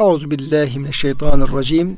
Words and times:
Euzu 0.00 0.30
billahi 0.30 0.78
mineşşeytanirracim. 0.78 1.96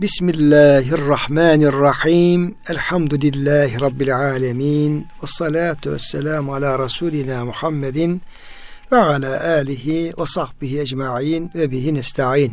Bismillahirrahmanirrahim. 0.00 2.54
Elhamdülillahi 2.68 3.80
rabbil 3.80 4.16
alamin. 4.16 5.06
Ves 5.22 5.30
salatu 5.30 5.92
vesselamu 5.92 6.54
ala 6.54 6.78
rasulina 6.78 7.44
Muhammedin 7.44 8.22
ve 8.92 8.96
ala 8.96 9.44
alihi 9.44 10.12
ve 10.18 10.26
sahbihi 10.26 10.80
ecmaîn 10.80 11.50
ve 11.54 11.70
bihi 11.70 11.94
nestaîn. 11.94 12.52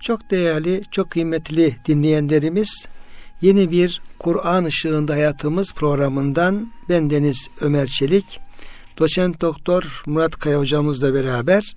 Çok 0.00 0.30
değerli, 0.30 0.82
çok 0.90 1.10
kıymetli 1.10 1.76
dinleyenlerimiz, 1.88 2.86
yeni 3.40 3.70
bir 3.70 4.02
Kur'an 4.18 4.64
ışığında 4.64 5.12
hayatımız 5.12 5.72
programından 5.72 6.72
bendeniz 6.88 7.48
Ömer 7.60 7.86
Çelik, 7.86 8.40
doçent 8.98 9.40
doktor 9.40 10.02
Murat 10.06 10.38
Kaya 10.38 10.58
hocamızla 10.58 11.14
beraber 11.14 11.76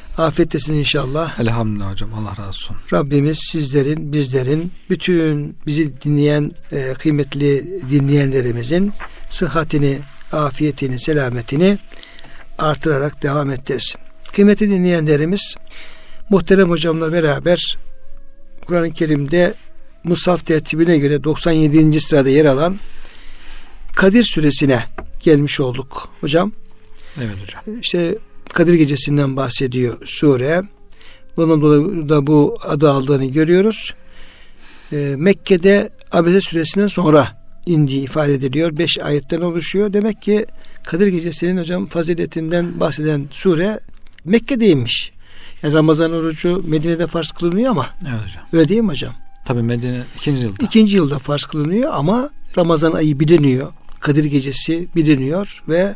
Afiyettesiniz 0.17 0.79
inşallah. 0.79 1.39
Elhamdülillah 1.39 1.91
hocam. 1.91 2.13
Allah 2.13 2.31
razı 2.31 2.47
olsun. 2.47 2.75
Rabbimiz 2.93 3.39
sizlerin, 3.51 4.13
bizlerin, 4.13 4.71
bütün 4.89 5.57
bizi 5.67 6.01
dinleyen 6.01 6.51
e, 6.71 6.93
kıymetli 6.93 7.81
dinleyenlerimizin 7.91 8.93
sıhhatini, 9.29 9.99
afiyetini, 10.31 10.99
selametini 10.99 11.77
artırarak 12.57 13.23
devam 13.23 13.49
ettirsin. 13.49 14.01
Kıymetli 14.33 14.69
dinleyenlerimiz 14.69 15.55
muhterem 16.29 16.69
hocamla 16.69 17.11
beraber 17.11 17.77
Kur'an-ı 18.67 18.91
Kerim'de 18.93 19.53
Musaf 20.03 20.45
tertibine 20.45 20.97
göre 20.97 21.23
97. 21.23 22.01
sırada 22.01 22.29
yer 22.29 22.45
alan 22.45 22.75
Kadir 23.95 24.23
suresine 24.23 24.83
gelmiş 25.23 25.59
olduk 25.59 26.09
hocam. 26.21 26.51
Evet 27.17 27.41
hocam. 27.41 27.79
İşte 27.79 28.17
Kadir 28.53 28.73
gecesinden 28.73 29.35
bahsediyor 29.35 29.97
sure. 30.05 30.61
Bunun 31.37 31.61
dolayı 31.61 32.09
da 32.09 32.27
bu 32.27 32.57
adı 32.67 32.89
aldığını 32.89 33.25
görüyoruz. 33.25 33.93
Ee, 34.93 35.13
Mekke'de 35.17 35.89
Abese 36.11 36.41
suresinden 36.41 36.87
sonra 36.87 37.41
indiği 37.65 38.03
ifade 38.03 38.33
ediliyor. 38.33 38.77
Beş 38.77 38.99
ayetten 38.99 39.41
oluşuyor. 39.41 39.93
Demek 39.93 40.21
ki 40.21 40.45
Kadir 40.83 41.07
gecesinin 41.07 41.57
hocam 41.57 41.87
faziletinden 41.87 42.79
bahseden 42.79 43.27
sure 43.31 43.79
Mekke'deymiş. 44.25 45.11
Yani 45.63 45.73
Ramazan 45.73 46.11
orucu 46.11 46.63
Medine'de 46.67 47.07
farz 47.07 47.31
kılınıyor 47.31 47.71
ama. 47.71 47.89
Evet 48.01 48.19
hocam. 48.27 48.43
Öyle 48.53 48.69
değil 48.69 48.81
mi 48.81 48.89
hocam? 48.89 49.13
Tabii 49.45 49.61
Medine 49.61 50.03
ikinci 50.17 50.43
yılda. 50.43 50.63
İkinci 50.63 50.97
yılda 50.97 51.19
farz 51.19 51.45
kılınıyor 51.45 51.93
ama 51.93 52.29
Ramazan 52.57 52.91
ayı 52.91 53.19
biliniyor. 53.19 53.71
Kadir 53.99 54.25
gecesi 54.25 54.87
biliniyor 54.95 55.63
ve 55.69 55.95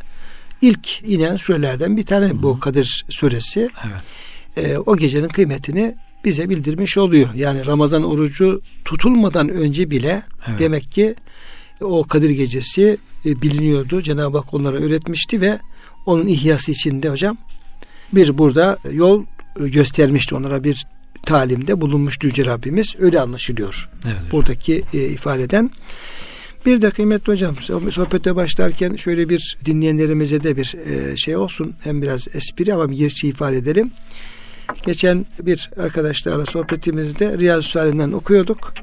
ilk 0.66 1.04
inen 1.04 1.36
surelerden 1.36 1.98
bir 1.98 2.06
tane 2.06 2.44
bu 2.44 2.60
Kadir 2.60 3.06
suresi. 3.10 3.70
Evet. 3.86 4.02
Ee, 4.58 4.78
o 4.78 4.98
gecenin 4.98 5.28
kıymetini 5.28 5.96
bize 6.26 6.50
bildirmiş 6.50 6.98
oluyor. 6.98 7.30
Yani 7.36 7.66
Ramazan 7.66 8.04
orucu 8.04 8.62
tutulmadan 8.86 9.50
önce 9.50 9.92
bile 9.92 10.24
evet. 10.48 10.60
demek 10.60 10.92
ki 10.92 11.16
o 11.82 12.04
Kadir 12.04 12.30
gecesi 12.30 12.98
e, 13.26 13.42
biliniyordu. 13.42 14.02
Cenab-ı 14.02 14.38
Hak 14.38 14.54
onlara 14.54 14.78
öğretmişti 14.78 15.42
ve 15.42 15.60
onun 16.06 16.28
ihyası 16.28 16.72
içinde 16.72 17.10
hocam 17.10 17.38
bir 18.14 18.38
burada 18.38 18.78
yol 18.92 19.26
göstermişti 19.60 20.36
onlara 20.36 20.64
bir 20.64 20.86
talimde 21.24 21.82
bulunmuştu 21.82 22.28
Yüce 22.28 22.46
Rabbimiz. 22.46 22.96
Öyle 23.00 23.22
anlaşılıyor. 23.22 23.90
Evet. 24.06 24.32
Buradaki 24.32 24.84
e, 24.94 24.98
ifadeden. 24.98 25.72
Bir 26.66 26.82
de 26.82 26.90
kıymetli 26.90 27.34
hocam 27.34 27.56
sohbete 27.92 28.36
başlarken 28.36 28.96
şöyle 28.96 29.30
bir 29.30 29.58
dinleyenlerimize 29.66 30.44
de 30.44 30.58
bir 30.58 30.76
e, 30.86 31.18
şey 31.18 31.38
olsun. 31.38 31.76
Hem 31.84 32.02
biraz 32.02 32.28
espri 32.36 32.74
ama 32.74 32.90
bir 32.90 32.98
gerçeği 32.98 33.34
ifade 33.34 33.58
edelim. 33.58 33.92
Geçen 34.86 35.26
bir 35.42 35.70
arkadaşlarla 35.78 36.46
sohbetimizde 36.46 37.38
Riyazu 37.38 37.70
Salih'den 37.70 38.12
okuyorduk. 38.12 38.74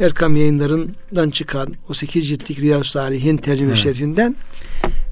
Erkam 0.00 0.36
yayınlarından 0.36 1.30
çıkan 1.30 1.74
o 1.88 1.94
8 1.94 2.28
ciltlik 2.28 2.60
Riyazu 2.60 2.84
Salih'in 2.84 3.36
tercüme 3.36 3.68
evet. 3.68 3.78
şerifinden 3.78 4.36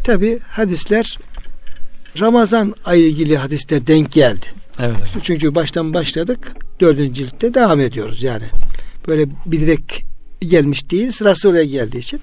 tabi 0.04 0.38
hadisler 0.48 1.18
Ramazan 2.20 2.74
ayı 2.84 3.06
ilgili 3.06 3.36
hadisler 3.36 3.86
denk 3.86 4.12
geldi. 4.12 4.46
Evet. 4.78 4.96
Çünkü 5.22 5.54
baştan 5.54 5.94
başladık. 5.94 6.56
Dördüncü 6.80 7.14
ciltte 7.14 7.54
devam 7.54 7.80
ediyoruz 7.80 8.22
yani. 8.22 8.44
Böyle 9.08 9.26
bilerek 9.46 10.03
gelmiş 10.48 10.90
değil. 10.90 11.10
Sırası 11.10 11.48
oraya 11.48 11.64
geldiği 11.64 11.98
için. 11.98 12.20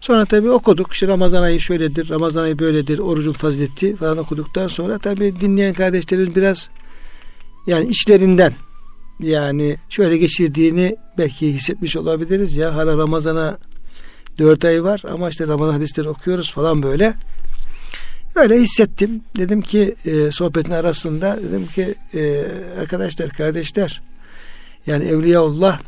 Sonra 0.00 0.24
tabi 0.24 0.50
okuduk. 0.50 0.92
İşte 0.92 1.08
Ramazan 1.08 1.42
ayı 1.42 1.60
şöyledir, 1.60 2.08
Ramazan 2.08 2.42
ayı 2.42 2.58
böyledir, 2.58 2.98
orucun 2.98 3.32
fazileti 3.32 3.96
falan 3.96 4.18
okuduktan 4.18 4.66
sonra 4.66 4.98
tabi 4.98 5.40
dinleyen 5.40 5.74
kardeşlerimiz 5.74 6.36
biraz 6.36 6.70
yani 7.66 7.88
içlerinden 7.88 8.52
yani 9.20 9.76
şöyle 9.88 10.16
geçirdiğini 10.16 10.96
belki 11.18 11.52
hissetmiş 11.52 11.96
olabiliriz 11.96 12.56
ya. 12.56 12.74
Hala 12.74 12.98
Ramazan'a 12.98 13.58
dört 14.38 14.64
ay 14.64 14.84
var 14.84 15.02
ama 15.12 15.30
işte 15.30 15.46
Ramazan 15.46 15.72
hadisleri 15.72 16.08
okuyoruz 16.08 16.52
falan 16.52 16.82
böyle. 16.82 17.14
Öyle 18.34 18.60
hissettim. 18.60 19.20
Dedim 19.36 19.62
ki 19.62 19.94
e, 20.04 20.30
sohbetin 20.30 20.72
arasında 20.72 21.38
dedim 21.42 21.66
ki 21.66 21.94
e, 22.14 22.44
arkadaşlar, 22.80 23.30
kardeşler 23.30 24.02
yani 24.86 25.04
Evliyaullah 25.04 25.80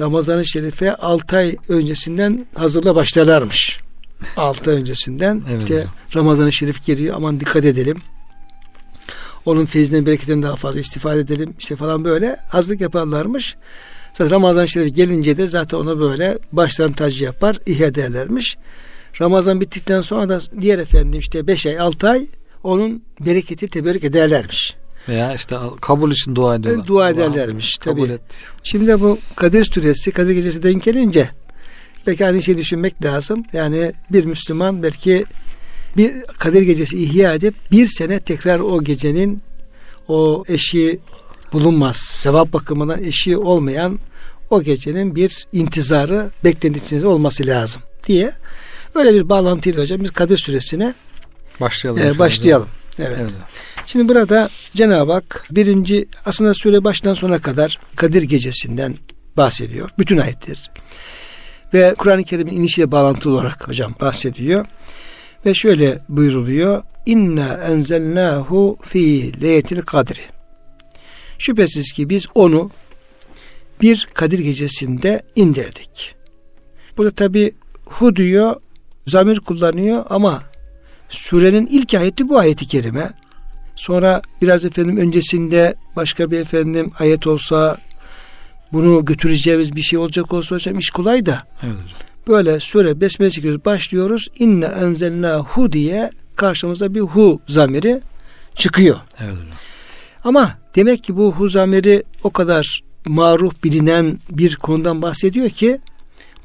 Ramazan-ı 0.00 0.46
Şerif'e 0.46 0.94
6 0.94 1.36
ay 1.36 1.56
öncesinden 1.68 2.46
hazırla 2.54 2.94
başlarlarmış. 2.94 3.80
6 4.36 4.70
ay 4.70 4.76
öncesinden 4.76 5.42
evet, 5.50 5.62
işte 5.62 5.74
hocam. 5.74 5.90
Ramazan-ı 6.16 6.52
Şerif 6.52 6.86
geliyor 6.86 7.14
aman 7.16 7.40
dikkat 7.40 7.64
edelim. 7.64 8.02
Onun 9.46 9.66
feyzinden 9.66 10.06
bereketinden 10.06 10.42
daha 10.42 10.56
fazla 10.56 10.80
istifade 10.80 11.20
edelim 11.20 11.54
işte 11.58 11.76
falan 11.76 12.04
böyle 12.04 12.36
hazırlık 12.48 12.80
yaparlarmış. 12.80 13.56
Zaten 14.12 14.30
Ramazan-ı 14.30 14.68
Şerif 14.68 14.96
gelince 14.96 15.36
de 15.36 15.46
zaten 15.46 15.78
onu 15.78 16.00
böyle 16.00 16.38
baştan 16.52 16.92
tacı 16.92 17.24
yapar, 17.24 17.58
ihya 17.66 17.86
ederlermiş. 17.86 18.56
Ramazan 19.20 19.60
bittikten 19.60 20.00
sonra 20.00 20.28
da 20.28 20.40
diğer 20.60 20.78
efendim 20.78 21.20
işte 21.20 21.46
5 21.46 21.66
ay 21.66 21.80
6 21.80 22.08
ay 22.08 22.26
onun 22.62 23.02
bereketi 23.20 23.68
teberrük 23.68 24.04
ederlermiş. 24.04 24.76
Veya 25.08 25.34
işte 25.34 25.56
kabul 25.80 26.12
için 26.12 26.34
dua 26.34 26.54
ediyorlar. 26.54 26.86
Dua 26.86 27.10
ederlermiş 27.10 27.78
tabii. 27.78 28.00
Kabul 28.00 28.10
et. 28.10 28.20
Şimdi 28.62 29.00
bu 29.00 29.18
Kadir 29.36 29.64
Suresi, 29.64 30.10
Kadir 30.10 30.32
Gecesi 30.32 30.62
denk 30.62 30.84
gelince 30.84 31.30
belki 32.06 32.26
aynı 32.26 32.42
şeyi 32.42 32.58
düşünmek 32.58 33.04
lazım. 33.04 33.42
Yani 33.52 33.92
bir 34.12 34.24
Müslüman 34.24 34.82
belki 34.82 35.24
bir 35.96 36.22
Kadir 36.22 36.62
Gecesi 36.62 37.02
ihya 37.02 37.34
edip 37.34 37.54
bir 37.70 37.86
sene 37.86 38.20
tekrar 38.20 38.60
o 38.60 38.84
gecenin 38.84 39.42
o 40.08 40.44
eşi 40.48 40.98
bulunmaz. 41.52 41.96
Sevap 41.96 42.52
bakımından 42.52 43.04
eşi 43.04 43.36
olmayan 43.36 43.98
o 44.50 44.62
gecenin 44.62 45.16
bir 45.16 45.46
intizarı 45.52 46.30
beklentisinde 46.44 47.06
olması 47.06 47.46
lazım 47.46 47.82
diye 48.06 48.32
öyle 48.94 49.14
bir 49.14 49.28
bağlantıyla 49.28 49.82
hocam 49.82 50.00
biz 50.02 50.10
Kadir 50.10 50.38
Suresine 50.38 50.94
başlayalım. 51.60 52.02
E, 52.02 52.18
başlayalım. 52.18 52.68
Evet. 52.98 53.16
evet. 53.20 53.30
Şimdi 53.86 54.08
burada 54.08 54.48
Cenab-ı 54.74 55.12
Hak 55.12 55.46
birinci 55.50 56.08
aslında 56.24 56.54
sure 56.54 56.84
baştan 56.84 57.14
sona 57.14 57.38
kadar 57.38 57.78
Kadir 57.96 58.22
gecesinden 58.22 58.94
bahsediyor. 59.36 59.90
Bütün 59.98 60.18
ayetler. 60.18 60.70
Ve 61.74 61.94
Kur'an-ı 61.98 62.24
Kerim'in 62.24 62.52
inişiyle 62.52 62.92
bağlantılı 62.92 63.34
olarak 63.34 63.68
hocam 63.68 63.94
bahsediyor. 64.00 64.66
Ve 65.46 65.54
şöyle 65.54 65.98
buyuruluyor. 66.08 66.82
İnna 67.06 67.54
enzelnahu 67.54 68.76
fi 68.82 69.32
leyetil 69.42 69.82
kadri. 69.82 70.20
Şüphesiz 71.38 71.92
ki 71.92 72.10
biz 72.10 72.26
onu 72.34 72.70
bir 73.82 74.08
Kadir 74.14 74.38
gecesinde 74.38 75.22
indirdik. 75.36 76.14
Burada 76.96 77.10
tabi 77.10 77.52
hu 77.84 78.16
diyor, 78.16 78.54
zamir 79.06 79.40
kullanıyor 79.40 80.04
ama 80.10 80.42
surenin 81.08 81.66
ilk 81.66 81.94
ayeti 81.94 82.28
bu 82.28 82.38
ayeti 82.38 82.66
kerime. 82.66 83.10
Sonra 83.76 84.22
biraz 84.42 84.64
efendim 84.64 84.96
öncesinde 84.96 85.74
başka 85.96 86.30
bir 86.30 86.40
efendim 86.40 86.92
ayet 86.98 87.26
olsa 87.26 87.78
bunu 88.72 89.04
götüreceğimiz 89.04 89.76
bir 89.76 89.82
şey 89.82 89.98
olacak 89.98 90.32
olsa 90.32 90.54
hocam 90.54 90.78
iş 90.78 90.90
kolay 90.90 91.26
da. 91.26 91.46
Evet 91.62 91.74
Böyle 92.28 92.60
sure 92.60 93.00
besmele 93.00 93.30
çekiyoruz. 93.30 93.64
Başlıyoruz. 93.64 94.28
İnne 94.38 94.64
enzelna 94.64 95.38
hu 95.38 95.72
diye 95.72 96.10
karşımızda 96.36 96.94
bir 96.94 97.00
hu 97.00 97.40
zamiri 97.46 98.00
çıkıyor. 98.54 98.96
Evet 99.20 99.32
hocam. 99.32 99.46
Ama 100.24 100.58
demek 100.76 101.04
ki 101.04 101.16
bu 101.16 101.32
huzameri 101.32 102.02
o 102.22 102.30
kadar 102.30 102.80
maruf 103.06 103.64
bilinen 103.64 104.18
bir 104.30 104.56
konudan 104.56 105.02
bahsediyor 105.02 105.50
ki 105.50 105.78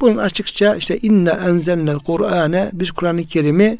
bunun 0.01 0.17
açıkça 0.17 0.75
işte 0.75 0.99
inna 1.01 1.31
enzelnel 1.31 1.99
Kur'ane 1.99 2.69
biz 2.73 2.91
Kur'an-ı 2.91 3.23
Kerim'i 3.23 3.77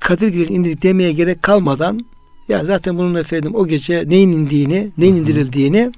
Kadir 0.00 0.28
Gecesi 0.28 0.52
indirdik 0.52 0.82
demeye 0.82 1.12
gerek 1.12 1.42
kalmadan 1.42 2.06
ya 2.48 2.64
zaten 2.64 2.98
bunun 2.98 3.14
efendim 3.14 3.54
o 3.54 3.66
gece 3.66 4.08
neyin 4.08 4.32
indiğini, 4.32 4.90
neyin 4.98 5.16
indirildiğini 5.16 5.92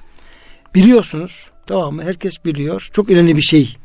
biliyorsunuz. 0.74 1.50
Tamam 1.66 1.94
mı? 1.94 2.02
Herkes 2.02 2.44
biliyor. 2.44 2.88
Çok 2.92 3.10
önemli 3.10 3.36
bir 3.36 3.42
şey 3.42 3.76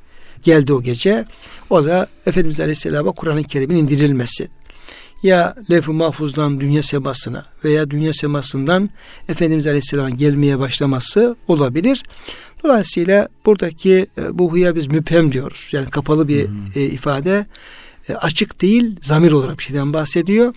geldi 0.44 0.74
o 0.74 0.82
gece. 0.82 1.26
O 1.70 1.86
da 1.86 2.08
Efendimiz 2.26 2.60
Aleyhisselam'a 2.60 3.12
Kur'an-ı 3.12 3.44
Kerim'in 3.44 3.76
indirilmesi. 3.76 4.48
Ya 5.24 5.56
lef-i 5.72 5.92
mahfuzdan 5.92 6.60
dünya 6.60 6.84
semasına 6.84 7.46
veya 7.64 7.92
dünya 7.92 8.14
semasından 8.14 8.90
Efendimiz 9.30 9.68
Aleyhisselam'a 9.68 10.10
gelmeye 10.10 10.60
başlaması 10.60 11.36
olabilir. 11.48 12.04
Dolayısıyla 12.64 13.28
buradaki 13.46 14.08
e, 14.18 14.38
bu 14.38 14.52
huya 14.52 14.76
biz 14.76 14.88
müphem 14.88 15.32
diyoruz. 15.32 15.70
Yani 15.72 15.90
kapalı 15.90 16.28
bir 16.28 16.48
hmm. 16.48 16.56
ifade 16.76 17.46
e, 18.10 18.14
açık 18.14 18.62
değil 18.62 18.96
zamir 19.02 19.32
olarak 19.32 19.58
bir 19.58 19.64
şeyden 19.64 19.94
bahsediyor. 19.94 20.54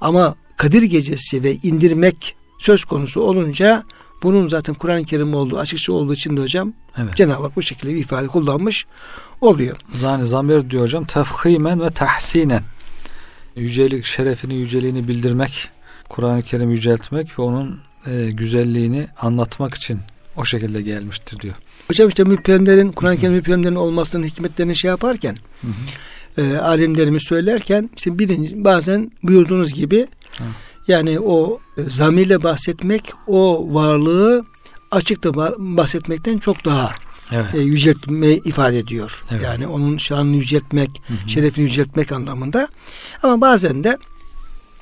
Ama 0.00 0.34
Kadir 0.58 0.82
Gecesi 0.82 1.42
ve 1.42 1.54
indirmek 1.54 2.36
söz 2.58 2.84
konusu 2.84 3.20
olunca 3.20 3.84
bunun 4.22 4.48
zaten 4.48 4.74
Kur'an-ı 4.74 5.04
Kerim 5.04 5.34
olduğu 5.34 5.58
açıkça 5.58 5.92
olduğu 5.92 6.14
için 6.14 6.36
de 6.36 6.40
hocam 6.40 6.72
evet. 6.96 7.16
Cenab-ı 7.16 7.42
Hak 7.42 7.56
bu 7.56 7.62
şekilde 7.62 7.94
bir 7.94 8.00
ifade 8.00 8.26
kullanmış 8.26 8.86
oluyor. 9.40 9.76
Yani 10.02 10.24
zamir 10.24 10.70
diyor 10.70 10.82
hocam 10.82 11.04
tefhimen 11.04 11.80
ve 11.80 11.90
tahsinen. 11.90 12.62
Yücelik, 13.56 14.04
şerefini, 14.04 14.54
yüceliğini 14.54 15.08
bildirmek, 15.08 15.68
Kur'an-ı 16.08 16.42
Kerim 16.42 16.70
yüceltmek 16.70 17.38
ve 17.38 17.42
onun 17.42 17.80
e, 18.06 18.30
güzelliğini 18.30 19.08
anlatmak 19.20 19.74
için 19.74 20.00
o 20.36 20.44
şekilde 20.44 20.82
gelmiştir 20.82 21.40
diyor. 21.40 21.54
Hocam 21.88 22.08
işte 22.08 22.24
müphemlerin, 22.24 22.92
Kur'an-ı 22.92 23.16
Kerim 23.16 23.34
müphemlerin 23.34 23.74
olmasının 23.74 24.26
hikmetlerini 24.26 24.76
şey 24.76 24.88
yaparken 24.88 25.36
hı 25.60 25.66
hı. 25.66 26.42
E, 26.42 26.58
alimlerimiz 26.58 27.22
söylerken 27.22 27.90
işte 27.96 28.18
birinci 28.18 28.64
bazen 28.64 29.10
buyurduğunuz 29.22 29.74
gibi. 29.74 30.06
Yani 30.88 31.20
o 31.20 31.60
e, 31.76 31.82
zamirle 31.82 32.42
bahsetmek 32.42 33.12
o 33.26 33.66
varlığı 33.74 34.44
açıkta 34.90 35.34
bahsetmekten 35.58 36.38
çok 36.38 36.64
daha 36.64 36.94
evet. 37.32 37.54
e, 37.54 37.58
yüceltme 37.58 38.32
ifade 38.32 38.78
ediyor. 38.78 39.22
Evet. 39.30 39.42
Yani 39.42 39.66
onun 39.66 39.96
şanını 39.96 40.36
yüceltmek, 40.36 40.90
hı 41.06 41.14
hı. 41.14 41.30
şerefini 41.30 41.62
yüceltmek 41.62 42.12
anlamında. 42.12 42.68
Ama 43.22 43.40
bazen 43.40 43.84
de 43.84 43.98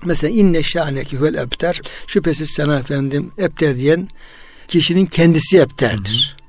mesela 0.05 0.35
inne 0.35 0.63
şaneki 0.63 1.23
vel 1.23 1.35
ebter 1.35 1.81
şüphesiz 2.07 2.51
sana 2.51 2.79
efendim 2.79 3.31
ebter 3.39 3.77
diyen 3.77 4.09
kişinin 4.69 5.07
kendisi 5.07 5.59
ebterdir. 5.59 6.37
Hı 6.39 6.43
hı. 6.43 6.47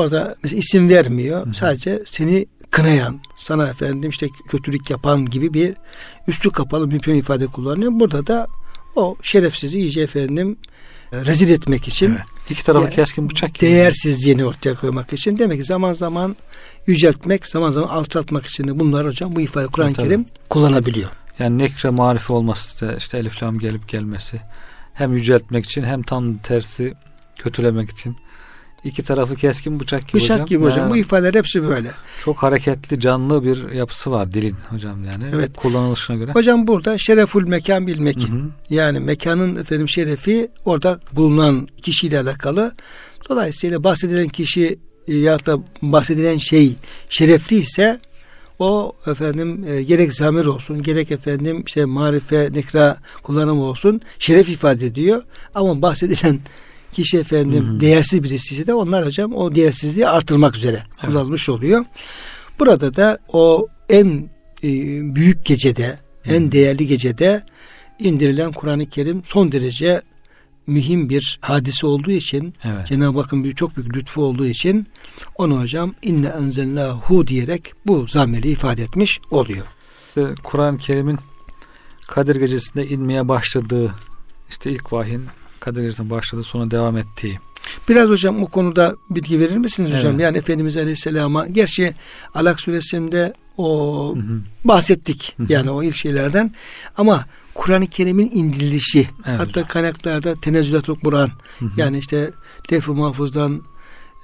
Orada 0.00 0.36
mesela 0.42 0.58
isim 0.58 0.88
vermiyor. 0.88 1.46
Hı 1.46 1.50
hı. 1.50 1.54
Sadece 1.54 2.02
seni 2.06 2.46
kınayan, 2.70 3.20
sana 3.36 3.68
efendim 3.68 4.10
işte 4.10 4.28
kötülük 4.48 4.90
yapan 4.90 5.26
gibi 5.26 5.54
bir 5.54 5.74
üstü 6.28 6.50
kapalı 6.50 6.90
bir 6.90 7.14
ifade 7.14 7.46
kullanıyor. 7.46 7.92
Burada 7.94 8.26
da 8.26 8.46
o 8.96 9.16
şerefsizi 9.22 9.78
iyice 9.78 10.00
efendim 10.00 10.56
rezil 11.12 11.50
etmek 11.50 11.88
için 11.88 12.10
evet. 12.10 12.20
İki 12.50 12.64
tarafı 12.64 12.84
yani, 12.84 12.94
keskin 12.94 13.30
bıçak 13.30 13.54
gibi. 13.54 13.70
Değersizliğini 13.70 14.44
ortaya 14.44 14.74
koymak 14.74 15.12
için. 15.12 15.38
Demek 15.38 15.58
ki 15.58 15.64
zaman 15.64 15.92
zaman 15.92 16.36
yüceltmek, 16.86 17.46
zaman 17.46 17.70
zaman 17.70 17.88
alçaltmak 17.88 18.46
için 18.46 18.68
de 18.68 18.78
bunlar 18.78 19.06
hocam 19.06 19.36
bu 19.36 19.40
ifade 19.40 19.66
Kur'an-ı 19.66 19.94
Kerim 19.94 20.26
kullanabiliyor. 20.50 21.10
Yani 21.38 21.58
nekre 21.58 21.90
marifi 21.90 22.32
olması 22.32 22.86
da 22.86 22.96
işte 22.96 23.18
elif 23.18 23.42
lam 23.42 23.58
gelip 23.58 23.88
gelmesi 23.88 24.40
hem 24.94 25.12
yüceltmek 25.12 25.64
için 25.64 25.84
hem 25.84 26.02
tam 26.02 26.38
tersi 26.38 26.94
kötülemek 27.38 27.90
için 27.90 28.16
iki 28.86 29.02
tarafı 29.02 29.34
keskin 29.34 29.80
bıçak 29.80 30.08
gibi 30.08 30.14
bıçak 30.14 30.36
hocam. 30.36 30.46
gibi 30.46 30.64
hocam. 30.64 30.78
Yani, 30.78 30.90
bu 30.90 30.96
ifadeler 30.96 31.34
hepsi 31.34 31.62
böyle. 31.62 31.90
Çok 32.24 32.42
hareketli, 32.42 33.00
canlı 33.00 33.44
bir 33.44 33.72
yapısı 33.72 34.10
var 34.10 34.32
dilin 34.32 34.56
hocam 34.68 35.04
yani. 35.04 35.24
Evet. 35.34 35.56
Kullanılışına 35.56 36.16
göre. 36.16 36.32
Hocam 36.32 36.66
burada 36.66 36.98
şereful 36.98 37.46
mekan 37.46 37.86
bil 37.86 37.98
mekin. 37.98 38.28
Hı 38.28 38.42
hı. 38.42 38.50
Yani 38.70 39.00
mekanın 39.00 39.56
efendim 39.56 39.88
şerefi 39.88 40.48
orada 40.64 41.00
bulunan 41.12 41.68
kişiyle 41.82 42.20
alakalı. 42.20 42.72
Dolayısıyla 43.28 43.84
bahsedilen 43.84 44.28
kişi 44.28 44.78
ya 45.06 45.46
da 45.46 45.58
bahsedilen 45.82 46.36
şey 46.36 46.72
şerefli 47.08 47.56
ise 47.56 48.00
o 48.58 48.92
efendim 49.06 49.64
e, 49.68 49.82
gerek 49.82 50.12
zamir 50.12 50.46
olsun 50.46 50.82
gerek 50.82 51.10
efendim 51.10 51.62
işte 51.66 51.84
marife 51.84 52.50
nekra 52.52 52.96
kullanımı 53.22 53.64
olsun 53.64 54.00
şeref 54.18 54.48
ifade 54.48 54.86
ediyor 54.86 55.22
ama 55.54 55.82
bahsedilen 55.82 56.40
kişi 56.96 57.18
efendim 57.18 57.68
hı 57.68 57.80
değersiz 57.80 58.22
birisi 58.22 58.66
de 58.66 58.74
onlar 58.74 59.06
hocam 59.06 59.34
o 59.34 59.54
değersizliği 59.54 60.08
artırmak 60.08 60.56
üzere 60.56 60.76
evet. 60.76 61.00
kullanılmış 61.00 61.48
oluyor. 61.48 61.84
Burada 62.58 62.94
da 62.94 63.18
o 63.32 63.68
en 63.88 64.30
e, 64.62 64.68
büyük 65.14 65.44
gecede, 65.44 65.98
hı 66.22 66.34
en 66.34 66.52
değerli 66.52 66.86
gecede 66.86 67.42
indirilen 67.98 68.52
Kur'an-ı 68.52 68.88
Kerim 68.88 69.22
son 69.24 69.52
derece 69.52 70.02
mühim 70.66 71.08
bir 71.08 71.38
hadise 71.40 71.86
olduğu 71.86 72.10
için 72.10 72.54
evet. 72.64 72.86
Cenab-ı 72.86 73.20
Hakk'ın 73.20 73.44
bir 73.44 73.52
çok 73.52 73.76
büyük 73.76 73.96
lütfu 73.96 74.22
olduğu 74.22 74.46
için 74.46 74.86
onu 75.34 75.60
hocam 75.60 75.94
inne 76.02 76.26
enzellahu 76.26 77.26
diyerek 77.26 77.72
bu 77.86 78.06
zamiri 78.06 78.50
ifade 78.50 78.82
etmiş 78.82 79.20
oluyor. 79.30 79.66
İşte 80.08 80.34
Kur'an-ı 80.42 80.78
Kerim'in 80.78 81.18
Kadir 82.08 82.36
Gecesi'nde 82.36 82.88
inmeye 82.88 83.28
başladığı 83.28 83.94
işte 84.48 84.70
ilk 84.70 84.92
vahyin 84.92 85.22
Kadir 85.66 85.82
Gecesi'ne 85.82 86.10
başladı 86.10 86.44
sonra 86.44 86.70
devam 86.70 86.96
ettiği. 86.96 87.38
Biraz 87.88 88.08
hocam 88.08 88.42
o 88.42 88.46
konuda 88.46 88.96
bilgi 89.10 89.40
verir 89.40 89.56
misiniz 89.56 89.90
hocam? 89.96 90.12
Evet. 90.12 90.20
Yani 90.20 90.38
Efendimiz 90.38 90.76
Aleyhisselam'a 90.76 91.46
gerçi 91.46 91.94
Alak 92.34 92.60
suresinde 92.60 93.32
o 93.56 94.14
hı 94.16 94.20
hı. 94.20 94.40
bahsettik. 94.64 95.34
Hı 95.36 95.42
hı. 95.42 95.52
Yani 95.52 95.70
o 95.70 95.82
ilk 95.82 95.96
şeylerden. 95.96 96.54
Ama 96.96 97.24
Kur'an-ı 97.54 97.86
Kerim'in 97.86 98.30
indirilişi 98.34 98.98
evet, 98.98 99.40
hatta 99.40 99.50
hocam. 99.50 99.66
kaynaklarda 99.66 100.34
tenezzülat 100.34 100.86
Kur'an 101.04 101.30
yani 101.76 101.98
işte 101.98 102.30
lef-i 102.72 102.90
mahfuzdan 102.90 103.62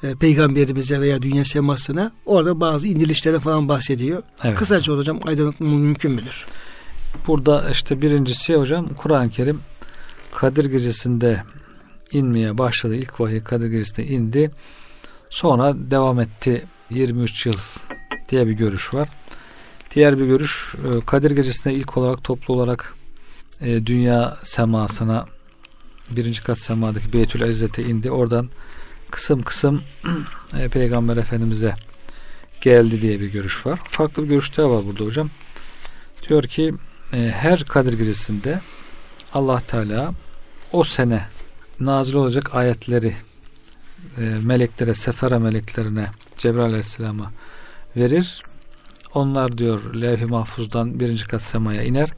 e, 0.03 0.15
peygamberimize 0.15 1.01
veya 1.01 1.23
dünya 1.23 1.45
semasına 1.45 2.13
orada 2.27 2.61
bazı 2.61 2.89
indirilişlerden 2.89 3.41
falan 3.41 3.69
bahsediyor. 3.69 4.23
Evet. 4.45 4.59
Kısaca 4.59 4.93
hocam 4.93 5.21
aydınlatmamız 5.25 5.81
mümkün 5.81 6.13
müdür? 6.13 6.47
Burada 7.27 7.71
işte 7.71 8.03
birincisi 8.03 8.57
hocam 8.57 8.89
Kur'an-ı 8.89 9.31
Kerim 9.31 9.61
Kadir 10.43 10.65
Gecesi'nde 10.65 11.43
inmeye 12.13 12.59
başladı. 12.59 12.95
İlk 12.95 13.21
vahiy 13.21 13.43
Kadir 13.43 13.67
Gecesi'nde 13.67 14.07
indi. 14.07 14.51
Sonra 15.31 15.75
devam 15.77 16.21
etti 16.21 16.65
23 16.91 17.47
yıl 17.47 17.53
diye 18.29 18.47
bir 18.47 18.53
görüş 18.53 18.95
var. 18.95 19.09
Diğer 19.95 20.19
bir 20.19 20.27
görüş 20.27 20.75
e, 20.75 21.07
Kadir 21.07 21.31
Gecesi'nde 21.31 21.75
ilk 21.75 21.97
olarak 21.97 22.25
toplu 22.25 22.55
olarak 22.55 22.95
e, 23.61 23.87
dünya 23.87 24.39
semasına 24.43 25.27
birinci 26.11 26.43
kat 26.43 26.59
semadaki 26.59 27.13
Beytül 27.13 27.41
İzzet'e 27.41 27.83
indi. 27.83 28.11
Oradan 28.11 28.49
kısım 29.11 29.43
kısım 29.43 29.83
e, 30.59 30.69
Peygamber 30.69 31.17
Efendimiz'e 31.17 31.75
geldi 32.61 33.03
diye 33.03 33.21
bir 33.21 33.33
görüş 33.33 33.67
var. 33.67 33.79
Farklı 33.89 34.23
bir 34.23 34.29
görüş 34.29 34.57
daha 34.57 34.71
var 34.71 34.85
burada 34.87 35.05
hocam. 35.05 35.31
Diyor 36.29 36.43
ki 36.43 36.75
her 37.13 37.65
Kadir 37.65 37.99
Gecesi'nde 37.99 38.61
Allah 39.35 39.61
Teala 39.61 40.15
o 40.73 40.85
sene 40.85 41.23
nazil 41.81 42.15
olacak 42.15 42.55
ayetleri 42.55 43.15
e, 44.19 44.21
meleklere, 44.21 44.95
sefere 44.95 45.39
meleklerine, 45.39 46.07
Cebrail 46.39 46.65
Aleyhisselam'a 46.65 47.33
verir. 47.97 48.43
Onlar 49.15 49.59
diyor 49.59 49.95
levh-i 49.95 50.27
mahfuzdan 50.27 51.01
birinci 51.01 51.27
kat 51.27 51.43
semaya 51.43 51.83
iner. 51.83 52.13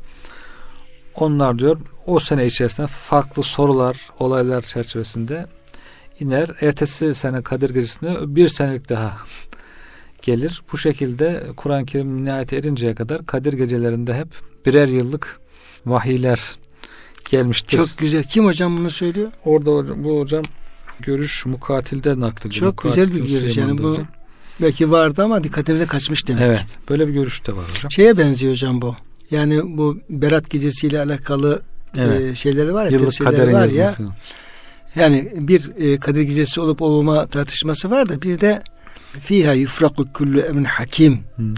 Onlar 1.14 1.58
diyor 1.58 1.80
o 2.06 2.18
sene 2.18 2.46
içerisinde 2.46 2.86
farklı 2.86 3.42
sorular, 3.42 4.10
olaylar 4.18 4.62
çerçevesinde 4.62 5.46
iner. 6.20 6.50
Ertesi 6.60 7.14
sene 7.14 7.42
Kadir 7.42 7.70
Gecesi'nde 7.70 8.36
bir 8.36 8.48
senelik 8.48 8.88
daha 8.88 9.16
gelir. 10.22 10.62
Bu 10.72 10.78
şekilde 10.78 11.42
Kur'an-ı 11.56 11.86
Kerim 11.86 12.24
nihayete 12.24 12.56
erinceye 12.56 12.94
kadar 12.94 13.26
Kadir 13.26 13.52
gecelerinde 13.52 14.14
hep 14.14 14.28
birer 14.66 14.88
yıllık 14.88 15.40
vahiyler 15.86 16.40
gelmiştir. 17.36 17.78
Çok 17.78 17.98
güzel. 17.98 18.24
Kim 18.24 18.44
hocam 18.44 18.76
bunu 18.76 18.90
söylüyor? 18.90 19.32
Orada 19.44 19.70
hocam, 19.70 20.04
bu 20.04 20.20
hocam 20.20 20.42
görüş 21.00 21.46
mukatilde 21.46 22.20
naklediliyor. 22.20 22.72
Çok 22.72 22.84
Mukatil 22.84 23.10
güzel 23.10 23.24
bir 23.24 23.30
görüş. 23.30 23.56
Yani 23.56 23.82
bu 23.82 23.90
hocam. 23.90 24.06
belki 24.60 24.90
vardı 24.90 25.22
ama 25.22 25.44
dikkatimize 25.44 25.86
kaçmış 25.86 26.28
demek. 26.28 26.42
Evet. 26.42 26.64
Böyle 26.88 27.08
bir 27.08 27.12
görüş 27.12 27.46
de 27.46 27.56
var 27.56 27.64
hocam. 27.76 27.90
Şeye 27.90 28.18
benziyor 28.18 28.52
hocam 28.52 28.82
bu. 28.82 28.96
Yani 29.30 29.76
bu 29.78 29.98
Berat 30.10 30.50
gecesiyle 30.50 31.00
alakalı 31.00 31.62
evet. 31.96 32.20
e, 32.20 32.34
şeyleri 32.34 32.74
var 32.74 32.84
ya. 32.84 32.90
Yıllık 32.90 33.18
kader 33.18 33.52
var 33.52 33.68
ya. 33.68 33.94
Yani 34.96 35.32
bir 35.36 35.70
e, 35.78 36.00
Kadir 36.00 36.22
gecesi 36.22 36.60
olup 36.60 36.82
olma 36.82 37.26
tartışması 37.26 37.90
var 37.90 38.08
da 38.08 38.22
bir 38.22 38.40
de 38.40 38.62
fiha 39.20 39.52
yufraku 39.52 40.12
kullu 40.12 40.40
emin 40.40 40.64
hakim. 40.64 41.20
Hmm. 41.36 41.54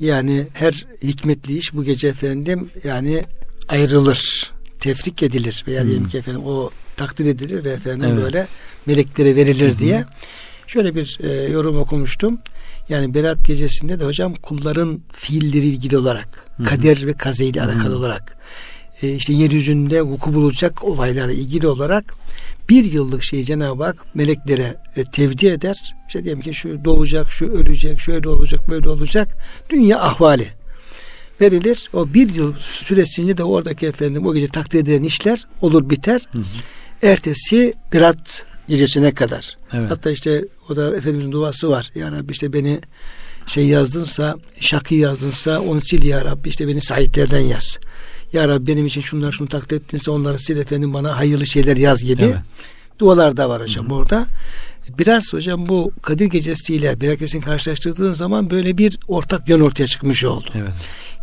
Yani 0.00 0.46
her 0.54 0.86
hikmetli 1.02 1.56
iş 1.56 1.74
bu 1.74 1.84
gece 1.84 2.08
efendim 2.08 2.70
yani 2.84 3.24
ayrılır 3.68 4.53
tefrik 4.84 5.22
edilir 5.22 5.64
veya 5.66 5.82
hmm. 5.82 5.88
diyelim 5.88 6.08
ki 6.08 6.18
efendim 6.18 6.42
o 6.46 6.70
takdir 6.96 7.26
edilir 7.26 7.64
ve 7.64 7.70
efendim 7.70 8.10
Evet. 8.12 8.24
böyle 8.24 8.46
meleklere 8.86 9.36
verilir 9.36 9.70
Hı 9.70 9.74
hı. 9.74 9.78
diye. 9.78 10.04
Şöyle 10.66 10.94
bir 10.94 11.18
e, 11.22 11.52
yorum 11.52 11.78
okumuştum. 11.78 12.38
Yani 12.88 13.14
Berat 13.14 13.46
gecesinde 13.46 14.00
de 14.00 14.04
hocam 14.04 14.34
kulların 14.34 15.00
fiilleri 15.12 15.66
ilgili 15.66 15.98
olarak, 15.98 16.46
Hı 16.56 16.62
hı. 16.62 16.66
kader 16.66 17.06
ve 17.06 17.12
kaze 17.12 17.44
ile 17.44 17.62
alakalı 17.62 17.96
olarak 17.96 18.36
e, 19.02 19.14
işte 19.14 19.32
yeryüzünde 19.32 20.02
vuku 20.02 20.34
bulacak 20.34 20.84
olaylarla 20.84 21.32
ilgili 21.32 21.66
olarak 21.66 22.14
bir 22.68 22.84
yıllık 22.84 23.22
şeyi 23.22 23.44
Cenab-ı 23.44 23.84
Hak 23.84 24.14
meleklere 24.14 24.76
e, 24.96 25.04
tevdi 25.04 25.46
eder. 25.46 25.94
İşte 26.08 26.24
diyelim 26.24 26.42
ki 26.42 26.54
şu 26.54 26.84
doğacak, 26.84 27.30
şu 27.30 27.46
ölecek, 27.46 28.00
şöyle 28.00 28.28
olacak, 28.28 28.68
böyle 28.68 28.88
olacak. 28.88 29.36
Dünya 29.70 30.00
ahvali 30.00 30.48
verilir. 31.40 31.88
O 31.92 32.14
bir 32.14 32.34
yıl 32.34 32.54
süresince 32.58 33.36
de 33.36 33.44
oradaki 33.44 33.86
efendim 33.86 34.26
o 34.26 34.34
gece 34.34 34.48
takdir 34.48 34.78
edilen 34.78 35.02
işler 35.02 35.46
olur 35.60 35.90
biter. 35.90 36.28
Hı 36.32 36.38
hı. 36.38 36.44
Ertesi 37.02 37.74
Berat 37.92 38.46
gecesine 38.68 39.14
kadar. 39.14 39.56
Evet. 39.72 39.90
Hatta 39.90 40.10
işte 40.10 40.44
o 40.68 40.76
da 40.76 40.96
Efendimizin 40.96 41.32
duası 41.32 41.70
var. 41.70 41.90
Ya 41.94 42.12
Rabbi 42.12 42.32
işte 42.32 42.52
beni 42.52 42.80
şey 43.46 43.66
yazdınsa, 43.66 44.36
şakı 44.60 44.94
yazdınsa 44.94 45.60
onu 45.60 45.80
sil 45.88 46.02
ya 46.04 46.24
Rabbi 46.24 46.48
işte 46.48 46.68
beni 46.68 46.80
sahiplerden 46.80 47.40
yaz. 47.40 47.78
Ya 48.32 48.48
Rabbi 48.48 48.66
benim 48.66 48.86
için 48.86 49.00
şunları 49.00 49.32
şunu 49.32 49.48
takdir 49.48 49.76
ettinse 49.76 50.10
onları 50.10 50.38
sil 50.44 50.58
efendim 50.58 50.94
bana 50.94 51.18
hayırlı 51.18 51.46
şeyler 51.46 51.76
yaz 51.76 52.04
gibi 52.04 52.22
Evet. 52.22 52.36
dualar 52.98 53.36
da 53.36 53.48
var 53.48 53.62
hocam 53.62 53.90
orada. 53.90 54.26
Biraz 54.98 55.32
hocam 55.32 55.68
bu 55.68 55.92
Kadir 56.02 56.26
Gecesi'yle 56.26 57.00
Berat 57.00 57.18
Gecesi'ni 57.18 57.42
karşılaştırdığın 57.42 58.12
zaman 58.12 58.50
böyle 58.50 58.78
bir 58.78 58.98
ortak 59.08 59.48
yön 59.48 59.60
ortaya 59.60 59.86
çıkmış 59.86 60.24
oldu. 60.24 60.48
Evet. 60.54 60.72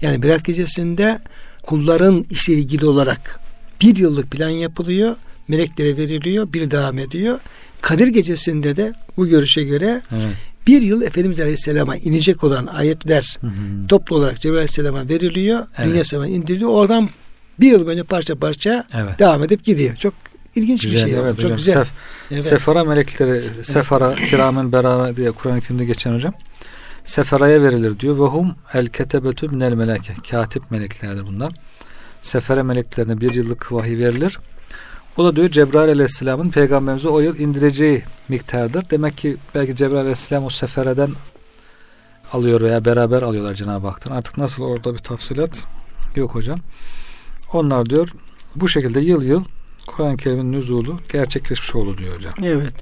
Yani 0.02 0.24
Berat 0.24 0.46
Gecesi'nde 0.46 1.20
kulların 1.64 2.26
işle 2.30 2.54
ilgili 2.54 2.86
olarak 2.86 3.40
bir 3.82 3.96
yıllık 3.96 4.32
plan 4.32 4.50
yapılıyor. 4.50 5.16
Meleklere 5.48 5.98
veriliyor. 5.98 6.54
Bir 6.54 6.72
devam 6.72 6.98
ediyor. 6.98 7.40
Kadir 7.82 8.08
Gecesi'nde 8.08 8.76
de 8.76 8.94
bu 9.18 9.28
görüşe 9.28 9.64
göre 9.64 10.02
Evet. 10.12 10.36
bir 10.68 10.82
yıl 10.82 11.02
Efendimiz 11.02 11.40
Aleyhisselam'a 11.40 11.98
inecek 11.98 12.44
olan 12.44 12.68
ayetler 12.68 13.38
Hı 13.42 13.48
hı. 13.48 13.52
toplu 13.88 14.16
olarak 14.16 14.40
Cebrail 14.42 14.58
Aleyhisselam'a 14.58 15.10
veriliyor. 15.10 15.68
Evet. 15.78 15.90
Dünya 15.90 16.04
semana 16.04 16.28
indiriliyor. 16.28 16.70
Oradan 16.70 17.10
bir 17.60 17.72
yıl 17.72 17.88
önce 17.88 18.04
parça 18.04 18.36
parça 18.36 18.88
Evet. 18.94 19.20
devam 19.20 19.44
edip 19.44 19.64
gidiyor. 19.66 19.96
Çok 19.96 20.14
ilginç 20.56 20.82
Güzel, 20.82 21.06
bir 21.06 21.12
şey. 21.12 21.20
evet. 21.20 21.40
Çok 21.40 21.58
güzel. 21.58 21.76
Sef- 21.76 21.88
Evet. 22.32 22.44
Sefara 22.44 22.84
melekleri, 22.84 23.44
sefara 23.64 24.16
kiramen 24.16 24.72
berara 24.72 25.16
diye 25.18 25.32
Kur'an-ı 25.32 25.62
Kerim'de 25.62 25.86
geçen 25.86 26.14
hocam. 26.14 26.34
Seferaya 27.06 27.62
verilir 27.62 28.00
diyor. 28.00 28.16
Ve 28.18 28.22
hum 28.24 28.56
el 28.74 28.88
ketebetü 28.88 29.48
minel 29.48 29.74
meleke. 29.74 30.14
Katip 30.32 30.72
meleklerdir 30.72 31.28
bunlar. 31.28 31.54
Sefere 32.22 32.64
meleklerine 32.64 33.22
bir 33.22 33.34
yıllık 33.34 33.72
vahiy 33.72 33.98
verilir. 33.98 34.40
Bu 35.18 35.26
da 35.26 35.36
diyor 35.36 35.50
Cebrail 35.50 35.90
aleyhisselamın 35.92 36.50
peygamberimize 36.50 37.08
o 37.10 37.20
yıl 37.20 37.38
indireceği 37.40 38.04
miktardır. 38.30 38.90
Demek 38.90 39.18
ki 39.18 39.38
belki 39.56 39.76
Cebrail 39.76 40.02
aleyhisselam 40.02 40.46
o 40.46 40.50
sefereden 40.50 41.10
alıyor 42.34 42.62
veya 42.62 42.86
beraber 42.86 43.22
alıyorlar 43.22 43.56
Cenab-ı 43.56 43.88
Hak'tan. 43.88 44.12
Artık 44.16 44.38
nasıl 44.38 44.64
orada 44.64 44.94
bir 44.94 45.00
tafsilat 45.00 45.64
yok 46.16 46.36
hocam. 46.36 46.60
Onlar 47.54 47.86
diyor 47.90 48.10
bu 48.56 48.70
şekilde 48.70 49.00
yıl 49.00 49.22
yıl 49.24 49.44
Kur'an-ı 49.96 50.18
Kerim'in 50.18 50.52
nüzulu 50.52 51.00
gerçekleşmiş 51.12 51.76
oldu 51.76 51.98
diyor 51.98 52.16
hocam. 52.16 52.34
Evet. 52.44 52.74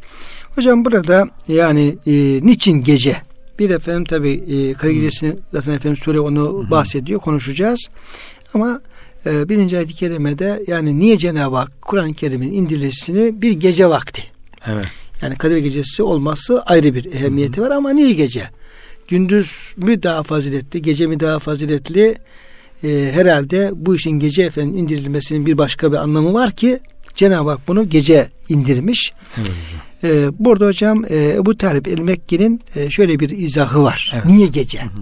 Hocam 0.56 0.86
burada 0.86 1.28
yani 1.48 1.96
e, 2.08 2.12
niçin 2.44 2.84
gece? 2.84 3.16
Bir 3.60 3.70
efendim 3.70 4.06
tabi 4.06 4.32
e, 4.32 4.74
Kadir 4.74 4.94
Gecesi'ni 4.94 5.36
zaten 5.52 5.74
efendim 5.74 5.98
sure 5.98 6.20
onu 6.20 6.66
Hı. 6.66 6.72
bahsediyor, 6.72 7.20
konuşacağız. 7.20 7.88
Ama 8.54 8.82
e, 9.26 9.50
birinci 9.50 9.78
ayet-i 9.78 9.94
kerimede 9.94 10.64
yani 10.68 11.00
niye 11.00 11.18
Cenab-ı 11.18 11.56
Hak 11.56 11.82
Kur'an-ı 11.82 12.14
Kerim'in 12.14 12.54
indirilmesini 12.54 13.42
bir 13.42 13.52
gece 13.52 13.90
vakti. 13.90 14.24
Evet. 14.68 14.86
Yani 15.22 15.36
Kadir 15.36 15.58
Gecesi 15.58 16.04
olması 16.04 16.62
ayrı 16.62 16.96
bir 16.96 17.06
ehemmiyeti 17.06 17.62
var 17.62 17.72
ama 17.72 17.90
niye 17.90 18.14
gece? 18.14 18.44
Gündüz 19.08 19.74
mü 19.78 20.04
daha 20.04 20.24
faziletli, 20.24 20.82
gece 20.82 21.08
mi 21.08 21.20
daha 21.20 21.40
faziletli? 21.40 22.16
E, 22.84 23.12
herhalde 23.14 23.72
bu 23.74 23.96
işin 23.96 24.12
gece 24.12 24.44
efendim 24.44 24.78
indirilmesinin 24.78 25.46
bir 25.46 25.58
başka 25.58 25.92
bir 25.92 25.98
anlamı 25.98 26.34
var 26.34 26.52
ki 26.52 26.80
Cenab-ı 27.20 27.50
Hak 27.50 27.68
bunu 27.68 27.90
gece 27.90 28.30
indirmiş. 28.50 29.12
Evet 29.38 29.48
hocam. 29.48 29.82
Ee, 30.04 30.30
burada 30.40 30.66
hocam 30.66 31.06
e, 31.10 31.30
Ebu 31.30 31.58
Talip 31.58 31.88
el-Mekki'nin 31.88 32.62
e, 32.76 32.90
şöyle 32.90 33.20
bir 33.20 33.30
izahı 33.30 33.84
var. 33.84 34.12
Evet. 34.14 34.26
Niye 34.26 34.48
gece? 34.48 34.82
Hı 34.82 34.86
hı. 34.86 35.02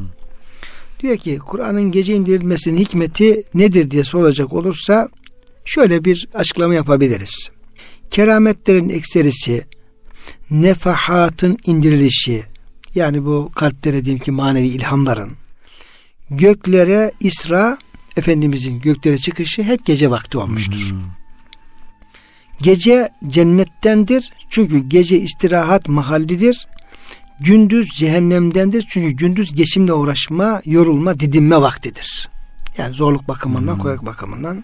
Diyor 0.99 1.17
ki 1.17 1.37
Kur'an'ın 1.37 1.91
gece 1.91 2.15
indirilmesinin 2.15 2.77
hikmeti 2.77 3.43
nedir 3.53 3.91
diye 3.91 4.03
soracak 4.03 4.53
olursa 4.53 5.09
şöyle 5.65 6.05
bir 6.05 6.27
açıklama 6.33 6.73
yapabiliriz. 6.73 7.49
Kerametlerin 8.11 8.89
ekserisi, 8.89 9.65
nefahatın 10.51 11.57
indirilişi, 11.65 12.43
yani 12.95 13.25
bu 13.25 13.51
kalplere 13.55 14.05
diyeyim 14.05 14.23
ki 14.23 14.31
manevi 14.31 14.67
ilhamların, 14.67 15.31
göklere 16.29 17.11
isra, 17.19 17.77
Efendimizin 18.17 18.79
göklere 18.79 19.17
çıkışı 19.17 19.63
hep 19.63 19.85
gece 19.85 20.09
vakti 20.11 20.37
olmuştur. 20.37 20.91
Hı. 20.91 21.26
Gece 22.61 23.09
cennettendir 23.27 24.31
çünkü 24.49 24.79
gece 24.79 25.19
istirahat 25.19 25.89
mahallidir. 25.89 26.67
Gündüz 27.39 27.89
cehennemdendir 27.89 28.85
çünkü 28.89 29.09
gündüz 29.09 29.55
geçimle 29.55 29.93
uğraşma, 29.93 30.61
yorulma, 30.65 31.19
didinme 31.19 31.61
vaktidir. 31.61 32.29
Yani 32.77 32.93
zorluk 32.93 33.27
bakımından, 33.27 33.73
Hmm. 33.73 33.81
koyak 33.81 34.05
bakımından. 34.05 34.63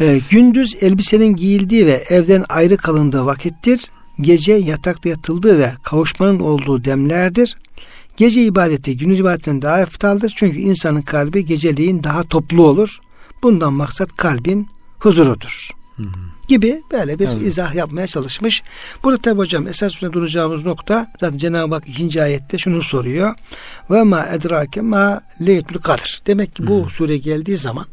Ee, 0.00 0.20
gündüz 0.30 0.76
elbisenin 0.80 1.36
giyildiği 1.36 1.86
ve 1.86 2.02
evden 2.10 2.44
ayrı 2.48 2.76
kalındığı 2.76 3.26
vakittir. 3.26 3.80
Gece 4.20 4.52
yatakta 4.52 5.08
yatıldığı 5.08 5.58
ve 5.58 5.72
kavuşmanın 5.82 6.40
olduğu 6.40 6.84
demlerdir. 6.84 7.56
Gece 8.16 8.44
ibadeti 8.44 8.96
gündüz 8.96 9.20
ibadetinden 9.20 9.62
daha 9.62 9.80
eftaldır. 9.80 10.32
Çünkü 10.36 10.58
insanın 10.58 11.02
kalbi 11.02 11.44
geceliğin 11.44 12.02
daha 12.02 12.22
toplu 12.22 12.66
olur. 12.66 12.98
Bundan 13.42 13.72
maksat 13.72 14.16
kalbin 14.16 14.68
huzurudur 14.98 15.70
Hı 15.96 16.02
hı. 16.02 16.31
Gibi 16.52 16.82
böyle 16.92 17.18
bir 17.18 17.26
Evet. 17.28 17.42
izah 17.42 17.74
yapmaya 17.74 18.06
çalışmış. 18.06 18.62
Burada 19.04 19.22
tabi 19.22 19.38
hocam 19.38 19.68
esas 19.68 19.92
üstüne 19.94 20.12
duracağımız 20.12 20.66
nokta 20.66 21.06
zaten 21.20 21.38
Cenab-ı 21.38 21.74
Hak 21.74 21.88
ikinci 21.88 22.22
ayette 22.22 22.58
şunu 22.58 22.82
soruyor. 22.82 23.34
Ve 23.90 24.02
ma 24.02 24.26
edrake 24.26 24.80
ma 24.80 25.22
leyletül 25.46 25.78
kadr. 25.78 26.18
Demek 26.26 26.56
ki 26.56 26.66
bu 26.66 26.86
Hı. 26.86 26.90
sure 26.90 27.16
geldiği 27.18 27.56
zaman 27.56 27.86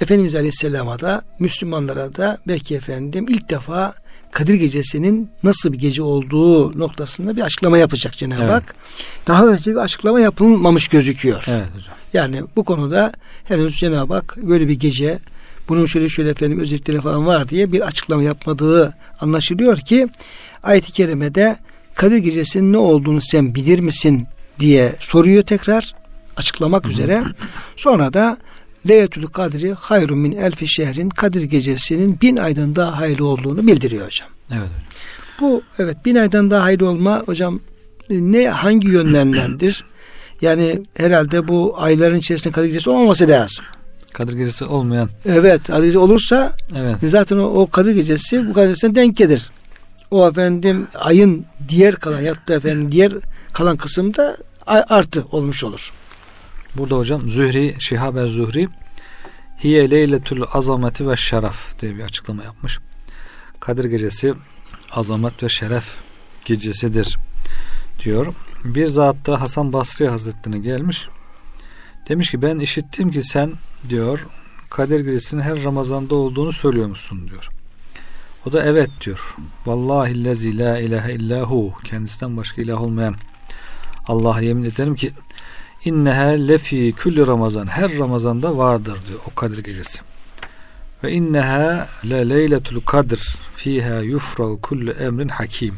Efendimiz 0.00 0.34
Aleyhisselam'a 0.34 1.00
da 1.00 1.22
Müslümanlara 1.38 2.16
da 2.16 2.38
belki 2.48 2.74
efendim 2.74 3.26
ilk 3.28 3.50
defa 3.50 3.94
Kadir 4.32 4.54
Gecesi'nin 4.54 5.30
nasıl 5.42 5.72
bir 5.72 5.78
gece 5.78 6.02
olduğu 6.02 6.78
noktasında 6.78 7.36
bir 7.36 7.40
açıklama 7.40 7.78
yapacak 7.78 8.12
Cenab-ı 8.18 8.42
Evet. 8.42 8.52
Hak. 8.52 8.74
Daha 9.26 9.46
önce 9.46 9.70
bir 9.70 9.76
açıklama 9.76 10.20
yapılmamış 10.20 10.88
gözüküyor. 10.88 11.44
Evet 11.48 11.68
hocam. 11.76 11.94
Yani 12.12 12.42
bu 12.56 12.64
konuda 12.64 13.12
henüz 13.44 13.78
Cenab-ı 13.78 14.14
Hak 14.14 14.36
böyle 14.36 14.68
bir 14.68 14.74
gece 14.74 15.18
bunun 15.70 15.86
şöyle 15.86 16.08
şöyle 16.08 16.30
efendim 16.30 16.60
özellikleri 16.60 17.00
falan 17.00 17.26
var 17.26 17.48
diye 17.48 17.72
bir 17.72 17.80
açıklama 17.80 18.22
yapmadığı 18.22 18.94
anlaşılıyor 19.20 19.78
ki 19.78 20.08
ayet-i 20.62 20.92
kerimede 20.92 21.56
Kadir 21.94 22.16
Gecesi'nin 22.16 22.72
ne 22.72 22.78
olduğunu 22.78 23.20
sen 23.20 23.54
bilir 23.54 23.78
misin 23.78 24.26
diye 24.60 24.94
soruyor 24.98 25.42
tekrar 25.42 25.94
açıklamak 26.36 26.86
üzere. 26.86 27.22
Sonra 27.76 28.12
da 28.12 28.36
Leyletül 28.88 29.26
Kadri 29.26 29.72
hayrun 29.72 30.18
min 30.18 30.32
elfi 30.32 30.68
şehrin 30.68 31.08
Kadir 31.08 31.42
Gecesi'nin 31.42 32.20
bin 32.20 32.36
aydan 32.36 32.76
daha 32.76 33.00
hayırlı 33.00 33.26
olduğunu 33.26 33.66
bildiriyor 33.66 34.06
hocam. 34.06 34.28
Evet 34.50 34.60
hocam. 34.62 34.82
Bu 35.40 35.62
evet 35.78 36.04
bin 36.04 36.16
aydan 36.16 36.50
daha 36.50 36.64
hayırlı 36.64 36.88
olma 36.88 37.22
hocam 37.26 37.60
e, 38.10 38.14
ne 38.14 38.48
hangi 38.48 38.88
yönlendendir? 38.88 39.84
Yani 40.42 40.82
herhalde 40.94 41.48
bu 41.48 41.74
ayların 41.76 42.18
içerisinde 42.18 42.52
Kadir 42.52 42.66
Gecesi 42.66 42.90
olmaması 42.90 43.28
lazım. 43.28 43.64
Kadir 44.12 44.32
Gecesi 44.32 44.64
olmayan. 44.64 45.08
Evet 45.26 45.62
Kadir 45.66 45.82
Gecesi 45.82 45.98
olursa 45.98 46.52
Evet. 46.76 46.96
zaten 47.02 47.36
o, 47.36 47.44
o 47.44 47.66
Kadir 47.66 47.92
Gecesi 47.92 48.48
bu 48.48 48.52
Kadir 48.52 48.66
Gecesi'ne 48.66 48.94
denk 48.94 49.16
gelir. 49.16 49.50
O 50.10 50.28
efendim 50.28 50.86
ayın 50.94 51.44
diğer 51.68 51.96
kalan 51.96 52.20
yattı 52.20 52.54
efendim 52.54 52.92
diğer 52.92 53.12
kalan 53.52 53.76
kısımda 53.76 54.36
artı 54.66 55.24
olmuş 55.32 55.64
olur. 55.64 55.92
Burada 56.76 56.96
hocam 56.96 57.30
Zühri, 57.30 57.76
Şihabe 57.78 58.26
Zühri 58.26 58.68
Hiye 59.64 59.90
leyletül 59.90 60.42
azameti 60.52 61.08
ve 61.08 61.16
şeref 61.16 61.80
diye 61.80 61.96
bir 61.96 62.02
açıklama 62.02 62.44
yapmış. 62.44 62.78
Kadir 63.60 63.84
gecesi 63.84 64.34
azamet 64.92 65.42
ve 65.42 65.48
şeref 65.48 65.84
gecesidir 66.44 67.16
diyor. 68.04 68.34
Bir 68.64 68.86
zat 68.86 69.16
da 69.26 69.40
Hasan 69.40 69.72
Basri 69.72 70.08
Hazretlerine 70.08 70.58
gelmiş. 70.58 71.08
Demiş 72.08 72.30
ki 72.30 72.42
ben 72.42 72.58
işittim 72.58 73.10
ki 73.10 73.22
sen 73.22 73.52
diyor 73.88 74.26
Kadir 74.70 75.00
gecesinin 75.00 75.42
her 75.42 75.64
Ramazan'da 75.64 76.14
olduğunu 76.14 76.52
söylüyormuşsun 76.52 77.28
diyor. 77.28 77.48
O 78.46 78.52
da 78.52 78.64
evet 78.64 78.90
diyor. 79.00 79.36
Vallahi 79.66 80.24
lezi 80.24 80.58
la 80.58 80.78
ilahe 80.78 81.12
illahu 81.12 81.72
kendisinden 81.84 82.36
başka 82.36 82.62
ilah 82.62 82.82
olmayan 82.82 83.14
Allah'a 84.06 84.40
yemin 84.40 84.64
ederim 84.64 84.94
ki 84.94 85.12
inneha 85.84 86.28
lefi 86.28 86.92
külli 86.92 87.26
Ramazan 87.26 87.66
her 87.66 87.98
Ramazan'da 87.98 88.58
vardır 88.58 88.98
diyor 89.08 89.20
o 89.30 89.34
Kadir 89.34 89.64
gecesi. 89.64 90.00
Ve 91.04 91.12
inneha 91.12 91.88
le 92.10 92.28
leyletul 92.28 92.80
kadr 92.80 93.38
fiha 93.56 94.00
yufragu 94.00 94.60
kullu 94.60 94.90
emrin 94.90 95.28
hakim. 95.28 95.74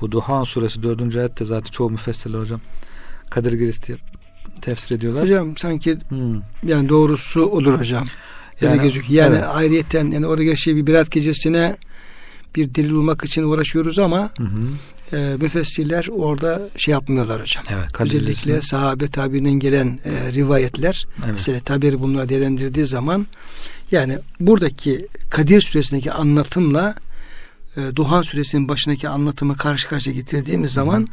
Bu 0.00 0.12
Duhan 0.12 0.44
suresi 0.44 0.82
4. 0.82 1.16
ayette 1.16 1.44
zaten 1.44 1.70
çoğu 1.70 1.90
müfessirler 1.90 2.38
hocam 2.38 2.60
Kadir 3.30 3.52
Gecesi 3.52 3.96
tefsir 4.60 4.96
ediyorlar. 4.96 5.22
Hocam 5.22 5.56
sanki 5.56 5.98
Hmm. 6.08 6.34
yani 6.62 6.88
doğrusu 6.88 7.46
olur 7.46 7.78
hocam. 7.78 8.06
Öyle 8.60 8.72
Yani, 8.72 8.82
gözüküyor. 8.82 9.24
Yani 9.24 9.34
evet. 9.36 9.44
ayrıyeten 9.52 10.10
yani 10.10 10.26
orada 10.26 10.42
geçtiği 10.44 10.76
bir 10.76 10.86
Berat 10.86 11.10
gecesine 11.10 11.76
bir 12.56 12.74
delil 12.74 12.90
bulmak 12.90 13.24
için 13.24 13.42
uğraşıyoruz 13.42 13.98
ama 13.98 14.30
Hı 14.38 14.42
hı. 14.44 15.16
e, 15.16 15.36
müfessirler 15.36 16.08
orada 16.12 16.68
şey 16.76 16.92
yapmıyorlar 16.92 17.40
hocam. 17.40 17.64
Evet, 17.70 18.00
Özellikle 18.00 18.28
Gecesi'nin- 18.30 18.60
sahabe 18.60 19.08
tabiinden 19.08 19.52
gelen 19.52 19.98
e, 20.04 20.32
rivayetler 20.32 21.06
Evet. 21.18 21.28
mesela 21.32 21.60
tabiri 21.60 22.00
bunları 22.00 22.28
değerlendirdiği 22.28 22.84
zaman 22.86 23.26
yani 23.90 24.18
buradaki 24.40 25.06
Kadir 25.30 25.60
suresindeki 25.60 26.12
anlatımla 26.12 26.94
e, 27.76 27.80
Duhan 27.96 28.22
suresinin 28.22 28.68
başındaki 28.68 29.08
anlatımı 29.08 29.56
karşı 29.56 29.88
karşıya 29.88 30.16
getirdiğimiz 30.16 30.72
zaman 30.72 31.08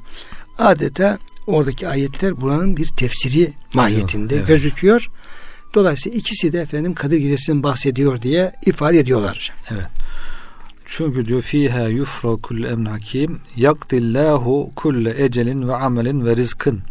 adeta 0.58 1.18
oradaki 1.48 1.88
ayetler 1.88 2.42
buranın 2.42 2.78
bir 2.78 2.88
tefsiri 2.88 3.54
mahiyetinde 3.74 4.36
evet. 4.36 4.48
gözüküyor. 4.48 5.12
Dolayısıyla 5.74 6.18
ikisi 6.18 6.54
de 6.54 6.62
efendim 6.62 6.94
Kadir 6.94 7.18
Gecesi'nden 7.18 7.64
bahsediyor 7.64 8.22
diye 8.22 8.54
ifade 8.66 9.00
ediyorlar. 9.00 9.54
Evet. 9.72 9.88
Çünkü 10.86 11.28
diyor 11.28 11.42
fiha 11.42 11.88
yufra 11.88 12.30
kullu 12.30 12.68
emrin 12.68 12.86
hakim 12.86 13.40
yakdillahu 13.56 14.72
kulle 14.76 15.24
ecelin 15.24 15.68
ve 15.68 15.76
amelin 15.76 16.26
ve 16.26 16.38
rizkın 16.38 16.82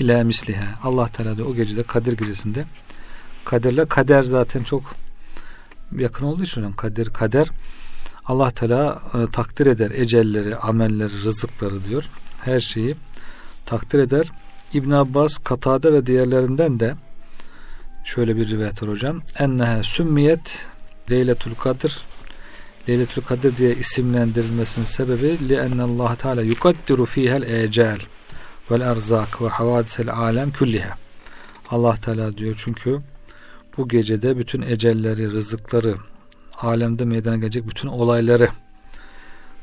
ila 0.00 0.24
misliha. 0.24 0.78
Allah 0.82 1.08
Teala 1.08 1.36
diyor 1.36 1.48
o 1.48 1.54
gecede 1.54 1.82
Kadir 1.82 2.16
gecesinde 2.16 2.64
kaderle 3.44 3.84
kader 3.84 4.22
zaten 4.22 4.62
çok 4.62 4.82
yakın 5.98 6.24
olduğu 6.24 6.42
için 6.42 6.60
hocam 6.60 6.72
kader 6.72 7.12
kader 7.12 7.50
Allah 8.26 8.50
Teala 8.50 9.02
e, 9.14 9.30
takdir 9.30 9.66
eder 9.66 9.90
ecelleri, 9.90 10.56
amelleri, 10.56 11.24
rızıkları 11.24 11.84
diyor. 11.84 12.10
Her 12.44 12.60
şeyi 12.60 12.96
takdir 13.66 13.98
eder. 13.98 14.30
İbn 14.72 14.90
Abbas, 14.90 15.38
Katade 15.38 15.92
ve 15.92 16.06
diğerlerinden 16.06 16.80
de 16.80 16.94
şöyle 18.04 18.36
bir 18.36 18.48
rivayet 18.48 18.82
var 18.82 18.90
hocam. 18.90 19.22
Enneha 19.38 19.82
sümmiyet 19.82 20.66
Leyletul 21.10 21.54
Kadir 21.54 22.00
Leyletül 22.88 23.22
Kadir 23.22 23.56
diye 23.56 23.74
isimlendirilmesinin 23.74 24.84
sebebi 24.84 25.48
li'enne 25.48 25.82
Allah 25.82 26.16
Teala 26.16 26.42
yukaddiru 26.42 27.06
fiha'l 27.06 27.42
ecel 27.42 27.98
vel 28.70 28.80
erzak 28.80 29.42
ve 29.42 29.48
havadisel 29.48 30.12
alem 30.12 30.52
külliha. 30.52 30.96
Allah 31.70 31.96
Teala 31.96 32.38
diyor 32.38 32.62
çünkü 32.64 33.00
bu 33.76 33.88
gecede 33.88 34.38
bütün 34.38 34.62
ecelleri, 34.62 35.32
rızıkları, 35.32 35.94
alemde 36.56 37.04
meydana 37.04 37.36
gelecek 37.36 37.68
bütün 37.68 37.88
olayları 37.88 38.48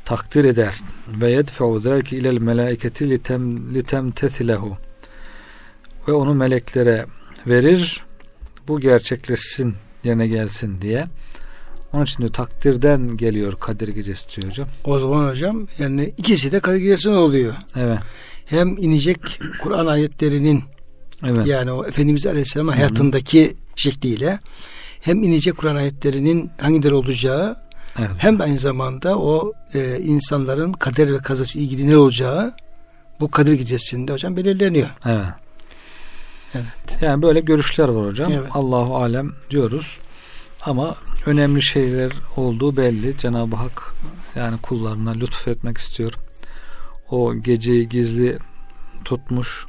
takdir 0.08 0.46
eder 0.46 0.76
ve 1.22 1.32
yedfe'u 1.32 1.80
zelke 1.80 2.16
ilel 2.16 2.38
melaiketi 2.38 3.10
litem 3.10 3.74
litemtesilehu 3.74 4.78
ve 6.08 6.12
onu 6.12 6.34
meleklere 6.34 7.06
verir 7.48 8.04
bu 8.68 8.80
gerçekleşsin 8.80 9.76
yerine 10.04 10.28
gelsin 10.28 10.82
diye. 10.82 11.08
Onun 11.94 12.04
için 12.04 12.18
diyor 12.18 12.34
takdirden 12.34 13.18
geliyor 13.18 13.54
Kadir 13.60 13.88
Gecesi 13.88 14.36
diyor 14.36 14.52
hocam. 14.52 14.68
O 14.84 15.00
zaman 15.00 15.30
hocam 15.30 15.68
yani 15.80 16.14
ikisi 16.18 16.52
de 16.52 16.60
Kadir 16.60 16.78
Gecesi'ne 16.78 17.16
oluyor. 17.16 17.56
Evet. 17.76 18.00
Hem 18.46 18.78
inecek 18.78 19.20
Kur'an 19.62 19.86
ayetlerinin 19.86 20.64
Evet. 21.28 21.48
yani 21.48 21.72
o 21.72 21.86
Efendimiz 21.86 22.28
Aleyhisselam'ın 22.28 22.72
hayatındaki 22.72 23.54
şekliyle 23.76 24.40
hem 25.02 25.24
inecek 25.24 25.58
Kur'an 25.58 25.76
ayetlerinin 25.76 26.52
hangileri 26.62 26.94
olacağı 26.94 27.67
evet. 28.00 28.12
hem 28.18 28.40
de 28.40 28.44
aynı 28.44 28.60
zamanda 28.60 29.20
o 29.20 29.54
e, 29.74 30.00
insanların 30.00 30.74
kader 30.74 31.14
ve 31.14 31.18
kazası 31.18 31.60
ilgili 31.60 31.90
ne 31.90 31.98
olacağı 31.98 32.54
bu 33.20 33.32
Kadir 33.32 33.54
Gecesi'nde 33.54 34.14
hocam 34.14 34.38
belirleniyor. 34.38 34.90
Evet. 35.06 35.26
Evet. 36.56 37.02
Yani 37.02 37.22
böyle 37.22 37.40
görüşler 37.40 37.90
var 37.90 38.06
hocam. 38.06 38.32
Evet. 38.32 38.48
Allahu 38.52 38.98
alem 38.98 39.34
diyoruz. 39.50 40.00
Ama 40.66 40.96
önemli 41.26 41.62
şeyler 41.62 42.12
olduğu 42.36 42.78
belli. 42.78 43.18
Cenab-ı 43.18 43.56
Hak 43.56 43.94
yani 44.36 44.58
kullarına 44.58 45.12
lütfetmek 45.12 45.78
istiyor. 45.78 46.14
O 47.10 47.36
geceyi 47.36 47.90
gizli 47.90 48.38
tutmuş. 49.06 49.66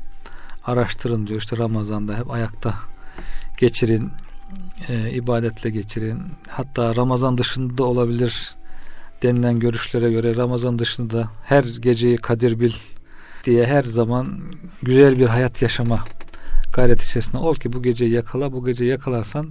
Araştırın 0.67 1.27
diyor. 1.27 1.41
İşte 1.41 1.57
Ramazan'da 1.57 2.19
hep 2.19 2.31
ayakta 2.31 2.75
geçirin. 3.59 4.11
E, 4.89 5.11
ibadetle 5.11 5.71
geçirin. 5.71 6.23
Hatta 6.49 6.97
Ramazan 6.97 7.39
dışında 7.39 7.79
da 7.79 7.85
olabilir 7.85 8.55
denilen 9.23 9.59
görüşlere 9.59 10.11
göre 10.11 10.37
Ramazan 10.37 10.79
dışında 10.79 11.31
her 11.45 11.65
geceyi 11.65 12.17
kadir 12.17 12.61
bil 12.61 12.73
diye 13.45 13.67
her 13.67 13.85
zaman 13.85 14.27
güzel 14.83 15.19
bir 15.19 15.27
hayat 15.27 15.63
yaşama 15.63 16.05
gayret 16.73 17.03
içerisinde 17.03 17.39
ol 17.39 17.55
ki 17.55 17.73
bu 17.73 17.83
geceyi 17.83 18.11
yakala 18.11 18.53
bu 18.53 18.65
geceyi 18.65 18.91
yakalarsan 18.91 19.47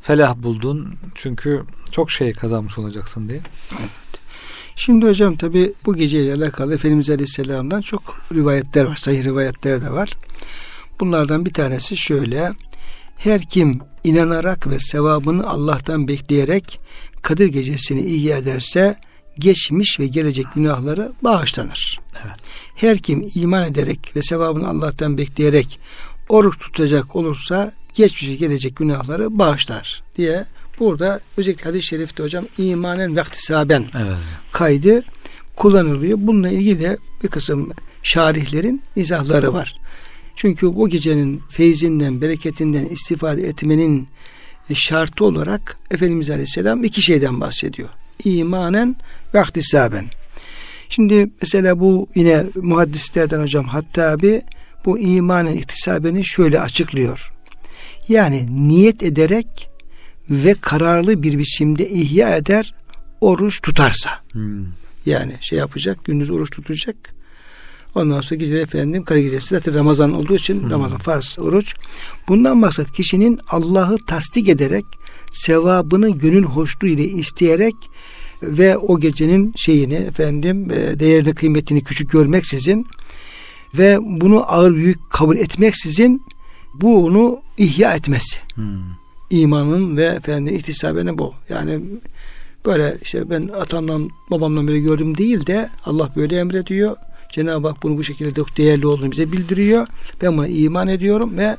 felah 0.00 0.36
buldun 0.36 0.94
çünkü 1.14 1.62
çok 1.90 2.10
şey 2.10 2.32
kazanmış 2.32 2.78
olacaksın 2.78 3.28
diye. 3.28 3.40
Şimdi 4.76 5.06
hocam 5.06 5.36
tabi 5.36 5.72
bu 5.86 5.96
geceyle 5.96 6.34
alakalı 6.34 6.74
Efendimiz 6.74 7.10
Aleyhisselam'dan 7.10 7.80
çok 7.80 8.02
rivayetler 8.34 8.84
var. 8.84 8.96
Sahih 8.96 9.24
rivayetler 9.24 9.82
de 9.82 9.90
var. 9.90 10.12
Bunlardan 11.00 11.46
bir 11.46 11.52
tanesi 11.52 11.96
şöyle. 11.96 12.52
Her 13.16 13.42
kim 13.42 13.80
inanarak 14.08 14.66
ve 14.66 14.78
sevabını 14.78 15.48
Allah'tan 15.50 16.08
bekleyerek 16.08 16.80
Kadir 17.22 17.46
gecesini 17.46 18.00
ihya 18.00 18.36
ederse 18.36 18.96
geçmiş 19.38 20.00
ve 20.00 20.06
gelecek 20.06 20.46
günahları 20.54 21.12
bağışlanır. 21.22 22.00
Evet. 22.24 22.36
Her 22.74 22.98
kim 22.98 23.30
iman 23.34 23.64
ederek 23.64 24.12
ve 24.16 24.22
sevabını 24.22 24.68
Allah'tan 24.68 25.18
bekleyerek 25.18 25.80
oruç 26.28 26.58
tutacak 26.58 27.16
olursa 27.16 27.72
geçmiş 27.94 28.28
ve 28.30 28.34
gelecek 28.34 28.76
günahları 28.76 29.38
bağışlar 29.38 30.02
diye 30.16 30.44
burada 30.78 31.20
özellikle 31.36 31.64
hadis-i 31.64 31.86
şerifte 31.86 32.22
hocam 32.22 32.44
imanen 32.58 33.16
ve 33.16 33.20
ihtisaben 33.20 33.84
Evet. 34.02 34.16
kaydı 34.52 35.02
kullanılıyor. 35.56 36.18
Bununla 36.20 36.48
ilgili 36.48 36.80
de 36.80 36.98
bir 37.22 37.28
kısım 37.28 37.70
şarihlerin 38.02 38.82
izahları 38.96 39.52
var. 39.52 39.80
Çünkü 40.38 40.74
bu 40.74 40.88
gecenin 40.88 41.42
feyzinden, 41.50 42.20
bereketinden 42.20 42.84
istifade 42.84 43.42
etmenin 43.42 44.08
şartı 44.74 45.24
olarak 45.24 45.78
Efendimiz 45.90 46.30
Aleyhisselam 46.30 46.84
iki 46.84 47.02
şeyden 47.02 47.40
bahsediyor. 47.40 47.88
İmanen 48.24 48.96
ve 49.34 49.42
ihtisaben. 49.42 50.04
Şimdi 50.88 51.30
mesela 51.40 51.80
bu 51.80 52.08
yine 52.14 52.44
muhaddislerden 52.54 53.40
hocam 53.40 53.64
hatta 53.64 54.22
bir 54.22 54.42
bu 54.84 54.98
imanen 54.98 55.56
ihtisabeni 55.56 56.24
şöyle 56.24 56.60
açıklıyor. 56.60 57.32
Yani 58.08 58.68
niyet 58.68 59.02
ederek 59.02 59.70
ve 60.30 60.54
kararlı 60.54 61.22
bir 61.22 61.38
biçimde 61.38 61.90
ihya 61.90 62.36
eder 62.36 62.74
oruç 63.20 63.60
tutarsa. 63.60 64.10
Hmm. 64.32 64.66
Yani 65.06 65.34
şey 65.40 65.58
yapacak, 65.58 66.04
gündüz 66.04 66.30
oruç 66.30 66.50
tutacak. 66.50 67.17
Ondan 67.94 68.20
sonra 68.20 68.40
gece 68.40 68.56
efendim 68.56 69.04
Kadir 69.04 69.20
gecesi 69.20 69.48
zaten 69.48 69.74
Ramazan 69.74 70.12
olduğu 70.12 70.34
için 70.34 70.64
Hı. 70.64 70.70
Ramazan 70.70 70.98
farz 70.98 71.36
oruç. 71.40 71.74
Bundan 72.28 72.56
maksat 72.58 72.92
kişinin 72.92 73.40
Allah'ı 73.48 73.96
tasdik 74.06 74.48
ederek 74.48 74.84
sevabını 75.30 76.10
gönül 76.10 76.44
hoşluğu 76.44 76.86
ile 76.86 77.04
isteyerek 77.04 77.74
ve 78.42 78.76
o 78.76 79.00
gecenin 79.00 79.52
şeyini 79.56 79.94
efendim 79.94 80.70
e, 80.70 81.00
değerini 81.00 81.34
kıymetini 81.34 81.84
küçük 81.84 82.10
görmeksizin 82.10 82.86
ve 83.78 83.98
bunu 84.02 84.52
ağır 84.52 84.74
büyük 84.74 85.10
kabul 85.10 85.36
etmeksizin 85.36 86.22
bunu 86.74 87.40
ihya 87.58 87.94
etmesi 87.94 88.38
Hmm. 88.54 88.78
imanın 89.30 89.96
ve 89.96 90.04
efendim 90.04 90.54
ihtisabenin 90.54 91.18
bu. 91.18 91.34
Yani 91.48 91.80
böyle 92.66 92.98
işte 93.02 93.30
ben 93.30 93.50
atamdan 93.60 94.10
babamdan 94.30 94.68
beri 94.68 94.82
gördüm 94.82 95.18
değil 95.18 95.46
de 95.46 95.70
Allah 95.84 96.12
böyle 96.16 96.38
emrediyor. 96.38 96.96
Cenab-ı 97.32 97.68
Hak 97.68 97.82
bunu 97.82 97.98
bu 97.98 98.04
şekilde 98.04 98.30
çok 98.30 98.56
değerli 98.56 98.86
olduğunu 98.86 99.10
bize 99.10 99.32
bildiriyor. 99.32 99.86
Ben 100.22 100.38
buna 100.38 100.48
iman 100.48 100.88
ediyorum 100.88 101.38
ve 101.38 101.56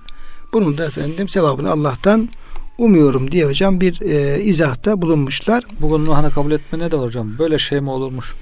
bunun 0.54 0.78
da 0.78 0.86
efendim 0.86 1.28
sevabını 1.28 1.72
Allah'tan 1.72 2.30
umuyorum 2.78 3.32
diye 3.32 3.46
hocam 3.46 3.82
bir 3.82 4.02
e, 4.02 4.42
izahta 4.44 5.02
bulunmuşlar. 5.02 5.64
Bugün 5.82 6.06
hani 6.06 6.32
kabul 6.32 6.52
etme 6.52 6.80
ne 6.80 6.92
de 6.92 6.98
var 6.98 7.06
hocam? 7.06 7.38
Böyle 7.40 7.60
şey 7.60 7.82
mi 7.82 7.90
olurmuş? 7.90 8.34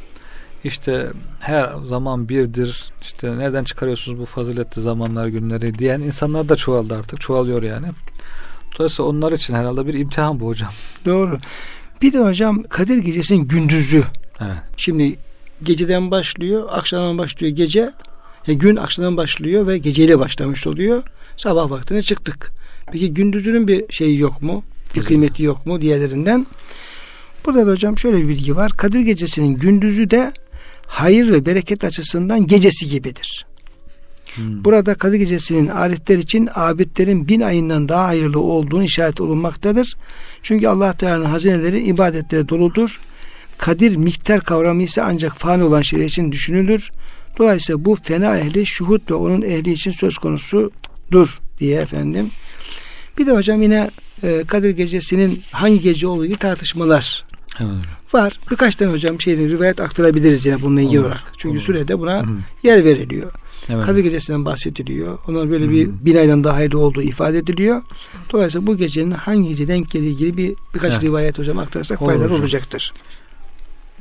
İşte 0.64 1.08
her 1.40 1.70
zaman 1.84 2.30
birdir. 2.30 2.92
İşte 3.02 3.38
nereden 3.38 3.64
çıkarıyorsunuz 3.64 4.20
bu 4.20 4.26
faziletli 4.26 4.82
zamanlar 4.82 5.28
günleri 5.28 5.80
diyen 5.80 6.00
insanlar 6.00 6.50
da 6.50 6.56
çoğaldı 6.56 6.96
artık. 6.96 7.22
Çoğalıyor 7.22 7.64
yani. 7.64 7.88
Dolayısıyla 8.78 9.10
onlar 9.10 9.32
için 9.32 9.54
herhalde 9.54 9.88
bir 9.88 9.94
imtihan 9.94 10.40
bu 10.40 10.48
hocam. 10.48 10.70
Doğru. 11.06 11.38
Bir 12.02 12.14
de 12.14 12.20
hocam 12.20 12.64
Kadir 12.64 12.98
Gecesi'nin 12.98 13.48
gündüzü. 13.48 14.04
Evet. 14.42 14.58
Şimdi 14.78 15.16
geceden 15.64 16.12
başlıyor, 16.12 16.68
akşamdan 16.72 17.18
başlıyor 17.18 17.56
gece. 17.56 17.92
E, 18.48 18.54
gün 18.54 18.76
akşamdan 18.76 19.18
başlıyor 19.18 19.68
ve 19.68 19.78
geceyle 19.78 20.20
başlamış 20.20 20.68
oluyor. 20.68 21.04
Sabah 21.38 21.70
vaktine 21.70 22.02
çıktık. 22.02 22.52
Peki 22.92 23.14
gündüzünün 23.14 23.68
bir 23.68 23.94
şeyi 23.94 24.20
yok 24.20 24.42
mu? 24.42 24.64
bir 24.96 25.02
kıymeti 25.02 25.44
yok 25.44 25.66
mu 25.66 25.82
diğerlerinden. 25.82 26.48
Burada 27.46 27.68
da 27.68 27.72
hocam 27.72 27.98
şöyle 27.98 28.18
bir 28.18 28.28
bilgi 28.28 28.56
var. 28.56 28.72
Kadir 28.72 29.00
gecesinin 29.00 29.56
gündüzü 29.56 30.10
de 30.10 30.34
hayır 30.88 31.32
ve 31.32 31.46
bereket 31.46 31.84
açısından 31.84 32.48
gecesi 32.48 32.90
gibidir. 32.90 33.46
Hmm. 34.36 34.66
Burada 34.66 34.96
Kadir 34.96 35.18
Gecesi'nin 35.18 35.68
arifler 35.68 36.18
için 36.18 36.50
abidlerin 36.54 37.28
bin 37.28 37.42
ayından 37.42 37.90
daha 37.90 38.08
hayırlı 38.08 38.40
olduğunu 38.40 38.84
işaret 38.84 39.22
olunmaktadır. 39.22 39.96
Çünkü 40.44 40.68
Allah 40.68 40.94
Teala'nın 40.94 41.26
hazineleri 41.26 41.80
ibadetlere 41.84 42.50
doludur. 42.50 43.00
Kadir 43.58 43.96
miktar 43.96 44.42
kavramı 44.42 44.84
ise 44.84 45.02
ancak 45.04 45.38
fani 45.38 45.64
olan 45.64 45.82
şeyler 45.82 46.06
için 46.06 46.32
düşünülür. 46.32 46.92
Dolayısıyla 47.38 47.86
bu 47.86 47.98
fena 48.04 48.38
ehli 48.38 48.66
şuhut 48.66 49.12
ve 49.12 49.16
onun 49.16 49.42
ehli 49.42 49.72
için 49.72 49.92
söz 49.92 50.18
konusudur 50.18 51.40
diye 51.60 51.80
efendim. 51.80 52.32
Bir 53.18 53.26
de 53.28 53.32
hocam 53.32 53.62
yine 53.62 53.90
e, 54.24 54.44
Kadir 54.48 54.70
Gecesi'nin 54.70 55.42
hangi 55.52 55.80
gece 55.80 56.08
olduğu 56.08 56.36
tartışmalar 56.36 57.26
evet. 57.60 58.14
var. 58.14 58.40
Birkaç 58.52 58.76
tane 58.76 58.92
hocam 58.92 59.22
şeyini 59.22 59.50
rivayet 59.50 59.80
aktarabiliriz 59.80 60.46
yine 60.46 60.62
bununla 60.62 60.82
ilgili 60.82 61.00
olur, 61.00 61.08
olarak. 61.08 61.24
Çünkü 61.38 61.58
olur. 61.58 61.66
sürede 61.66 62.00
buna 62.00 62.22
Hı. 62.22 62.28
yer 62.64 62.86
veriliyor. 62.86 63.32
Evet. 63.70 63.86
Kadir 63.86 64.04
Gecesi'nden 64.04 64.46
bahsediliyor. 64.46 65.18
Onun 65.28 65.52
böyle 65.52 65.66
Hı. 65.66 65.72
bir 65.72 65.90
bin 66.06 66.16
aydan 66.16 66.44
daha 66.44 66.56
hayırlı 66.56 66.80
olduğu 66.80 67.02
ifade 67.02 67.38
ediliyor. 67.38 67.82
Dolayısıyla 68.32 68.68
bu 68.68 68.78
gecenin 68.78 69.12
hangi 69.12 69.50
gece 69.50 69.68
denk 69.68 69.92
geldiği 69.92 70.14
ilgili 70.14 70.38
bir 70.38 70.56
birkaç 70.76 70.94
evet. 70.94 71.04
rivayet 71.04 71.40
hocam 71.40 71.58
aktarırsak 71.60 72.00
faydalı 72.00 72.36
olacaktır. 72.36 72.94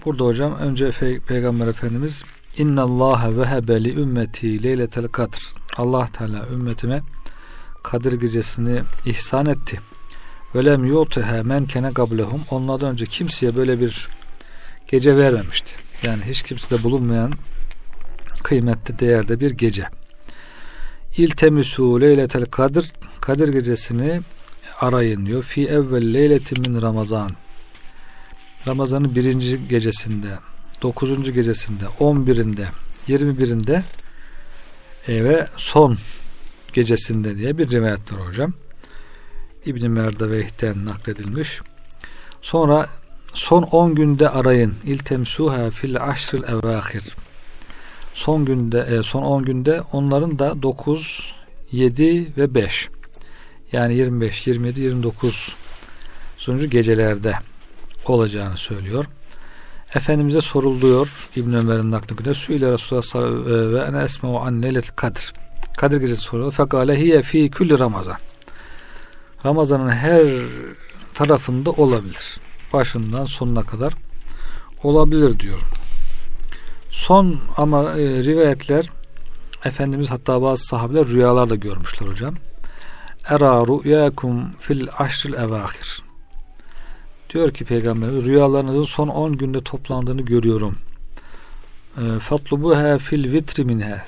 Burada 0.07 0.25
hocam 0.25 0.59
önce 0.59 0.91
Peygamber 1.27 1.67
Efendimiz 1.67 2.23
İnna 2.59 2.83
Allah 2.83 3.39
vehebe 3.39 3.85
li 3.85 4.01
ümmeti 4.01 4.63
leyletel 4.63 5.09
kadr. 5.09 5.55
Allah 5.77 6.09
Teala 6.13 6.47
ümmetime 6.53 7.03
Kadir 7.83 8.13
gecesini 8.13 8.81
ihsan 9.07 9.47
etti. 9.47 9.81
Ve 10.55 10.65
lem 10.65 10.85
yuteha 10.85 11.43
men 11.43 11.67
kene 11.67 11.91
gablehum. 11.91 12.41
Onlardan 12.51 12.89
önce 12.89 13.07
kimseye 13.07 13.57
böyle 13.57 13.81
bir 13.81 14.09
gece 14.91 15.17
vermemişti. 15.17 15.73
Yani 16.03 16.23
hiç 16.23 16.43
kimsede 16.43 16.83
bulunmayan 16.83 17.33
kıymetli 18.43 18.99
değerde 18.99 19.41
bir 19.41 19.51
gece. 19.51 19.89
İltemisu 21.17 22.01
leyletel 22.01 22.45
kadir 22.45 22.93
Kadir 23.21 23.49
gecesini 23.49 24.21
arayın 24.81 25.27
diyor. 25.27 25.43
Fi 25.43 25.67
evvel 25.67 26.15
leyletin 26.15 26.73
min 26.73 26.83
Ramazan. 26.83 27.31
Ramazan'ın 28.67 29.15
birinci 29.15 29.69
gecesinde, 29.69 30.29
dokuzuncu 30.83 31.33
gecesinde, 31.33 31.85
on 32.01 32.27
birinde, 32.27 32.69
yirmi 33.07 33.39
birinde 33.39 33.85
e, 35.09 35.25
ve 35.25 35.47
son 35.57 35.99
gecesinde 36.73 37.37
diye 37.37 37.59
bir 37.59 37.71
rivayet 37.71 38.13
var 38.13 38.27
hocam. 38.29 38.53
İbn-i 39.67 39.89
Merdaveh'ten 39.89 40.85
nakledilmiş. 40.85 41.61
Sonra 42.43 42.89
son 43.35 43.63
10 43.63 43.95
günde 43.95 44.29
arayın. 44.29 44.75
İltemsuha 44.85 45.71
fil 45.71 46.03
aşril 46.03 46.43
evahir. 46.43 47.17
Son 48.15 48.45
günde 48.45 48.81
e, 48.81 49.03
son 49.03 49.23
10 49.23 49.45
günde 49.45 49.83
onların 49.93 50.39
da 50.39 50.63
9, 50.63 51.35
7 51.73 52.37
ve 52.37 52.55
5. 52.55 52.89
Yani 53.73 53.95
25, 53.95 54.47
27, 54.47 54.81
29 54.81 55.57
sonucu 56.39 56.71
gecelerde 56.71 57.35
olacağını 58.11 58.57
söylüyor. 58.57 59.05
Efendimiz'e 59.95 60.41
soruluyor 60.41 61.29
İbn 61.37 61.53
Ömer'in 61.53 61.91
naklinde 61.93 62.35
Süyle 62.35 62.73
Resulullah 62.73 63.03
sallallahu 63.03 63.73
ve 63.75 63.81
ene 63.81 64.03
esme'u 64.03 64.39
an 64.39 64.63
leyletil 64.63 64.93
kadr. 64.97 65.33
Kadir 65.77 65.97
gecesi 65.97 66.23
soruyor. 66.23 66.53
Fekale 66.53 67.01
hiye 67.01 67.23
fi 67.23 67.51
külli 67.51 67.79
Ramazan. 67.79 68.17
Ramazan'ın 69.47 69.89
her 69.89 70.27
tarafında 71.15 71.71
olabilir. 71.71 72.41
Başından 72.73 73.27
sonuna 73.27 73.63
kadar 73.63 73.95
olabilir 74.83 75.39
diyor. 75.39 75.61
Son 76.91 77.41
ama 77.57 77.83
e, 77.83 78.25
rivayetler 78.25 78.89
Efendimiz 79.67 80.11
hatta 80.11 80.43
bazı 80.43 80.65
sahabeler 80.65 81.07
rüyalar 81.07 81.51
da 81.51 81.55
görmüşler 81.55 82.09
hocam. 82.09 82.35
Era 83.29 83.67
rüyakum 83.67 84.53
fil 84.59 84.89
aşril 84.99 85.35
evahir. 85.35 86.06
Diyor 87.35 87.51
ki 87.51 87.65
peygamber 87.65 88.11
rüyalarınızın 88.11 88.85
son 88.85 89.09
10 89.09 89.37
günde 89.37 89.61
toplandığını 89.61 90.23
görüyorum. 90.23 90.79
Ee, 91.99 92.19
Fatlubuha 92.21 92.99
fil 92.99 93.33
vitri 93.33 93.65
minha. 93.65 94.05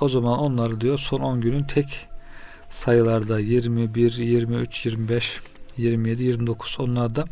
O 0.00 0.08
zaman 0.08 0.38
onları 0.38 0.80
diyor 0.80 0.98
son 0.98 1.20
10 1.20 1.40
günün 1.40 1.64
tek 1.64 2.08
sayılarda 2.70 3.38
21, 3.40 4.12
23, 4.12 4.86
25, 4.86 5.40
27, 5.76 6.22
29 6.22 6.76
onlarda 6.80 7.24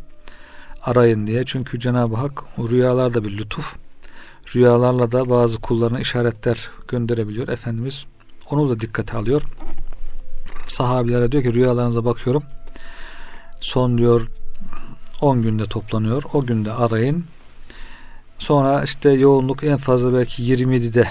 arayın 0.83 1.27
diye. 1.27 1.43
Çünkü 1.45 1.79
Cenab-ı 1.79 2.15
Hak 2.15 2.43
rüyalarda 2.57 3.23
bir 3.23 3.37
lütuf. 3.37 3.75
Rüyalarla 4.55 5.11
da 5.11 5.29
bazı 5.29 5.61
kullarına 5.61 5.99
işaretler 5.99 6.69
gönderebiliyor. 6.87 7.47
Efendimiz 7.47 8.05
onu 8.49 8.69
da 8.69 8.79
dikkate 8.79 9.17
alıyor. 9.17 9.41
Sahabilere 10.67 11.31
diyor 11.31 11.43
ki 11.43 11.53
rüyalarınıza 11.53 12.05
bakıyorum. 12.05 12.43
Son 13.61 13.97
diyor 13.97 14.27
10 15.21 15.41
günde 15.41 15.65
toplanıyor. 15.65 16.23
O 16.33 16.45
günde 16.45 16.71
arayın. 16.71 17.25
Sonra 18.39 18.83
işte 18.83 19.09
yoğunluk 19.11 19.63
en 19.63 19.77
fazla 19.77 20.13
belki 20.13 20.43
27'de 20.43 21.07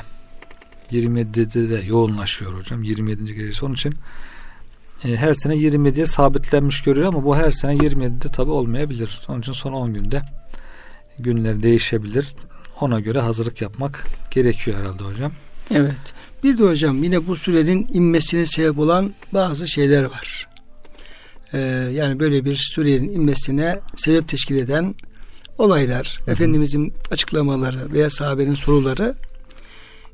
27'de 0.92 1.70
de 1.70 1.86
yoğunlaşıyor 1.86 2.54
hocam. 2.54 2.82
27. 2.82 3.34
gecesi. 3.34 3.64
Onun 3.64 3.74
için 3.74 3.94
e, 5.04 5.16
her 5.16 5.34
sene 5.34 5.54
27'ye 5.54 6.06
sabitlenmiş 6.06 6.82
görüyor 6.82 7.08
ama 7.08 7.24
bu 7.24 7.36
her 7.36 7.50
sene 7.50 7.76
27'de 7.76 8.28
tabi 8.28 8.50
olmayabilir. 8.50 9.20
Onun 9.28 9.40
için 9.40 9.52
son 9.52 9.72
10 9.72 9.94
günde 9.94 10.22
günler 11.18 11.62
değişebilir. 11.62 12.34
Ona 12.80 13.00
göre 13.00 13.20
hazırlık 13.20 13.62
yapmak 13.62 14.04
gerekiyor 14.30 14.80
herhalde 14.80 15.04
hocam. 15.04 15.32
Evet. 15.70 16.14
Bir 16.44 16.58
de 16.58 16.64
hocam 16.64 17.02
yine 17.02 17.26
bu 17.26 17.36
sürenin 17.36 17.88
inmesine 17.92 18.46
sebep 18.46 18.78
olan 18.78 19.14
bazı 19.32 19.68
şeyler 19.68 20.04
var. 20.04 20.49
Ee, 21.54 21.58
yani 21.92 22.20
böyle 22.20 22.44
bir 22.44 22.56
sürenin 22.56 23.08
inmesine 23.08 23.78
sebep 23.96 24.28
teşkil 24.28 24.56
eden 24.56 24.94
olaylar, 25.58 26.20
Hı-hı. 26.20 26.30
Efendimizin 26.30 26.92
açıklamaları 27.10 27.92
veya 27.92 28.10
sahabenin 28.10 28.54
soruları 28.54 29.14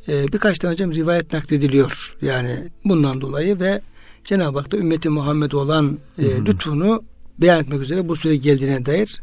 e, 0.09 0.33
birkaç 0.33 0.59
tane 0.59 0.73
hocam 0.73 0.95
rivayet 0.95 1.33
naklediliyor. 1.33 2.15
Yani 2.23 2.69
bundan 2.85 3.21
dolayı 3.21 3.61
ve 3.61 3.81
Cenab-ı 4.25 4.59
Hak 4.59 4.73
da 4.73 4.77
ümmeti 4.77 5.09
Muhammed 5.09 5.53
olan 5.53 5.99
e, 6.19 6.23
lütfunu 6.47 7.05
beyan 7.39 7.61
etmek 7.61 7.81
üzere 7.81 8.09
bu 8.09 8.17
süre 8.17 8.37
geldiğine 8.37 8.87
dair 8.87 9.23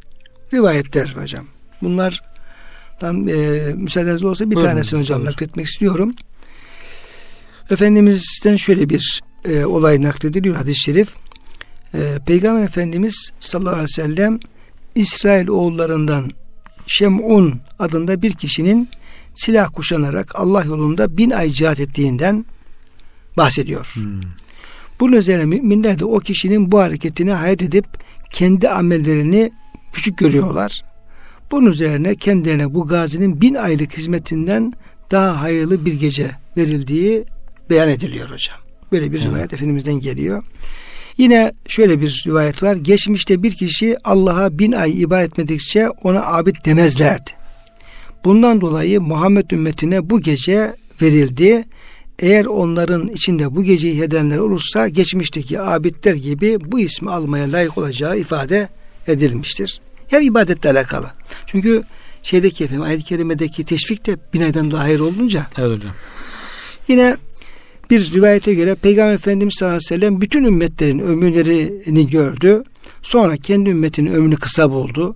rivayetler 0.54 1.16
hocam. 1.22 1.46
Bunlardan 1.82 3.28
e, 3.28 3.74
müsaadenizle 3.76 4.28
olsa 4.28 4.50
bir 4.50 4.56
Buyurun, 4.56 4.70
tanesini 4.70 5.00
hocam 5.00 5.20
tabii. 5.20 5.30
nakletmek 5.30 5.66
istiyorum. 5.66 6.16
Efendimiz'den 7.70 8.56
şöyle 8.56 8.90
bir 8.90 9.22
e, 9.46 9.66
olay 9.66 10.02
naklediliyor 10.02 10.56
hadis-i 10.56 10.82
şerif. 10.82 11.16
E, 11.94 12.20
Peygamber 12.26 12.64
Efendimiz 12.64 13.32
sallallahu 13.40 13.74
aleyhi 13.74 13.84
ve 13.84 13.88
sellem 13.88 14.40
İsrail 14.96 15.48
oğullarından 15.48 16.32
Şem'un 16.88 17.62
adında 17.80 18.22
bir 18.22 18.34
kişinin 18.34 18.90
silah 19.34 19.70
kuşanarak 19.74 20.32
Allah 20.36 20.64
yolunda 20.64 21.18
bin 21.18 21.30
ay 21.30 21.50
cihat 21.50 21.80
ettiğinden 21.80 22.46
bahsediyor. 23.38 23.92
Hmm. 23.96 24.22
Bunun 25.00 25.18
üzerine 25.18 25.46
müminler 25.46 26.00
de 26.00 26.06
o 26.06 26.20
kişinin 26.20 26.72
bu 26.72 26.80
hareketini 26.80 27.32
hayat 27.32 27.62
edip 27.62 27.86
kendi 28.32 28.70
amellerini 28.70 29.52
küçük 29.94 30.18
görüyorlar. 30.18 30.84
Bunun 31.52 31.72
üzerine 31.72 32.16
kendilerine 32.16 32.74
bu 32.74 32.88
gazinin 32.88 33.42
bin 33.42 33.56
aylık 33.56 33.98
hizmetinden 33.98 34.74
daha 35.12 35.42
hayırlı 35.42 35.86
bir 35.86 35.94
gece 35.94 36.32
verildiği 36.58 37.26
beyan 37.70 37.90
ediliyor 37.90 38.30
hocam. 38.30 38.58
Böyle 38.92 39.12
bir 39.12 39.18
evet. 39.18 39.28
rivayet 39.28 39.54
Efendimiz'den 39.54 40.00
geliyor. 40.00 40.44
Yine 41.18 41.54
şöyle 41.68 42.02
bir 42.02 42.24
rivayet 42.28 42.64
var. 42.64 42.76
Geçmişte 42.76 43.44
bir 43.44 43.52
kişi 43.52 43.98
Allah'a 44.04 44.60
bin 44.60 44.72
ay 44.72 45.02
ibadet 45.02 45.30
etmedikçe 45.30 45.90
ona 45.90 46.26
abid 46.26 46.56
demezlerdi. 46.66 47.30
Bundan 48.26 48.62
dolayı 48.62 49.02
Muhammed 49.02 49.52
ümmetine 49.52 50.10
bu 50.10 50.22
gece 50.22 50.76
verildi. 51.02 51.64
Eğer 52.20 52.46
onların 52.46 53.08
içinde 53.08 53.56
bu 53.56 53.64
geceyi 53.64 54.02
edenler 54.02 54.38
olursa 54.38 54.88
geçmişteki 54.88 55.62
abidler 55.62 56.14
gibi 56.14 56.58
bu 56.66 56.80
ismi 56.80 57.12
almaya 57.12 57.52
layık 57.52 57.78
olacağı 57.78 58.20
ifade 58.20 58.70
edilmiştir. 59.08 59.82
Hep 60.08 60.24
ibadetle 60.24 60.70
alakalı. 60.72 61.12
Çünkü 61.46 61.84
şeydeki 62.24 62.64
efendim 62.64 62.84
ayet-i 62.84 63.04
kerimedeki 63.04 63.66
teşvik 63.66 64.06
de 64.06 64.18
bin 64.34 64.42
aydan 64.42 64.72
daha 64.72 64.84
hayır 64.84 65.00
olunca. 65.00 65.48
Evet 65.58 65.78
hocam. 65.78 65.94
Yine 66.88 67.18
bir 67.90 68.14
rivayete 68.14 68.54
göre 68.54 68.76
Peygamber 68.76 69.14
Efendimiz 69.14 69.54
sallallahu 69.54 69.76
aleyhi 69.76 69.92
ve 69.92 70.00
sellem 70.00 70.22
bütün 70.22 70.44
ümmetlerin 70.44 71.00
ömürlerini 71.00 72.08
gördü. 72.08 72.64
Sonra 73.02 73.38
kendi 73.38 73.70
ümmetinin 73.70 74.14
ömrünü 74.14 74.36
kısa 74.36 74.72
buldu. 74.72 75.16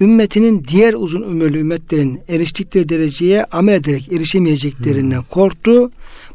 Ümmetinin 0.00 0.64
diğer 0.68 0.94
uzun 0.94 1.22
ömürlü 1.22 1.58
ümmetlerin 1.58 2.20
eriştikleri 2.28 2.88
dereceye 2.88 3.44
amel 3.44 3.74
ederek 3.74 4.12
erişemeyeceklerinden 4.12 5.16
hmm. 5.16 5.24
korktu. 5.24 5.90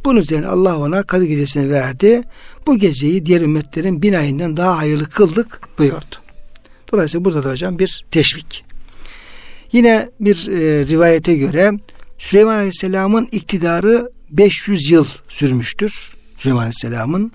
Bunun 0.05 0.19
üzerine 0.19 0.47
Allah 0.47 0.77
ona 0.77 1.03
Kadir 1.03 1.25
gecesine 1.25 1.69
verdi. 1.69 2.21
Bu 2.67 2.77
geceyi 2.77 3.25
diğer 3.25 3.41
ümmetlerin 3.41 4.01
bin 4.01 4.13
ayından 4.13 4.57
daha 4.57 4.77
hayırlı 4.77 5.09
kıldık 5.09 5.61
buyurdu. 5.77 6.15
Dolayısıyla 6.91 7.25
burada 7.25 7.43
da 7.43 7.51
hocam 7.51 7.79
bir 7.79 8.05
teşvik. 8.11 8.65
Yine 9.71 10.09
bir 10.19 10.47
e, 10.47 10.85
rivayete 10.87 11.35
göre 11.35 11.71
Süleyman 12.17 12.55
Aleyhisselam'ın 12.55 13.27
iktidarı 13.31 14.11
500 14.29 14.91
yıl 14.91 15.05
sürmüştür. 15.29 16.13
Süleyman 16.37 16.61
Aleyhisselam'ın. 16.61 17.31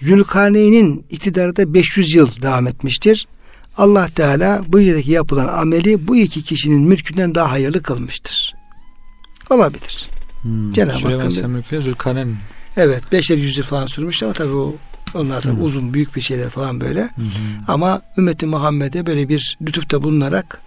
Zülkarneyn'in 0.00 1.06
iktidarı 1.10 1.56
da 1.56 1.74
500 1.74 2.14
yıl 2.14 2.42
devam 2.42 2.66
etmiştir. 2.66 3.26
Allah 3.76 4.08
Teala 4.08 4.62
bu 4.68 4.80
yerdeki 4.80 5.12
yapılan 5.12 5.48
ameli 5.48 6.08
bu 6.08 6.16
iki 6.16 6.42
kişinin 6.42 6.80
mülkünden 6.80 7.34
daha 7.34 7.50
hayırlı 7.50 7.82
kılmıştır. 7.82 8.54
Olabilir. 9.50 10.08
Hmm. 10.42 10.72
Cenab-ı 10.72 10.98
Süleyman 10.98 11.24
Hakk'ın- 11.24 11.80
Zülkarneyn. 11.80 12.36
Evet 12.76 13.12
beşer 13.12 13.36
yüzyıl 13.36 13.64
falan 13.64 13.86
sürmüş 13.86 14.22
ama 14.22 14.32
tabii 14.32 14.54
o 14.54 14.74
onlar 15.14 15.44
da 15.44 15.52
uzun 15.52 15.94
büyük 15.94 16.16
bir 16.16 16.20
şeyler 16.20 16.48
falan 16.48 16.80
böyle. 16.80 17.02
Hı. 17.02 17.10
Ama 17.68 18.02
ümmeti 18.18 18.46
Muhammed'e 18.46 19.06
böyle 19.06 19.28
bir 19.28 19.58
lütufta 19.62 20.02
bulunarak. 20.02 20.60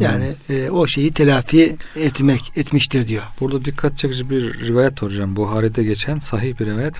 Yani 0.00 0.34
e, 0.48 0.70
o 0.70 0.86
şeyi 0.86 1.12
telafi 1.12 1.76
etmek 1.96 2.52
etmiştir 2.56 3.08
diyor. 3.08 3.22
Burada 3.40 3.64
dikkat 3.64 3.98
çekici 3.98 4.30
bir 4.30 4.66
rivayet 4.66 5.02
var 5.02 5.10
hocam. 5.10 5.36
Buhari'de 5.36 5.84
geçen 5.84 6.18
sahih 6.18 6.60
bir 6.60 6.66
rivayet. 6.66 6.94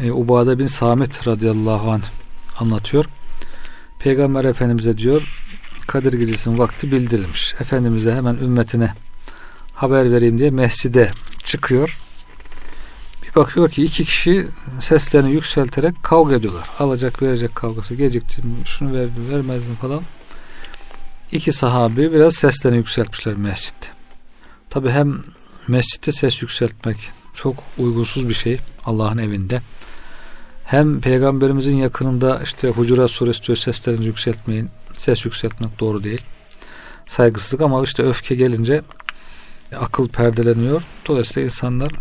E, 0.00 0.12
Ubade 0.12 0.58
bin 0.58 0.66
Samit 0.66 1.26
radıyallahu 1.26 1.90
anh 1.90 2.02
anlatıyor. 2.58 3.04
Peygamber 3.98 4.44
Efendimiz'e 4.44 4.98
diyor 4.98 5.44
Kadir 5.86 6.12
Gecesi'nin 6.12 6.58
vakti 6.58 6.92
bildirilmiş. 6.92 7.54
Efendimiz'e 7.60 8.14
hemen 8.14 8.34
ümmetine 8.34 8.92
haber 9.74 10.12
vereyim 10.12 10.38
diye 10.38 10.50
mescide 10.50 11.10
çıkıyor. 11.44 11.98
Bir 13.22 13.34
bakıyor 13.34 13.70
ki 13.70 13.84
iki 13.84 14.04
kişi 14.04 14.46
seslerini 14.80 15.32
yükselterek 15.32 16.02
kavga 16.02 16.34
ediyorlar. 16.34 16.68
Alacak 16.78 17.22
verecek 17.22 17.54
kavgası 17.54 17.94
geciktin 17.94 18.56
şunu 18.64 18.92
verdin 18.92 19.30
vermezdin 19.30 19.74
falan. 19.74 20.02
İki 21.32 21.52
sahabi 21.52 22.12
biraz 22.12 22.34
seslerini 22.34 22.78
yükseltmişler 22.78 23.34
mescitte. 23.34 23.88
Tabi 24.70 24.90
hem 24.90 25.22
mescitte 25.68 26.12
ses 26.12 26.42
yükseltmek 26.42 26.96
çok 27.34 27.56
uygunsuz 27.78 28.28
bir 28.28 28.34
şey 28.34 28.58
Allah'ın 28.84 29.18
evinde. 29.18 29.60
Hem 30.64 31.00
peygamberimizin 31.00 31.76
yakınında 31.76 32.40
işte 32.44 32.68
Hucurat 32.68 33.10
suresi 33.10 33.42
diyor 33.46 33.58
seslerinizi 33.58 34.06
yükseltmeyin. 34.06 34.70
Ses 34.92 35.24
yükseltmek 35.24 35.80
doğru 35.80 36.04
değil. 36.04 36.22
Saygısızlık 37.06 37.60
ama 37.60 37.82
işte 37.84 38.02
öfke 38.02 38.34
gelince 38.34 38.82
akıl 39.76 40.08
perdeleniyor. 40.08 40.82
Dolayısıyla 41.06 41.44
insanlar 41.44 41.92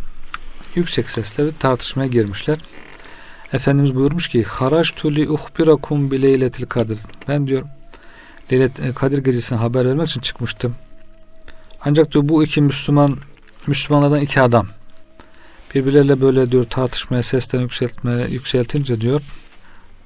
yüksek 0.76 1.10
sesle 1.10 1.46
bir 1.46 1.54
tartışmaya 1.60 2.08
girmişler. 2.08 2.58
Efendimiz 3.54 3.96
buyurmuş 3.96 4.28
ki 4.28 4.44
Haraçtu 4.44 5.16
li 5.16 5.30
uhbirakum 5.30 6.12
bi 6.12 6.22
leyletil 6.22 6.66
kadir. 6.66 7.00
Ben 7.28 7.48
diyor 7.48 7.64
Leylet 8.52 8.80
e, 8.80 8.94
Kadir 8.94 9.18
gecesine 9.18 9.58
haber 9.58 9.86
vermek 9.86 10.10
için 10.10 10.22
çıkmıştım. 10.22 10.76
Ancak 11.86 12.12
diyor 12.12 12.30
bu 12.30 12.44
iki 12.44 12.62
Müslüman 12.62 13.18
Müslümanlardan 13.68 14.20
iki 14.20 14.42
adam 14.42 14.68
birbirleriyle 15.76 16.22
böyle 16.22 16.52
diyor 16.52 16.64
tartışmaya 16.64 17.24
seslerini 17.24 17.64
yükseltmeye 17.64 18.28
yükseltince 18.28 19.02
diyor 19.02 19.22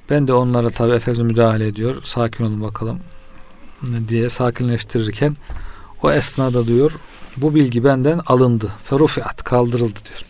ben 0.10 0.28
de 0.28 0.34
onlara 0.34 0.70
tabi 0.70 0.94
Efendimiz 0.94 1.32
müdahale 1.32 1.68
ediyor. 1.68 1.96
Sakin 2.04 2.44
olun 2.44 2.62
bakalım 2.62 3.00
diye 4.08 4.30
sakinleştirirken 4.30 5.38
o 6.04 6.12
esnada 6.12 6.68
diyor 6.68 6.92
bu 7.38 7.56
bilgi 7.56 7.84
benden 7.84 8.22
alındı. 8.26 8.72
Ferufiat 8.84 9.44
kaldırıldı 9.44 10.00
diyor. 10.06 10.22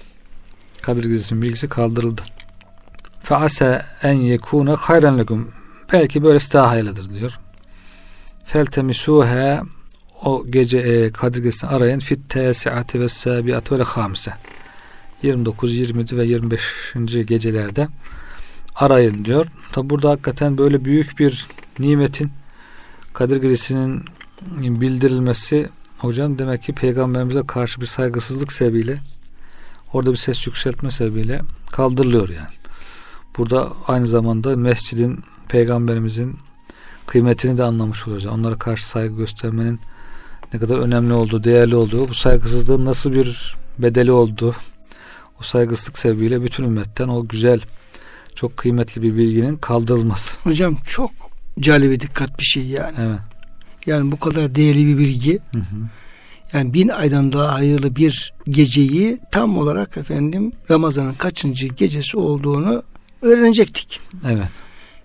Kadir 0.82 1.04
Gecesi'nin 1.04 1.42
bilgisi 1.42 1.70
kaldırıldı. 1.70 2.22
Fease 3.24 3.86
en 4.04 4.14
yekune 4.14 4.72
hayren 4.72 5.18
lekum. 5.18 5.52
Belki 5.94 6.24
böylesi 6.24 6.54
daha 6.54 6.70
hayırlıdır 6.70 7.10
diyor. 7.10 7.40
Feltemisuhe 8.48 9.62
o 10.24 10.46
gece 10.50 10.78
e, 10.78 11.12
Kadir 11.12 11.44
Gecesi'ni 11.44 11.70
arayın 11.70 12.00
fit 12.00 12.30
tesiati 12.30 13.02
ve 13.02 13.10
sabiati 13.10 13.80
ve 13.80 13.84
hamse 13.84 14.34
29, 15.24 15.74
20 15.74 16.18
ve 16.18 16.26
25. 16.26 17.26
gecelerde 17.26 17.88
arayın 18.76 19.26
diyor. 19.26 19.48
Tabi 19.72 19.90
burada 19.90 20.10
hakikaten 20.10 20.58
böyle 20.58 20.86
büyük 20.86 21.20
bir 21.20 21.48
nimetin 21.80 22.32
Kadir 23.14 23.38
Gecesi'nin 23.38 24.06
bildirilmesi 24.82 25.70
hocam 25.98 26.40
demek 26.40 26.64
ki 26.64 26.74
peygamberimize 26.74 27.44
karşı 27.48 27.82
bir 27.82 27.86
saygısızlık 27.86 28.52
sebebiyle 28.52 29.00
orada 29.94 30.12
bir 30.12 30.18
ses 30.18 30.48
yükseltme 30.48 30.92
sebebiyle 30.92 31.42
kaldırılıyor 31.72 32.30
yani. 32.30 32.56
Burada 33.38 33.74
aynı 33.88 34.08
zamanda 34.08 34.56
mescidin 34.56 35.20
peygamberimizin 35.48 36.40
kıymetini 37.08 37.58
de 37.58 37.64
anlamış 37.64 38.08
olacağız. 38.08 38.34
Onlara 38.34 38.56
karşı 38.56 38.88
saygı 38.88 39.16
göstermenin 39.16 39.80
ne 40.54 40.60
kadar 40.60 40.78
önemli 40.78 41.14
olduğu, 41.14 41.44
değerli 41.44 41.76
olduğu, 41.76 42.10
bu 42.10 42.14
saygısızlığın 42.14 42.86
nasıl 42.86 43.14
bir 43.14 43.56
bedeli 43.80 44.12
olduğu, 44.12 44.56
o 45.40 45.44
saygısızlık 45.44 45.98
sebebiyle 45.98 46.44
bütün 46.44 46.64
ümmetten 46.64 47.08
o 47.08 47.28
güzel, 47.28 47.62
çok 48.36 48.58
kıymetli 48.58 49.02
bir 49.02 49.18
bilginin 49.18 49.58
kaldırılması. 49.58 50.38
Hocam 50.44 50.78
çok 50.88 51.12
calibe 51.60 52.00
dikkat 52.00 52.40
bir 52.40 52.46
şey 52.46 52.68
yani. 52.68 52.96
Evet. 53.00 53.20
Yani 53.86 54.12
bu 54.12 54.20
kadar 54.20 54.56
değerli 54.56 54.88
bir 54.88 54.98
bilgi. 54.98 55.40
Hı 55.54 55.60
hı. 55.60 55.76
Yani 56.54 56.74
bin 56.74 56.88
aydan 56.88 57.32
daha 57.32 57.54
hayırlı 57.54 57.96
bir 57.96 58.34
geceyi 58.50 59.20
tam 59.32 59.58
olarak 59.58 59.98
efendim 59.98 60.52
Ramazan'ın 60.72 61.14
kaçıncı 61.14 61.68
gecesi 61.68 62.18
olduğunu 62.18 62.84
öğrenecektik. 63.22 64.00
Evet. 64.28 64.48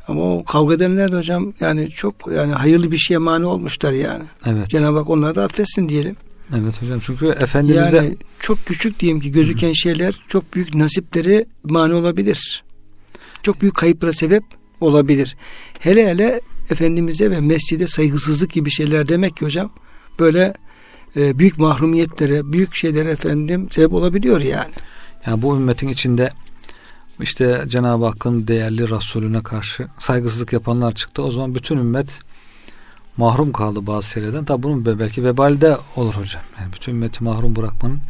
Ama 0.08 0.22
o 0.22 0.44
kavga 0.44 0.74
edenler 0.74 1.12
de 1.12 1.16
hocam 1.16 1.52
yani 1.60 1.90
çok 1.90 2.14
yani 2.36 2.52
hayırlı 2.52 2.92
bir 2.92 2.96
şeye 2.96 3.18
mani 3.18 3.46
olmuşlar 3.46 3.92
yani. 3.92 4.24
Evet. 4.46 4.68
Cenab-ı 4.68 4.98
Hak 4.98 5.10
onları 5.10 5.34
da 5.34 5.44
affetsin 5.44 5.88
diyelim. 5.88 6.16
Evet 6.56 6.82
hocam 6.82 6.98
çünkü 7.02 7.26
Efendimiz'e 7.26 7.96
Yani 7.96 8.16
çok 8.40 8.66
küçük 8.66 9.00
diyelim 9.00 9.20
ki 9.20 9.30
gözüken 9.30 9.72
şeyler 9.72 10.20
çok 10.28 10.54
büyük 10.54 10.74
nasipleri 10.74 11.46
mani 11.64 11.94
olabilir. 11.94 12.64
Çok 13.42 13.60
büyük 13.60 13.74
kayıplara 13.74 14.12
sebep 14.12 14.44
olabilir. 14.80 15.36
Hele 15.78 16.06
hele 16.06 16.40
Efendimiz'e 16.70 17.30
ve 17.30 17.40
mescide 17.40 17.86
saygısızlık 17.86 18.52
gibi 18.52 18.70
şeyler 18.70 19.08
demek 19.08 19.36
ki 19.36 19.44
hocam 19.44 19.72
böyle 20.18 20.54
e, 21.16 21.38
büyük 21.38 21.58
mahrumiyetlere, 21.58 22.52
büyük 22.52 22.74
şeylere 22.74 23.10
efendim 23.10 23.68
sebep 23.70 23.92
olabiliyor 23.92 24.40
yani. 24.40 24.72
yani 25.26 25.42
bu 25.42 25.56
ümmetin 25.56 25.88
içinde 25.88 26.32
işte 27.20 27.64
Cenab-ı 27.66 28.04
Hakk'ın 28.06 28.46
değerli 28.46 28.90
Resulüne 28.90 29.42
karşı 29.42 29.88
saygısızlık 29.98 30.52
yapanlar 30.52 30.94
çıktı. 30.94 31.22
O 31.22 31.30
zaman 31.30 31.54
bütün 31.54 31.76
ümmet 31.76 32.20
mahrum 33.16 33.52
kaldı 33.52 33.86
bazı 33.86 34.08
şeylerden. 34.08 34.44
Tabi 34.44 34.62
bunun 34.62 34.86
be- 34.86 34.98
belki 34.98 35.24
vebalde 35.24 35.76
olur 35.96 36.14
hocam. 36.14 36.42
Yani 36.60 36.72
bütün 36.72 36.92
ümmeti 36.92 37.24
mahrum 37.24 37.56
bırakmanın 37.56 38.00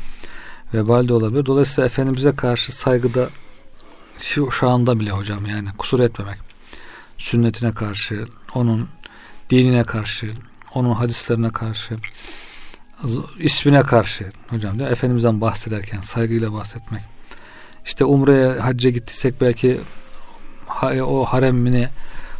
vebalde 0.75 1.15
olabilir. 1.15 1.47
Dolayısıyla 1.47 1.87
Efendimiz'e 1.87 2.37
karşı 2.37 2.77
saygıda 2.77 3.29
şu, 4.19 4.51
şu 4.51 4.69
anda 4.69 5.01
bile 5.01 5.11
hocam 5.11 5.47
yani 5.47 5.69
kusur 5.79 6.01
etmemek. 6.01 6.39
Sünnetine 7.19 7.73
karşı, 7.73 8.25
onun 8.55 8.89
dinine 9.51 9.85
karşı, 9.85 10.33
onun 10.75 10.93
hadislerine 10.93 11.51
karşı, 11.51 11.97
ismine 13.39 13.83
karşı 13.83 14.31
hocam 14.49 14.77
mi? 14.77 14.83
Efendimiz'den 14.83 15.41
bahsederken 15.41 16.01
saygıyla 16.01 16.53
bahsetmek. 16.53 17.12
İşte 17.85 18.05
Umre'ye 18.05 18.47
hacca 18.47 18.91
gittiysek 18.91 19.41
belki 19.41 19.81
ha- 20.67 21.05
o 21.05 21.25
haremine 21.25 21.91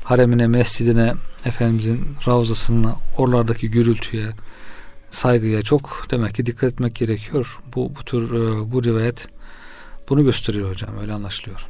haremine, 0.05 0.47
mescidine, 0.47 1.15
Efendimizin 1.45 2.05
ravzasına, 2.27 2.97
oralardaki 3.19 3.71
gürültüye, 3.71 4.27
saygıya 5.11 5.63
çok 5.63 6.07
demek 6.11 6.35
ki 6.35 6.47
dikkat 6.47 6.73
etmek 6.73 6.95
gerekiyor. 6.95 7.59
Bu 7.75 7.93
bu 7.99 8.05
tür 8.05 8.23
e, 8.33 8.73
bu 8.73 8.85
rivayet 8.85 9.29
bunu 10.09 10.25
gösteriyor 10.25 10.71
hocam. 10.71 10.91
Öyle 11.01 11.13
anlaşılıyor. 11.13 11.67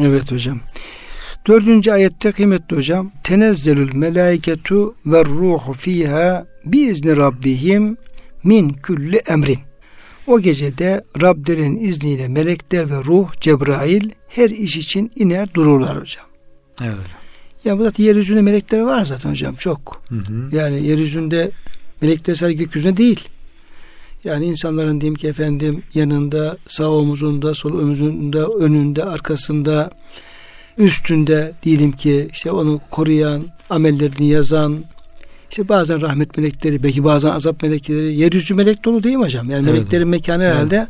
Evet 0.00 0.32
hocam. 0.32 0.60
Dördüncü 1.46 1.90
ayette 1.90 2.32
kıymetli 2.32 2.76
hocam. 2.76 3.10
Tenezzelül 3.24 3.94
melaiketu 3.94 4.94
ve 5.06 5.24
ruhu 5.24 5.72
fiha 5.72 6.46
biizni 6.64 7.16
rabbihim 7.16 7.96
min 8.44 8.68
külli 8.72 9.16
emrin. 9.16 9.58
O 10.26 10.40
gecede 10.40 11.04
Rablerin 11.22 11.80
izniyle 11.80 12.28
melekler 12.28 12.90
ve 12.90 13.04
ruh 13.04 13.28
Cebrail 13.40 14.10
her 14.28 14.50
iş 14.50 14.76
için 14.76 15.12
iner 15.16 15.54
dururlar 15.54 16.00
hocam. 16.00 16.24
Evet. 16.80 17.06
Ya 17.64 17.78
bu 17.78 17.82
zaten 17.82 18.04
yeryüzünde 18.04 18.42
melekler 18.42 18.80
var 18.80 19.04
zaten 19.04 19.30
hocam 19.30 19.54
çok. 19.54 20.02
Hı 20.08 20.14
hı. 20.14 20.56
Yani 20.56 20.86
yeryüzünde 20.86 21.50
melekler 22.00 22.34
sadece 22.34 22.58
gökyüzünde 22.58 22.96
değil. 22.96 23.28
Yani 24.24 24.44
insanların 24.44 25.00
diyeyim 25.00 25.14
ki 25.14 25.28
efendim 25.28 25.82
yanında, 25.94 26.56
sağ 26.68 26.90
omuzunda, 26.90 27.54
sol 27.54 27.72
omuzunda, 27.72 28.46
önünde, 28.46 29.04
arkasında, 29.04 29.90
üstünde 30.78 31.52
diyelim 31.62 31.92
ki 31.92 32.28
işte 32.32 32.50
onu 32.50 32.80
koruyan, 32.90 33.44
amellerini 33.70 34.28
yazan, 34.28 34.84
işte 35.50 35.68
bazen 35.68 36.00
rahmet 36.00 36.38
melekleri, 36.38 36.82
belki 36.82 37.04
bazen 37.04 37.30
azap 37.30 37.62
melekleri, 37.62 38.14
yeryüzü 38.16 38.54
melek 38.54 38.84
dolu 38.84 39.02
değil 39.02 39.16
mi 39.16 39.24
hocam? 39.24 39.50
Yani 39.50 39.64
Evet. 39.68 39.74
meleklerin 39.74 40.08
mekanı 40.08 40.42
herhalde 40.42 40.86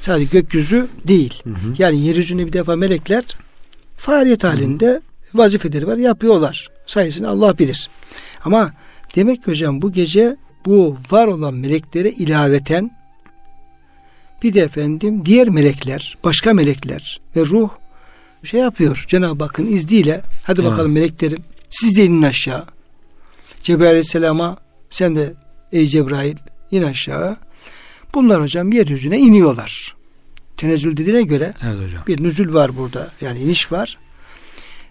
sadece 0.00 0.24
gökyüzü 0.24 0.88
değil. 1.08 1.42
Hı 1.44 1.50
hı. 1.50 1.74
Yani 1.78 2.06
yeryüzünde 2.06 2.46
bir 2.46 2.52
defa 2.52 2.76
melekler 2.76 3.24
faaliyet 3.96 4.44
halinde 4.44 5.00
vazifeleri 5.34 5.86
var 5.86 5.96
yapıyorlar. 5.96 6.68
Sayısını 6.86 7.28
Allah 7.28 7.58
bilir. 7.58 7.88
Ama 8.44 8.72
demek 9.16 9.44
ki 9.44 9.50
hocam 9.50 9.82
bu 9.82 9.92
gece 9.92 10.36
bu 10.66 10.96
var 11.10 11.26
olan 11.26 11.54
meleklere 11.54 12.10
ilaveten 12.10 12.90
bir 14.42 14.54
de 14.54 14.60
efendim 14.60 15.22
diğer 15.24 15.48
melekler, 15.48 16.18
başka 16.24 16.52
melekler 16.54 17.20
ve 17.36 17.40
ruh 17.46 17.68
şey 18.42 18.60
yapıyor. 18.60 19.04
Cenab-ı 19.08 19.44
Hakk'ın 19.44 19.66
izniyle 19.66 20.20
hadi 20.44 20.60
Evet. 20.60 20.70
bakalım 20.72 20.92
meleklerim 20.92 21.38
siz 21.70 21.96
de 21.96 22.04
inin 22.04 22.22
aşağı. 22.22 22.64
Cebrail 23.62 23.88
Aleyhisselam'a 23.90 24.56
sen 24.90 25.16
de 25.16 25.34
ey 25.72 25.86
Cebrail 25.86 26.36
in 26.70 26.82
aşağı. 26.82 27.36
Bunlar 28.14 28.42
hocam 28.42 28.72
yeryüzüne 28.72 29.18
iniyorlar. 29.18 29.96
Tenezzül 30.56 30.96
dediğine 30.96 31.22
göre 31.22 31.54
Evet 31.62 31.86
hocam. 31.86 32.02
bir 32.06 32.22
nüzül 32.22 32.54
var 32.54 32.76
burada. 32.76 33.12
Yani 33.20 33.38
iniş 33.38 33.72
var. 33.72 33.98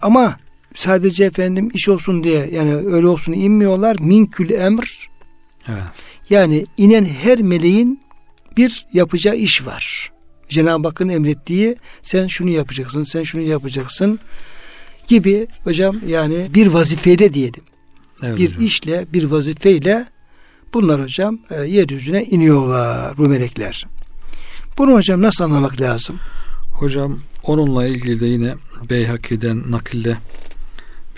Ama 0.02 0.36
sadece 0.74 1.24
efendim 1.24 1.68
iş 1.74 1.88
olsun 1.88 2.24
diye 2.24 2.48
yani 2.52 2.74
öyle 2.74 3.06
olsun 3.06 3.32
inmiyorlar. 3.32 3.96
Minkül 4.00 4.50
emr 4.50 5.10
Evet. 5.68 5.82
yani 6.30 6.66
inen 6.76 7.04
her 7.04 7.38
meleğin 7.42 8.00
bir 8.56 8.86
yapacağı 8.92 9.36
iş 9.36 9.66
var. 9.66 10.12
Cenab-ı 10.48 10.88
Hakk'ın 10.88 11.08
emrettiği 11.08 11.76
sen 12.02 12.26
şunu 12.26 12.50
yapacaksın, 12.50 13.02
sen 13.02 13.22
şunu 13.22 13.42
yapacaksın 13.42 14.18
gibi 15.08 15.46
hocam 15.64 15.96
yani 16.06 16.46
bir 16.54 16.66
vazifeyle 16.66 17.32
diyelim. 17.34 17.62
Evet 18.22 18.38
bir 18.38 18.50
hocam. 18.50 18.64
işle, 18.64 19.06
bir 19.12 19.24
vazifeyle 19.24 20.06
bunlar 20.74 21.02
hocam 21.02 21.38
e, 21.50 21.62
yeryüzüne 21.62 22.24
iniyorlar 22.24 23.18
bu 23.18 23.28
melekler. 23.28 23.86
Bunu 24.78 24.92
hocam 24.92 25.22
nasıl 25.22 25.44
anlamak 25.44 25.80
lazım? 25.80 26.18
Hocam 26.72 27.18
onunla 27.42 27.86
ilgili 27.86 28.20
de 28.20 28.26
yine 28.26 28.54
Beyhaki'den 28.90 29.70
nakille 29.70 30.18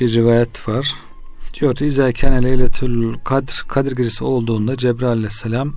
bir 0.01 0.13
rivayet 0.13 0.69
var. 0.69 0.95
Diyor 1.61 1.75
ki 1.75 1.87
İzâ 1.87 2.13
kâne 2.13 2.43
leyletül 2.43 3.15
kadr, 3.25 3.65
Kadir 3.69 3.97
gecesi 3.97 4.25
olduğunda 4.25 4.77
Cebrail 4.77 5.13
aleyhisselam 5.13 5.75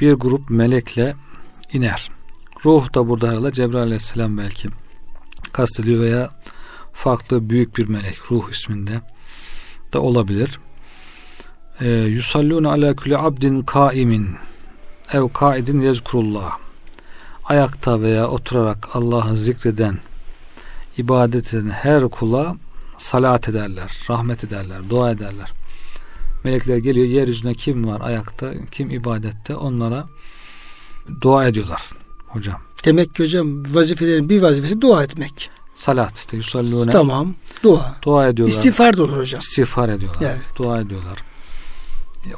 bir 0.00 0.12
grup 0.12 0.50
melekle 0.50 1.14
iner. 1.72 2.10
Ruh 2.64 2.94
da 2.94 3.08
burada 3.08 3.28
arada 3.28 3.52
Cebrail 3.52 3.82
aleyhisselam 3.82 4.38
belki 4.38 4.68
kastediyor 5.52 6.00
veya 6.00 6.30
farklı 6.92 7.50
büyük 7.50 7.78
bir 7.78 7.88
melek 7.88 8.16
ruh 8.30 8.50
isminde 8.50 9.00
de 9.92 9.98
olabilir. 9.98 10.60
Ee, 11.80 11.88
Yusallûne 11.88 12.68
alâ 12.68 12.96
külli 12.96 13.18
abdin 13.18 13.62
kaimin 13.62 14.36
ev 15.12 15.28
kaidin 15.28 15.80
yezkurullah 15.80 16.58
ayakta 17.44 18.00
veya 18.00 18.28
oturarak 18.28 18.88
Allah'ı 18.96 19.36
zikreden, 19.36 19.98
ibadet 20.98 21.54
eden 21.54 21.70
her 21.70 22.08
kula 22.08 22.56
salat 22.98 23.48
ederler, 23.48 23.98
rahmet 24.10 24.44
ederler, 24.44 24.78
dua 24.90 25.10
ederler. 25.10 25.52
Melekler 26.44 26.76
geliyor, 26.76 27.06
yeryüzüne 27.06 27.54
kim 27.54 27.86
var 27.86 28.00
ayakta, 28.00 28.52
kim 28.70 28.90
ibadette 28.90 29.54
onlara 29.54 30.06
dua 31.20 31.46
ediyorlar 31.46 31.82
hocam. 32.26 32.60
Demek 32.84 33.14
ki 33.14 33.22
hocam 33.22 33.74
vazifelerin 33.74 34.28
bir 34.28 34.42
vazifesi 34.42 34.80
dua 34.80 35.04
etmek. 35.04 35.50
Salat 35.82 36.18
işte 36.18 36.36
yusallûne 36.36 36.90
Tamam. 36.90 37.34
Dua. 37.62 37.96
dua 38.02 38.28
ediyorlar. 38.28 38.54
İstiğfar 38.54 38.96
da 38.96 39.02
olur 39.02 39.16
hocam. 39.16 39.40
İstiğfar 39.40 39.88
ediyorlar. 39.88 40.20
Evet. 40.22 40.40
Dua 40.56 40.80
ediyorlar. 40.80 41.18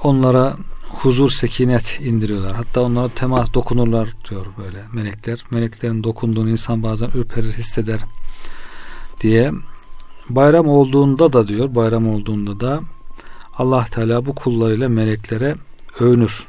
Onlara 0.02 0.56
huzur, 0.88 1.30
sekinet 1.30 2.00
indiriyorlar. 2.00 2.52
Hatta 2.56 2.80
onlara 2.80 3.08
temas 3.08 3.54
dokunurlar 3.54 4.08
diyor 4.30 4.46
böyle 4.58 4.84
melekler. 4.92 5.44
Meleklerin 5.50 6.04
dokunduğunu 6.04 6.50
insan 6.50 6.82
bazen 6.82 7.10
ürperir, 7.14 7.52
hisseder 7.52 8.00
diye. 9.20 9.52
Bayram 10.28 10.68
olduğunda 10.68 11.32
da 11.32 11.48
diyor, 11.48 11.74
bayram 11.74 12.08
olduğunda 12.08 12.60
da 12.60 12.80
Allah 13.58 13.84
Teala 13.84 14.26
bu 14.26 14.34
kullarıyla 14.34 14.88
meleklere 14.88 15.56
övünür. 16.00 16.46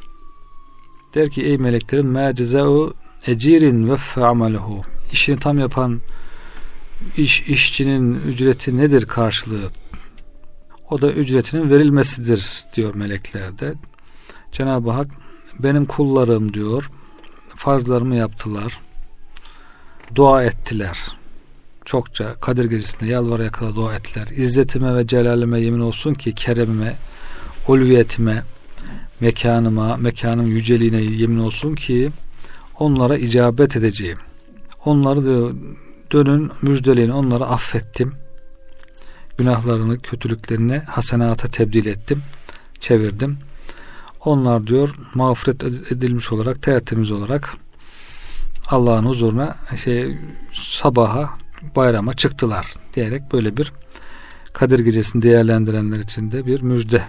Der 1.15 1.29
ki 1.29 1.43
ey 1.43 1.57
meleklerim 1.57 2.07
ma 2.07 2.35
cezau 2.35 2.93
ecirin 3.27 3.89
ve 3.89 4.25
amalehu. 4.25 4.81
İşini 5.11 5.37
tam 5.37 5.59
yapan 5.59 6.01
iş 7.17 7.41
işçinin 7.41 8.21
ücreti 8.27 8.77
nedir 8.77 9.05
karşılığı? 9.05 9.69
O 10.89 11.01
da 11.01 11.11
ücretinin 11.11 11.69
verilmesidir 11.69 12.63
diyor 12.75 12.95
meleklerde. 12.95 13.73
Cenab-ı 14.51 14.91
Hak 14.91 15.07
benim 15.59 15.85
kullarım 15.85 16.53
diyor. 16.53 16.89
Farzlarımı 17.55 18.15
yaptılar. 18.15 18.79
Dua 20.15 20.43
ettiler. 20.43 20.97
Çokça 21.85 22.33
Kadir 22.33 22.65
Gecesi'nde 22.65 23.11
yalvara 23.11 23.43
yakala 23.43 23.75
dua 23.75 23.95
ettiler. 23.95 24.27
İzzetime 24.35 24.95
ve 24.95 25.07
celalime 25.07 25.59
yemin 25.59 25.79
olsun 25.79 26.13
ki 26.13 26.35
keremime, 26.35 26.95
ulviyetime, 27.67 28.43
mekanıma, 29.19 29.97
mekanın 29.97 30.45
yüceliğine 30.45 31.01
yemin 31.01 31.39
olsun 31.39 31.75
ki 31.75 32.09
onlara 32.79 33.17
icabet 33.17 33.75
edeceğim. 33.75 34.17
Onları 34.85 35.23
diyor, 35.25 35.55
dönün 36.15 36.51
müjdeleyin 36.61 37.09
onları 37.09 37.45
affettim. 37.45 38.13
Günahlarını, 39.37 39.99
kötülüklerini 39.99 40.77
hasenata 40.77 41.47
tebdil 41.47 41.85
ettim. 41.85 42.21
Çevirdim. 42.79 43.37
Onlar 44.25 44.67
diyor 44.67 44.95
mağfiret 45.13 45.63
edilmiş 45.63 46.31
olarak, 46.31 46.61
tertemiz 46.61 47.11
olarak 47.11 47.53
Allah'ın 48.67 49.05
huzuruna 49.05 49.57
şey 49.83 50.17
sabaha 50.53 51.37
bayrama 51.75 52.13
çıktılar 52.13 52.73
diyerek 52.93 53.33
böyle 53.33 53.57
bir 53.57 53.73
Kadir 54.53 54.79
Gecesi'ni 54.79 55.21
değerlendirenler 55.21 55.99
için 55.99 56.31
de 56.31 56.45
bir 56.45 56.61
müjde 56.61 57.03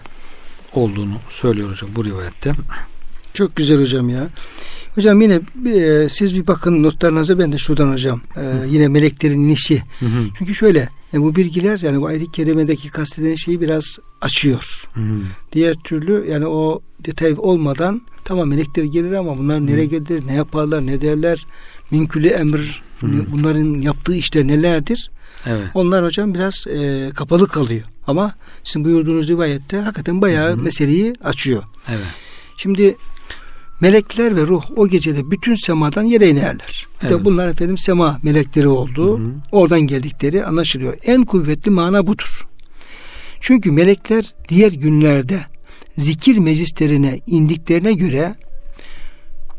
olduğunu 0.73 1.17
söylüyor 1.31 1.71
hocam 1.71 1.91
bu 1.97 2.05
rivayette. 2.05 2.53
Çok 3.33 3.57
güzel 3.57 3.81
hocam 3.81 4.09
ya. 4.09 4.27
Hocam 4.97 5.21
yine 5.21 5.41
e, 5.75 6.09
siz 6.09 6.35
bir 6.35 6.47
bakın 6.47 6.83
notlarınıza 6.83 7.39
ben 7.39 7.53
de 7.53 7.59
şuradan 7.59 7.93
hocam. 7.93 8.21
E, 8.37 8.43
yine 8.69 8.89
meleklerin 8.89 9.41
inişi. 9.41 9.83
Hı 10.01 10.07
hı. 10.07 10.29
Çünkü 10.39 10.55
şöyle 10.55 10.89
yani 11.13 11.25
bu 11.25 11.37
bilgiler 11.37 11.79
yani 11.83 12.01
bu 12.01 12.07
ayet-i 12.07 12.31
kerimedeki 12.31 12.91
kastedilen 12.91 13.35
şeyi 13.35 13.61
biraz 13.61 13.99
açıyor. 14.21 14.89
Hı 14.95 15.01
hı. 15.01 15.19
Diğer 15.53 15.75
türlü 15.75 16.27
yani 16.31 16.47
o 16.47 16.81
detay 17.05 17.35
olmadan 17.39 18.03
tamam 18.25 18.49
melekler 18.49 18.85
gelir 18.85 19.13
ama 19.13 19.39
bunlar 19.39 19.67
nereye 19.67 19.87
gelir, 19.87 20.27
ne 20.27 20.35
yaparlar, 20.35 20.87
ne 20.87 21.01
derler, 21.01 21.47
minkülü 21.91 22.29
emir, 22.29 22.83
Hı. 23.01 23.07
bunların 23.33 23.81
yaptığı 23.81 24.15
işler 24.15 24.47
nelerdir? 24.47 25.11
Evet. 25.47 25.67
Onlar 25.75 26.05
hocam 26.05 26.35
biraz 26.35 26.67
e, 26.67 27.11
kapalı 27.15 27.49
kalıyor. 27.49 27.85
Ama 28.07 28.35
sizin 28.65 28.85
buyurduğunuz 28.85 29.29
rivayette 29.29 29.77
hakikaten 29.77 30.23
bayağı 30.23 30.49
Hı 30.51 30.53
hı. 30.53 30.63
meseleyi 30.63 31.15
açıyor. 31.25 31.63
Evet. 31.89 32.07
Şimdi 32.57 32.97
melekler 33.81 34.37
ve 34.37 34.41
ruh 34.41 34.63
o 34.77 34.89
gecede 34.89 35.31
bütün 35.31 35.55
semadan 35.55 36.03
yere 36.03 36.29
inerler. 36.29 36.87
Bir 37.03 37.09
de 37.09 37.15
Evet. 37.15 37.25
bunlar 37.25 37.49
efendim 37.49 37.79
sema 37.79 38.19
melekleri 38.23 38.69
olduğu, 38.69 39.19
Hı 39.19 39.23
hı. 39.23 39.31
oradan 39.53 39.81
geldikleri 39.81 40.45
anlaşılıyor. 40.45 40.97
En 41.05 41.25
kuvvetli 41.25 41.71
mana 41.71 42.07
budur. 42.07 42.47
Çünkü 43.41 43.73
melekler 43.73 44.25
diğer 44.49 44.73
günlerde 44.73 45.41
zikir 45.99 46.39
meclislerine 46.39 47.21
indiklerine 47.27 47.93
göre 47.93 48.35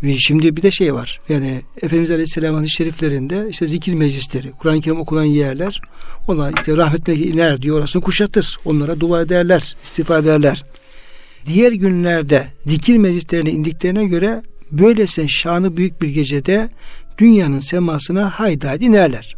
ve 0.03 0.17
şimdi 0.17 0.57
bir 0.57 0.61
de 0.61 0.71
şey 0.71 0.93
var. 0.93 1.19
Yani 1.29 1.61
Efendimiz 1.81 2.11
Aleyhisselam'ın 2.11 2.65
şeriflerinde 2.65 3.47
işte 3.49 3.67
zikir 3.67 3.93
meclisleri, 3.93 4.51
Kur'an-ı 4.51 4.81
Kerim 4.81 4.99
okunan 4.99 5.23
yerler 5.23 5.81
onlar 6.27 6.53
işte 6.57 6.77
rahmet 6.77 7.07
meleki 7.07 7.29
iner 7.29 7.61
diyor 7.61 7.77
orasını 7.79 8.01
kuşatır. 8.01 8.57
Onlara 8.65 8.99
dua 8.99 9.21
ederler, 9.21 9.75
istifa 9.83 10.17
ederler. 10.17 10.63
Diğer 11.47 11.71
günlerde 11.71 12.47
zikir 12.65 12.97
meclislerine 12.97 13.51
indiklerine 13.51 14.05
göre 14.05 14.41
böylese 14.71 15.27
şanı 15.27 15.77
büyük 15.77 16.01
bir 16.01 16.09
gecede 16.09 16.69
dünyanın 17.17 17.59
semasına 17.59 18.29
haydi 18.29 18.67
haydi 18.67 18.85
inerler. 18.85 19.35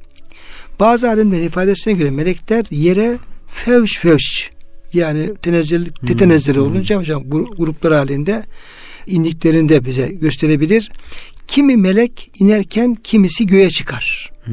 Bazı 0.79 1.09
alimlerin 1.09 1.47
ifadesine 1.47 1.93
göre 1.93 2.11
melekler 2.11 2.65
yere 2.71 3.17
fevş 3.47 3.97
fevş 3.97 4.51
yani 4.93 5.33
tenezzül, 5.41 5.85
tetenezzül 6.07 6.55
Hmm. 6.55 6.63
olunca 6.63 6.97
hocam 6.97 7.23
bu 7.25 7.55
gruplar 7.57 7.93
halinde 7.93 8.43
indiklerinde 9.07 9.85
bize 9.85 10.07
gösterebilir. 10.07 10.91
Kimi 11.47 11.77
melek 11.77 12.31
inerken 12.39 12.95
kimisi 12.95 13.47
göğe 13.47 13.69
çıkar. 13.69 14.31
Hı. 14.45 14.51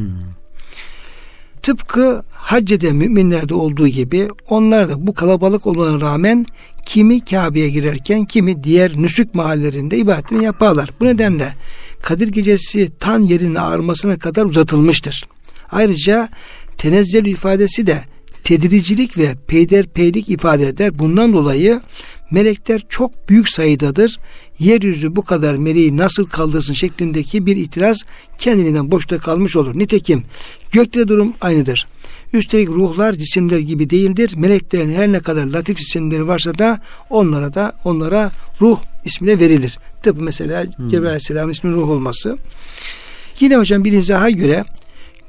Tıpkı 1.63 2.23
haccede 2.33 2.93
müminlerde 2.93 3.55
olduğu 3.55 3.89
gibi 3.89 4.29
onlar 4.49 4.89
da 4.89 5.07
bu 5.07 5.15
kalabalık 5.15 5.67
olmalarına 5.67 6.01
rağmen 6.01 6.47
kimi 6.87 7.25
Kabe'ye 7.25 7.69
girerken 7.69 8.25
kimi 8.25 8.65
diğer 8.65 8.97
nüsük 8.97 9.35
mahallelerinde 9.35 9.99
ibadetini 9.99 10.45
yaparlar. 10.45 10.91
Bu 11.01 11.05
nedenle 11.05 11.53
Kadir 12.03 12.29
Gecesi 12.29 12.91
tan 13.01 13.21
yerinin 13.21 13.55
ağarmasına 13.55 14.19
kadar 14.19 14.45
uzatılmıştır. 14.45 15.25
Ayrıca 15.71 16.29
tenezzül 16.77 17.27
ifadesi 17.27 17.87
de 17.87 18.05
tedricilik 18.45 19.19
ve 19.19 19.35
peyderpeylik 19.47 20.29
ifade 20.29 20.69
eder. 20.69 20.99
Bundan 20.99 21.33
dolayı 21.33 21.81
melekler 22.31 22.83
çok 22.89 23.29
büyük 23.29 23.49
sayıdadır. 23.49 24.19
Yeryüzü 24.59 25.17
bu 25.17 25.23
kadar 25.23 25.55
meleği 25.55 25.97
nasıl 25.97 26.27
kaldırsın 26.27 26.75
şeklindeki 26.75 27.47
bir 27.47 27.57
itiraz 27.57 28.03
kendiliğinden 28.39 28.91
boşta 28.91 29.19
kalmış 29.19 29.57
olur. 29.57 29.79
Nitekim 29.79 30.23
gökte 30.73 31.09
durum 31.09 31.35
aynıdır. 31.41 31.87
Üstelik 32.37 32.69
ruhlar 32.69 33.13
cisimler 33.13 33.59
gibi 33.59 33.91
değildir. 33.91 34.35
Meleklerin 34.37 34.93
her 34.93 35.13
ne 35.13 35.21
kadar 35.21 35.47
latif 35.47 35.81
isimleri 35.81 36.29
varsa 36.29 36.59
da 36.59 36.79
onlara 37.11 37.55
da 37.55 37.73
onlara 37.85 38.31
ruh 38.61 38.79
ismine 39.05 39.41
verilir. 39.41 39.79
Tıpkı 40.03 40.23
mesela 40.23 40.65
hmm. 40.77 40.89
Cebrail 40.89 41.07
Aleyhisselam'ın 41.07 41.53
ismi 41.53 41.73
ruh 41.73 41.91
olması. 41.91 42.39
Yine 43.41 43.57
hocam 43.57 43.85
bir 43.85 43.93
izaha 43.93 44.31
göre 44.31 44.65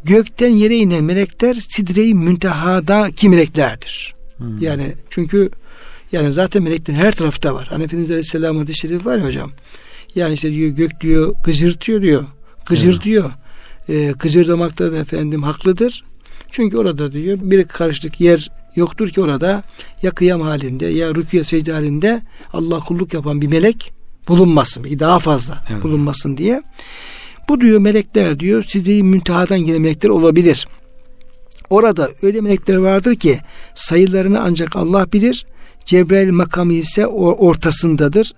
gökten 0.03 0.49
yere 0.49 0.76
inen 0.78 1.03
melekler 1.03 1.58
sidre-i 1.70 2.14
müntehadaki 2.14 3.30
meleklerdir. 3.30 4.16
Hmm. 4.38 4.58
Yani 4.58 4.93
çünkü 5.10 5.49
yani 6.12 6.32
zaten 6.32 6.64
meleklerin 6.64 6.97
her 6.97 7.12
tarafta 7.12 7.55
var. 7.55 7.68
Hani 7.70 7.84
Efendimiz 7.84 8.12
Aleyhisselam 8.12 8.58
hadis-i 8.58 8.80
şerif 8.80 9.05
var 9.05 9.18
ya 9.18 9.26
hocam. 9.26 9.51
Yani 10.16 10.34
işte 10.34 10.51
diyor 10.51 10.70
gök 10.70 11.01
diyor 11.01 11.36
gıcırtıyor 11.43 12.01
diyor. 12.01 12.26
Gıcır 12.66 13.01
diyor. 13.01 13.32
Ee, 13.89 14.14
gıcırdamakta 14.20 14.91
da 14.91 14.97
efendim 14.97 15.43
haklıdır. 15.43 16.03
Çünkü 16.52 16.78
orada 16.78 17.12
diyor 17.12 17.38
bir 17.41 17.64
karışlık 17.64 18.22
yer 18.22 18.52
yoktur 18.76 19.10
ki 19.10 19.22
orada 19.22 19.64
ya 20.02 20.12
kıyam 20.12 20.41
halinde 20.41 20.86
ya 20.86 21.16
rüküye 21.16 21.43
secde 21.43 21.72
halinde 21.72 22.22
Allah 22.54 22.80
kulluk 22.80 23.14
yapan 23.14 23.41
bir 23.41 23.48
melek 23.48 23.93
bulunmasın. 24.28 24.84
Belki 24.84 25.00
daha 25.00 25.20
fazla 25.20 25.64
evet. 25.70 25.84
bulunmasın 25.84 26.38
diye. 26.38 26.64
Bu 27.50 27.62
diyor 27.62 27.80
melekler 27.80 28.39
diyor 28.39 28.64
sizi 28.68 29.04
müntehadan 29.04 29.60
gelen 29.60 29.82
melekler 29.82 30.10
olabilir. 30.10 30.68
Orada 31.70 32.10
öyle 32.22 32.41
melekler 32.41 32.76
vardır 32.76 33.16
ki 33.16 33.39
sayılarını 33.76 34.41
ancak 34.41 34.76
Allah 34.76 35.12
bilir. 35.14 35.45
Cebrail 35.86 36.32
makamı 36.32 36.74
ise 36.74 37.08
ortasındadır. 37.08 38.32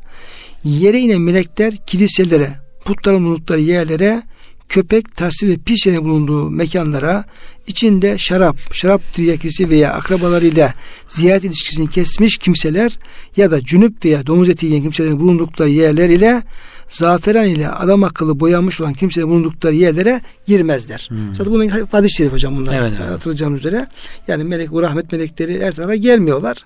Yere 0.63 0.99
inen 0.99 1.21
melekler 1.21 1.75
kiliselere, 1.75 2.49
putların 2.85 3.23
bulundukları 3.23 3.59
yerlere, 3.59 4.23
köpek, 4.69 5.15
tasvir 5.15 5.49
ve 5.49 5.57
pis 5.57 5.87
yerin 5.87 6.03
bulunduğu 6.03 6.49
mekanlara, 6.49 7.25
içinde 7.67 8.17
şarap, 8.17 8.57
şarap 8.73 9.13
tiryakisi 9.13 9.69
veya 9.69 9.93
akrabalarıyla 9.93 10.73
ziyaret 11.07 11.43
ilişkisini 11.43 11.89
kesmiş 11.89 12.37
kimseler 12.37 12.99
ya 13.37 13.51
da 13.51 13.61
cünüp 13.61 14.05
veya 14.05 14.27
domuz 14.27 14.49
eti 14.49 14.65
yiyen 14.65 14.81
kimselerin 14.81 15.19
bulundukları 15.19 15.69
yerler 15.69 16.09
ile 16.09 16.43
zaferan 16.89 17.47
ile 17.47 17.69
adam 17.69 18.03
akıllı 18.03 18.39
boyanmış 18.39 18.81
olan 18.81 18.93
kimselerin 18.93 19.29
bulundukları 19.29 19.75
yerlere 19.75 20.21
girmezler. 20.47 21.07
Hmm. 21.09 21.35
Zaten 21.35 21.53
bunun 21.53 21.67
hadis-i 21.67 22.15
şerif 22.15 22.31
hocam 22.31 22.57
bunlar 22.57 22.75
evet, 22.79 22.97
evet. 23.25 23.37
üzere. 23.55 23.87
Yani 24.27 24.43
melek, 24.43 24.71
bu 24.71 24.81
rahmet 24.81 25.11
melekleri 25.11 25.65
her 25.65 25.75
tarafa 25.75 25.95
gelmiyorlar. 25.95 26.57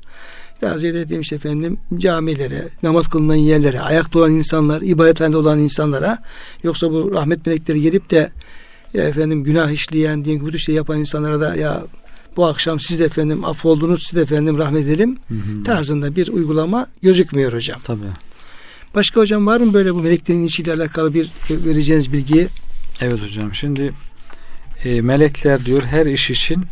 Daha 0.62 0.78
ziyade 0.78 1.10
demiş 1.10 1.34
efendim 1.34 1.78
camilere, 1.98 2.70
namaz 2.84 3.08
kılınan 3.08 3.36
yerlere, 3.36 3.80
ayakta 3.80 4.20
olan 4.20 4.32
insanlar, 4.32 4.82
ibadet 4.82 5.22
halinde 5.22 5.38
olan 5.38 5.60
insanlara 5.60 6.18
yoksa 6.64 6.92
bu 6.92 7.14
rahmet 7.14 7.46
melekleri 7.46 7.82
gelip 7.82 8.10
de 8.10 8.32
ya 8.94 9.04
efendim 9.04 9.44
günah 9.44 9.72
işleyen, 9.72 10.26
diyelim 10.26 10.46
ki 10.46 10.54
bu 10.54 10.58
şey 10.58 10.76
yapan 10.76 11.00
insanlara 11.00 11.42
da 11.42 11.56
ya 11.56 11.84
bu 12.38 12.46
akşam 12.46 12.80
siz 12.80 13.00
de 13.00 13.06
efendim 13.06 13.46
affoldunuz, 13.46 14.04
siz 14.04 14.16
de 14.16 14.22
efendim 14.22 14.58
rahmet 14.58 14.86
edelim 14.86 15.18
hı 15.28 15.34
hı. 15.34 15.64
tarzında 15.64 16.16
bir 16.16 16.28
uygulama 16.28 16.88
gözükmüyor 17.02 17.54
hocam. 17.54 17.82
Tabii. 17.84 18.00
Başka 18.96 19.22
hocam 19.22 19.48
var 19.48 19.60
mı 19.60 19.74
böyle 19.74 19.94
bu 19.94 20.00
meleklerin 20.00 20.46
içiyle 20.46 20.74
alakalı 20.74 21.14
bir 21.14 21.32
vereceğiniz 21.50 22.14
bilgi? 22.14 22.48
Evet 23.02 23.22
hocam. 23.22 23.54
Şimdi 23.54 23.94
e, 24.84 25.02
melekler 25.02 25.66
diyor 25.66 25.84
her 25.84 26.06
iş 26.06 26.30
için 26.30 26.64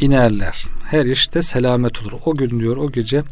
inerler. 0.00 0.64
Her 0.84 1.04
işte 1.04 1.42
selamet 1.42 2.02
olur. 2.02 2.12
O 2.24 2.34
gün 2.34 2.60
diyor 2.60 2.76
o 2.76 2.92
gece 2.92 3.22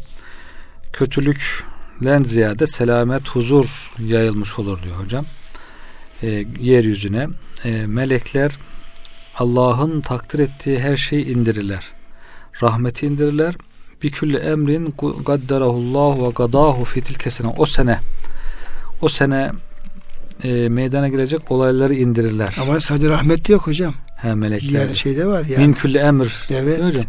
kötülükten 0.93 2.23
ziyade 2.23 2.67
selamet, 2.67 3.29
huzur 3.29 3.91
yayılmış 3.99 4.59
olur 4.59 4.83
diyor 4.83 4.95
hocam. 4.95 5.25
E, 6.23 6.45
yeryüzüne 6.59 7.27
e, 7.65 7.85
melekler 7.85 8.51
Allah'ın 9.37 10.01
takdir 10.01 10.39
ettiği 10.39 10.79
her 10.79 10.97
şeyi 10.97 11.25
indirirler. 11.25 11.83
Rahmeti 12.63 13.05
indirirler. 13.05 13.55
Bir 14.03 14.11
külli 14.11 14.37
emrin 14.37 14.95
gadderahullahu 15.25 16.27
ve 16.27 16.31
gadahu 16.31 16.85
fitil 16.85 17.15
kesene. 17.15 17.47
O 17.57 17.65
sene 17.65 17.99
o 19.01 19.09
sene 19.09 19.51
e, 20.43 20.69
meydana 20.69 21.07
gelecek 21.07 21.51
olayları 21.51 21.93
indirirler. 21.93 22.57
Ama 22.61 22.79
sadece 22.79 23.09
rahmet 23.09 23.49
yok 23.49 23.67
hocam. 23.67 23.93
He 24.21 24.35
melekler. 24.35 24.79
Yani 24.79 24.95
şeyde 24.95 25.27
var 25.27 25.45
yani. 25.45 25.67
Min 25.67 25.73
külli 25.73 25.97
emr. 25.97 26.47
Evet. 26.49 26.81
Hocam. 26.81 27.03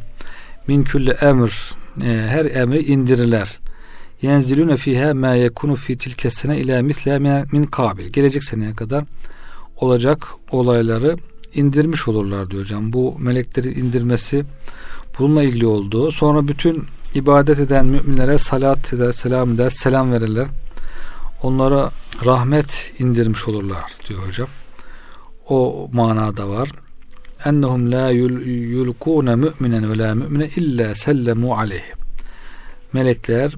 Min 0.67 0.85
külli 0.85 1.11
emr. 1.11 1.75
E, 2.03 2.07
her 2.07 2.45
emri 2.45 2.83
indirirler. 2.83 3.59
Yenzilune 4.23 4.77
fiha 4.77 5.15
ma 5.15 5.35
yekunu 5.35 5.77
fi 5.77 5.99
tilke 5.99 6.31
sene 6.31 6.59
ila 6.59 6.83
misla 6.83 7.19
min 7.53 7.63
kabil. 7.63 8.07
Gelecek 8.07 8.45
seneye 8.45 8.75
kadar 8.75 9.05
olacak 9.77 10.27
olayları 10.51 11.17
indirmiş 11.55 12.09
olurlar 12.09 12.51
diyor 12.51 12.63
hocam. 12.63 12.93
Bu 12.93 13.19
melekleri 13.19 13.73
indirmesi 13.73 14.45
bununla 15.19 15.43
ilgili 15.43 15.67
olduğu. 15.67 16.11
Sonra 16.11 16.49
bütün 16.49 16.85
ibadet 17.15 17.59
eden 17.59 17.87
müminlere 17.87 18.39
salat 18.39 18.93
eder, 18.93 19.13
selam 19.13 19.53
eder, 19.55 19.71
selam 19.71 20.13
verirler. 20.13 20.47
Onlara 21.43 21.91
rahmet 22.25 22.93
indirmiş 22.99 23.49
olurlar 23.49 23.85
diyor 24.09 24.27
hocam. 24.27 24.49
O 25.49 25.89
manada 25.93 26.49
var 26.49 26.69
ennehum 27.45 27.93
la 27.93 28.11
yulkuna 28.11 29.37
mu'minen 29.37 29.93
ve 29.93 29.99
la 29.99 30.15
mu'mine 30.15 30.49
illa 30.57 30.95
sellemu 30.95 31.59
aleyhi. 31.59 31.93
Melekler 32.93 33.55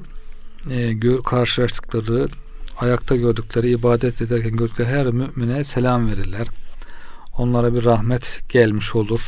e, 0.70 0.92
gör, 0.92 1.22
karşılaştıkları, 1.22 2.28
ayakta 2.78 3.16
gördükleri, 3.16 3.70
ibadet 3.70 4.22
ederken 4.22 4.56
gördükleri 4.56 4.88
her 4.88 5.06
mümine 5.06 5.64
selam 5.64 6.08
verirler. 6.08 6.46
Onlara 7.38 7.74
bir 7.74 7.84
rahmet 7.84 8.40
gelmiş 8.48 8.94
olur 8.94 9.20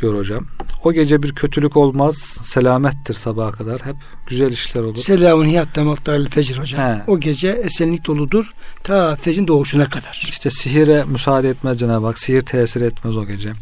diyor 0.00 0.18
hocam. 0.18 0.46
O 0.84 0.92
gece 0.92 1.22
bir 1.22 1.34
kötülük 1.34 1.76
olmaz, 1.76 2.16
selamettir 2.42 3.14
sabaha 3.14 3.52
kadar. 3.52 3.80
Hep 3.84 3.96
güzel 4.26 4.52
işler 4.52 4.82
olur. 4.82 4.96
Selamun 4.96 5.46
hiyatta 5.46 5.84
maktarlı 5.84 6.28
fecir 6.28 6.58
hocam. 6.58 6.80
He. 6.80 7.02
O 7.06 7.20
gece 7.20 7.48
esenlik 7.48 8.06
doludur 8.06 8.54
ta 8.82 9.16
fecrin 9.16 9.48
doğuşuna 9.48 9.88
kadar. 9.88 10.28
İşte 10.30 10.50
sihire 10.50 11.04
müsaade 11.04 11.48
etmez 11.48 11.78
Cenab-ı 11.78 12.06
Hak. 12.06 12.18
Sihir 12.18 12.42
tesir 12.42 12.80
etmez 12.80 13.16
o 13.16 13.26
gece. 13.26 13.52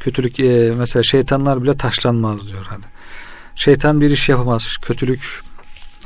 Kötülük 0.00 0.40
e, 0.40 0.72
mesela 0.78 1.02
şeytanlar 1.02 1.62
bile 1.62 1.76
taşlanmaz 1.76 2.48
diyor 2.48 2.66
hadi. 2.68 2.86
Şeytan 3.56 4.00
bir 4.00 4.10
iş 4.10 4.28
yapamaz, 4.28 4.76
kötülük 4.82 5.42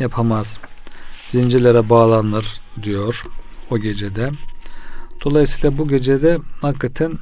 yapamaz. 0.00 0.58
Zincirlere 1.26 1.88
bağlanır 1.88 2.60
diyor 2.82 3.24
o 3.70 3.78
gecede. 3.78 4.30
Dolayısıyla 5.24 5.78
bu 5.78 5.88
gecede 5.88 6.38
hakikaten 6.62 7.18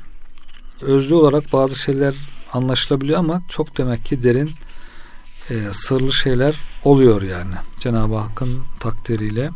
özlü 0.81 1.15
olarak 1.15 1.53
bazı 1.53 1.79
şeyler 1.79 2.15
anlaşılabiliyor 2.53 3.19
ama 3.19 3.43
çok 3.49 3.79
demek 3.79 4.05
ki 4.05 4.23
derin 4.23 4.51
e, 5.51 5.55
sırlı 5.73 6.13
şeyler 6.13 6.55
oluyor 6.85 7.23
yani 7.23 7.55
Cenab-ı 7.81 8.17
Hakk'ın 8.17 8.63
takdiriyle. 8.81 9.51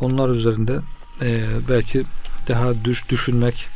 Onlar 0.00 0.28
üzerinde 0.28 0.80
e, 1.22 1.44
belki 1.68 2.02
daha 2.48 2.84
düş 2.84 3.08
düşünmek 3.08 3.68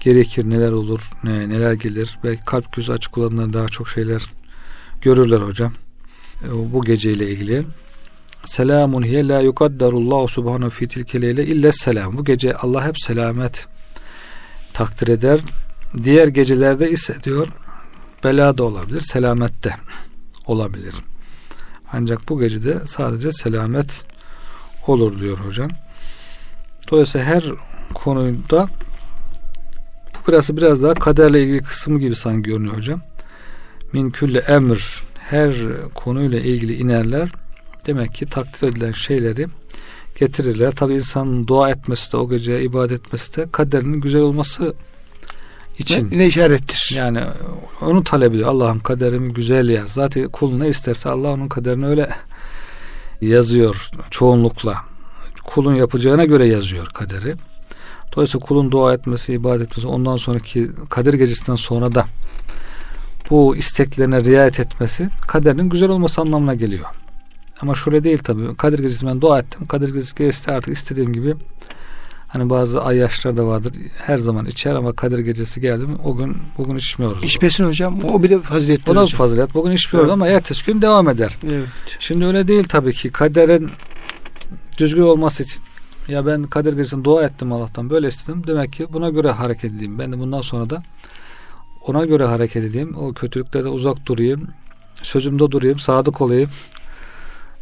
gerekir 0.00 0.50
neler 0.50 0.72
olur 0.72 1.10
ne, 1.24 1.48
neler 1.48 1.72
gelir. 1.72 2.18
Belki 2.24 2.44
kalp 2.44 2.72
gözü 2.72 2.92
açık 2.92 3.18
olanlar 3.18 3.52
daha 3.52 3.68
çok 3.68 3.88
şeyler 3.88 4.22
görürler 5.02 5.40
hocam 5.40 5.72
e, 6.44 6.72
bu 6.72 6.84
geceyle 6.84 7.30
ilgili. 7.30 7.64
Selamun 8.44 9.02
hiye 9.02 9.28
la 9.28 9.40
yukaddarullahu 9.40 10.28
subhanahu 10.28 10.70
fi 10.70 10.88
tilkeleyle 10.88 11.46
illa 11.46 11.72
selam. 11.72 12.16
Bu 12.16 12.24
gece 12.24 12.54
Allah 12.54 12.86
hep 12.86 13.00
selamet 13.00 13.66
takdir 14.72 15.08
eder 15.08 15.40
Diğer 16.04 16.28
gecelerde 16.28 16.90
ise 16.90 17.14
diyor 17.24 17.48
bela 18.24 18.58
da 18.58 18.64
olabilir, 18.64 19.00
selamet 19.00 19.64
de 19.64 19.74
olabilir. 20.46 20.94
Ancak 21.92 22.28
bu 22.28 22.40
gecede 22.40 22.78
sadece 22.86 23.32
selamet 23.32 24.04
olur 24.86 25.20
diyor 25.20 25.38
hocam. 25.38 25.70
Dolayısıyla 26.90 27.26
her 27.26 27.44
konuyda 27.94 28.68
bu 30.14 30.18
burası 30.26 30.56
biraz 30.56 30.82
daha 30.82 30.94
kaderle 30.94 31.42
ilgili 31.42 31.62
kısmı 31.62 31.98
gibi 31.98 32.14
sanki 32.14 32.50
görünüyor 32.50 32.76
hocam. 32.76 33.00
Min 33.92 34.10
külle 34.10 34.38
emr 34.38 35.04
her 35.18 35.54
konuyla 35.94 36.40
ilgili 36.40 36.74
inerler. 36.74 37.32
Demek 37.86 38.14
ki 38.14 38.26
takdir 38.26 38.68
edilen 38.68 38.92
şeyleri 38.92 39.46
getirirler. 40.18 40.70
Tabi 40.70 40.94
insanın 40.94 41.46
dua 41.46 41.70
etmesi 41.70 42.12
de 42.12 42.16
o 42.16 42.28
gece 42.28 42.62
ibadet 42.62 43.00
etmesi 43.00 43.36
de 43.36 43.46
kaderinin 43.52 44.00
güzel 44.00 44.20
olması 44.20 44.74
için. 45.78 46.10
Ne, 46.10 46.18
ne 46.18 46.26
işarettir? 46.26 46.96
Yani 46.96 47.20
onu 47.80 48.04
talep 48.04 48.30
ediyor. 48.30 48.48
Allah'ım 48.48 48.80
kaderimi 48.80 49.32
güzel 49.32 49.68
yaz. 49.68 49.90
Zaten 49.90 50.28
kul 50.28 50.52
ne 50.52 50.68
isterse 50.68 51.08
Allah 51.08 51.28
onun 51.28 51.48
kaderini 51.48 51.86
öyle 51.86 52.10
yazıyor 53.20 53.90
çoğunlukla. 54.10 54.76
Kulun 55.44 55.74
yapacağına 55.74 56.24
göre 56.24 56.46
yazıyor 56.46 56.86
kaderi. 56.86 57.34
Dolayısıyla 58.16 58.46
kulun 58.46 58.70
dua 58.70 58.94
etmesi, 58.94 59.32
ibadet 59.32 59.66
etmesi 59.68 59.86
ondan 59.86 60.16
sonraki 60.16 60.70
kader 60.90 61.14
gecesinden 61.14 61.56
sonra 61.56 61.94
da 61.94 62.04
bu 63.30 63.56
isteklerine 63.56 64.24
riayet 64.24 64.60
etmesi 64.60 65.10
kaderinin 65.26 65.68
güzel 65.68 65.88
olması 65.88 66.20
anlamına 66.20 66.54
geliyor. 66.54 66.86
Ama 67.60 67.74
şöyle 67.74 68.04
değil 68.04 68.18
tabii. 68.18 68.56
Kadir 68.56 68.78
gecesi 68.78 69.06
ben 69.06 69.20
dua 69.20 69.38
ettim. 69.38 69.66
Kadir 69.66 69.94
gecesi 69.94 70.50
artık 70.50 70.76
istediğim 70.76 71.12
gibi 71.12 71.34
Hani 72.28 72.50
bazı 72.50 72.82
ayyaşlar 72.84 73.36
da 73.36 73.46
vardır. 73.46 73.72
Her 73.96 74.18
zaman 74.18 74.46
içer 74.46 74.74
ama 74.74 74.92
Kadir 74.92 75.18
gecesi 75.18 75.60
geldi 75.60 75.86
mi 75.86 75.96
o 76.04 76.16
gün 76.16 76.36
bugün 76.58 76.76
içmiyoruz. 76.76 77.24
İçmesin 77.24 77.64
hocam. 77.64 77.98
O 78.04 78.22
bir 78.22 78.30
de 78.30 78.38
fazilettir 78.42 78.92
O 78.92 78.94
da 78.94 79.02
hocam. 79.02 79.18
fazilet. 79.18 79.54
Bugün 79.54 79.70
içmiyoruz 79.72 80.08
Evet. 80.08 80.12
ama 80.12 80.28
ertesi 80.28 80.66
gün 80.66 80.82
devam 80.82 81.08
eder. 81.08 81.36
Evet. 81.46 81.68
Şimdi 82.00 82.24
öyle 82.24 82.48
değil 82.48 82.64
tabii 82.68 82.92
ki. 82.92 83.10
Kaderin 83.12 83.70
düzgün 84.78 85.02
olması 85.02 85.42
için 85.42 85.62
ya 86.08 86.26
ben 86.26 86.42
Kadir 86.42 86.72
gecesinde 86.76 87.04
dua 87.04 87.22
ettim 87.24 87.52
Allah'tan 87.52 87.90
böyle 87.90 88.08
istedim. 88.08 88.42
Demek 88.46 88.72
ki 88.72 88.86
buna 88.92 89.10
göre 89.10 89.30
hareket 89.30 89.72
edeyim. 89.72 89.98
Ben 89.98 90.12
de 90.12 90.18
bundan 90.18 90.40
sonra 90.40 90.70
da 90.70 90.82
ona 91.86 92.04
göre 92.04 92.24
hareket 92.24 92.64
edeyim. 92.64 92.96
O 92.96 93.12
kötülüklerden 93.12 93.70
uzak 93.70 94.06
durayım. 94.06 94.48
Sözümde 95.02 95.50
durayım. 95.50 95.78
Sadık 95.80 96.20
olayım. 96.20 96.50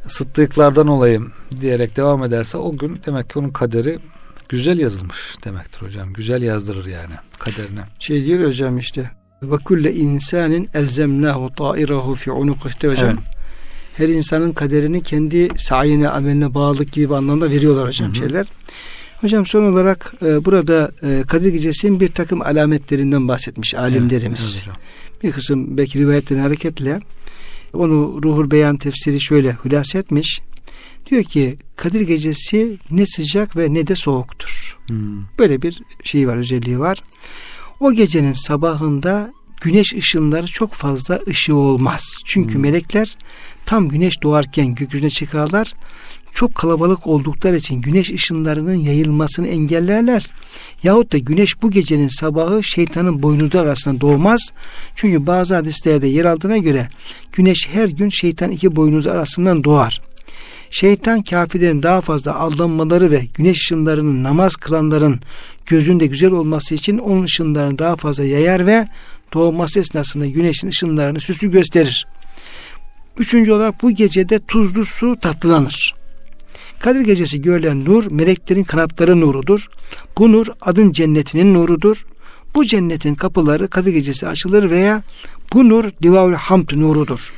Sıddıklardan 0.06 0.86
olayım 0.88 1.32
diyerek 1.60 1.96
devam 1.96 2.24
ederse 2.24 2.58
o 2.58 2.76
gün 2.76 2.98
demek 3.06 3.30
ki 3.30 3.38
onun 3.38 3.48
kaderi 3.48 3.98
güzel 4.48 4.78
yazılmış 4.78 5.18
demektir 5.44 5.82
hocam. 5.82 6.12
Güzel 6.12 6.42
yazdırır 6.42 6.86
yani 6.86 7.14
kaderine. 7.38 7.80
Şey 7.98 8.26
diyor 8.26 8.48
hocam 8.48 8.78
işte. 8.78 9.10
Ve 9.42 9.56
kulle 9.56 9.94
insanin 9.94 10.68
elzemnahu 10.74 11.54
ta'irahu 11.56 12.14
fi 12.14 12.30
unukihte 12.30 12.88
hocam. 12.88 13.08
Evet. 13.08 13.18
Her 13.96 14.08
insanın 14.08 14.52
kaderini 14.52 15.02
kendi 15.02 15.48
sayine, 15.56 16.08
ameline 16.08 16.54
bağlılık 16.54 16.92
gibi 16.92 17.08
bir 17.08 17.14
anlamda 17.14 17.50
veriyorlar 17.50 17.88
hocam 17.88 18.08
Hı 18.08 18.12
hı. 18.12 18.16
şeyler. 18.16 18.46
Hocam 19.20 19.46
son 19.46 19.72
olarak 19.72 20.14
e, 20.22 20.44
burada 20.44 20.90
e, 21.02 21.22
Kadir 21.26 21.52
Gecesi'nin 21.52 22.00
bir 22.00 22.08
takım 22.08 22.42
alametlerinden 22.42 23.28
bahsetmiş 23.28 23.74
alimlerimiz. 23.74 24.62
Evet, 24.66 24.76
evet 24.78 25.22
bir 25.22 25.32
kısım 25.32 25.78
belki 25.78 25.98
rivayetten 25.98 26.38
hareketle 26.38 27.00
onu 27.72 28.20
Ruhul 28.24 28.50
Beyan 28.50 28.76
tefsiri 28.76 29.20
şöyle 29.20 29.56
hülasa 29.64 29.98
etmiş. 29.98 30.40
Diyor 31.10 31.24
ki 31.24 31.56
Kadir 31.76 32.00
Gecesi 32.00 32.78
ne 32.90 33.06
sıcak 33.06 33.56
ve 33.56 33.74
ne 33.74 33.86
de 33.86 33.94
soğuktur. 33.94 34.78
Hmm. 34.88 35.22
Böyle 35.38 35.62
bir 35.62 35.82
şey 36.04 36.28
var, 36.28 36.36
özelliği 36.36 36.78
var. 36.78 37.02
O 37.80 37.92
gecenin 37.92 38.32
sabahında 38.32 39.32
güneş 39.60 39.94
ışınları 39.94 40.46
çok 40.46 40.72
fazla 40.72 41.20
ışığı 41.28 41.56
olmaz. 41.56 42.22
Çünkü 42.26 42.54
Hmm. 42.54 42.62
melekler 42.62 43.16
tam 43.66 43.88
güneş 43.88 44.22
doğarken 44.22 44.74
gökyüzüne 44.74 45.10
çıkarlar. 45.10 45.74
Çok 46.34 46.54
kalabalık 46.54 47.06
oldukları 47.06 47.56
için 47.56 47.80
güneş 47.80 48.10
ışınlarının 48.10 48.74
yayılmasını 48.74 49.48
engellerler. 49.48 50.26
Yahut 50.82 51.12
da 51.12 51.18
güneş 51.18 51.62
bu 51.62 51.70
gecenin 51.70 52.08
sabahı 52.08 52.62
şeytanın 52.62 53.22
boynuzları 53.22 53.68
arasında 53.68 54.00
doğmaz. 54.00 54.52
Çünkü 54.94 55.26
bazı 55.26 55.54
hadislerde 55.54 56.06
yer 56.06 56.24
aldığına 56.24 56.56
göre 56.58 56.88
güneş 57.32 57.68
her 57.72 57.88
gün 57.88 58.08
şeytan 58.08 58.50
iki 58.50 58.76
boynuzu 58.76 59.10
arasından 59.10 59.64
doğar. 59.64 60.05
Şeytan 60.70 61.22
kafirlerin 61.22 61.82
daha 61.82 62.00
fazla 62.00 62.34
aldanmaları 62.34 63.10
ve 63.10 63.22
güneş 63.34 63.56
ışınlarının 63.56 64.24
namaz 64.24 64.56
kılanların 64.56 65.20
gözünde 65.66 66.06
güzel 66.06 66.30
olması 66.30 66.74
için 66.74 66.98
onun 66.98 67.22
ışınlarını 67.22 67.78
daha 67.78 67.96
fazla 67.96 68.24
yayar 68.24 68.66
ve 68.66 68.88
doğması 69.34 69.80
esnasında 69.80 70.26
güneşin 70.26 70.68
ışınlarını 70.68 71.20
süslü 71.20 71.50
gösterir. 71.50 72.06
Üçüncü 73.18 73.52
olarak 73.52 73.82
bu 73.82 73.90
gecede 73.90 74.38
tuzlu 74.38 74.84
su 74.84 75.16
tatlılanır. 75.20 75.94
Kadir 76.78 77.00
gecesi 77.00 77.42
görülen 77.42 77.84
nur 77.84 78.10
meleklerin 78.10 78.64
kanatları 78.64 79.20
nurudur. 79.20 79.66
Bu 80.18 80.32
nur 80.32 80.46
adın 80.60 80.92
cennetinin 80.92 81.54
nurudur. 81.54 82.06
Bu 82.54 82.64
cennetin 82.64 83.14
kapıları 83.14 83.68
Kadir 83.68 83.92
gecesi 83.92 84.28
açılır 84.28 84.70
veya 84.70 85.02
bu 85.52 85.68
nur 85.68 85.84
Divavül 86.02 86.34
Hamd 86.34 86.68
nurudur. 86.72 87.32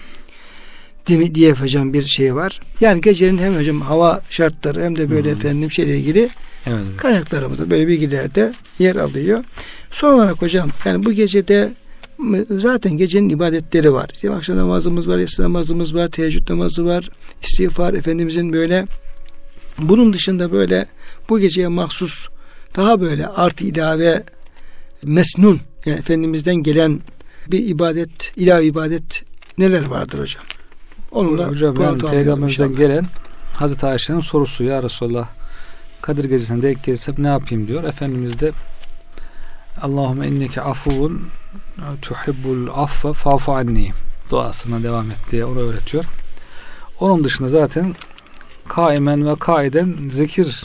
Demi- 1.09 1.35
diye 1.35 1.53
hocam 1.53 1.93
bir 1.93 2.03
şey 2.03 2.35
var. 2.35 2.61
Yani 2.81 3.01
gecenin 3.01 3.39
hem 3.39 3.57
hocam 3.57 3.81
hava 3.81 4.23
şartları 4.31 4.83
hem 4.83 4.97
de 4.97 5.11
böyle 5.11 5.29
hı. 5.29 5.33
efendim 5.33 5.71
şeyle 5.71 5.99
ilgili 5.99 6.29
Evet 6.67 6.79
kaynaklarımızda 6.97 7.71
böyle 7.71 7.89
bilgiler 7.89 8.35
de 8.35 8.53
yer 8.79 8.97
alıyor. 8.97 9.45
Son 9.91 10.13
olarak 10.13 10.43
hocam 10.43 10.71
yani 10.85 11.05
bu 11.05 11.13
gecede 11.13 11.73
zaten 12.51 12.93
gecenin 12.97 13.29
ibadetleri 13.29 13.93
var. 13.93 14.11
İşte 14.15 14.31
akşam 14.31 14.57
namazımız 14.57 15.09
var, 15.09 15.19
yatsı 15.19 15.43
namazımız 15.43 15.95
var, 15.95 16.09
teheccüd 16.09 16.51
namazı 16.51 16.85
var, 16.85 17.11
istiğfar 17.43 17.95
Efendimizin 17.95 18.53
böyle 18.53 18.87
bunun 19.79 20.13
dışında 20.13 20.53
böyle 20.53 20.87
bu 21.29 21.41
geceye 21.41 21.69
mahsus 21.69 22.29
daha 22.77 23.01
böyle 23.01 23.27
artı 23.27 23.65
ilave 23.65 24.23
mesnun 25.05 25.61
yani 25.87 25.99
Efendimiz'den 25.99 26.57
gelen 26.57 27.01
bir 27.47 27.69
ibadet, 27.69 28.37
ilave 28.37 28.67
ibadet 28.67 29.25
neler 29.59 29.87
vardır 29.87 30.19
hocam? 30.19 30.43
Onunla 31.13 31.49
Hocam 31.49 31.81
yani 31.81 31.99
peygamberimizden 31.99 32.75
gelen 32.77 33.07
Hazreti 33.55 33.87
Ayşe'nin 33.87 34.21
sorusu 34.21 34.65
ya 34.65 34.83
Resulallah 34.83 35.29
Kadir 36.03 36.25
gecesine 36.25 36.63
denk 36.63 36.85
gelirsem 36.85 37.15
ne 37.19 37.29
yapayım 37.29 37.69
diyor. 37.69 37.85
Efendimiz 37.85 38.41
de 38.41 38.53
Allahümme 39.83 40.29
inneke 40.29 40.63
afuvun 40.63 41.23
tuhibbul 42.03 42.69
affa 42.75 43.13
fa'fu 43.13 43.53
anni 43.53 43.91
duasına 44.31 44.83
devam 44.83 45.11
et 45.11 45.19
diye 45.31 45.45
onu 45.45 45.59
öğretiyor. 45.59 46.05
Onun 47.01 47.25
dışında 47.25 47.49
zaten 47.49 47.95
kaimen 48.69 49.27
ve 49.27 49.35
kaiden 49.37 49.97
zikir 50.11 50.65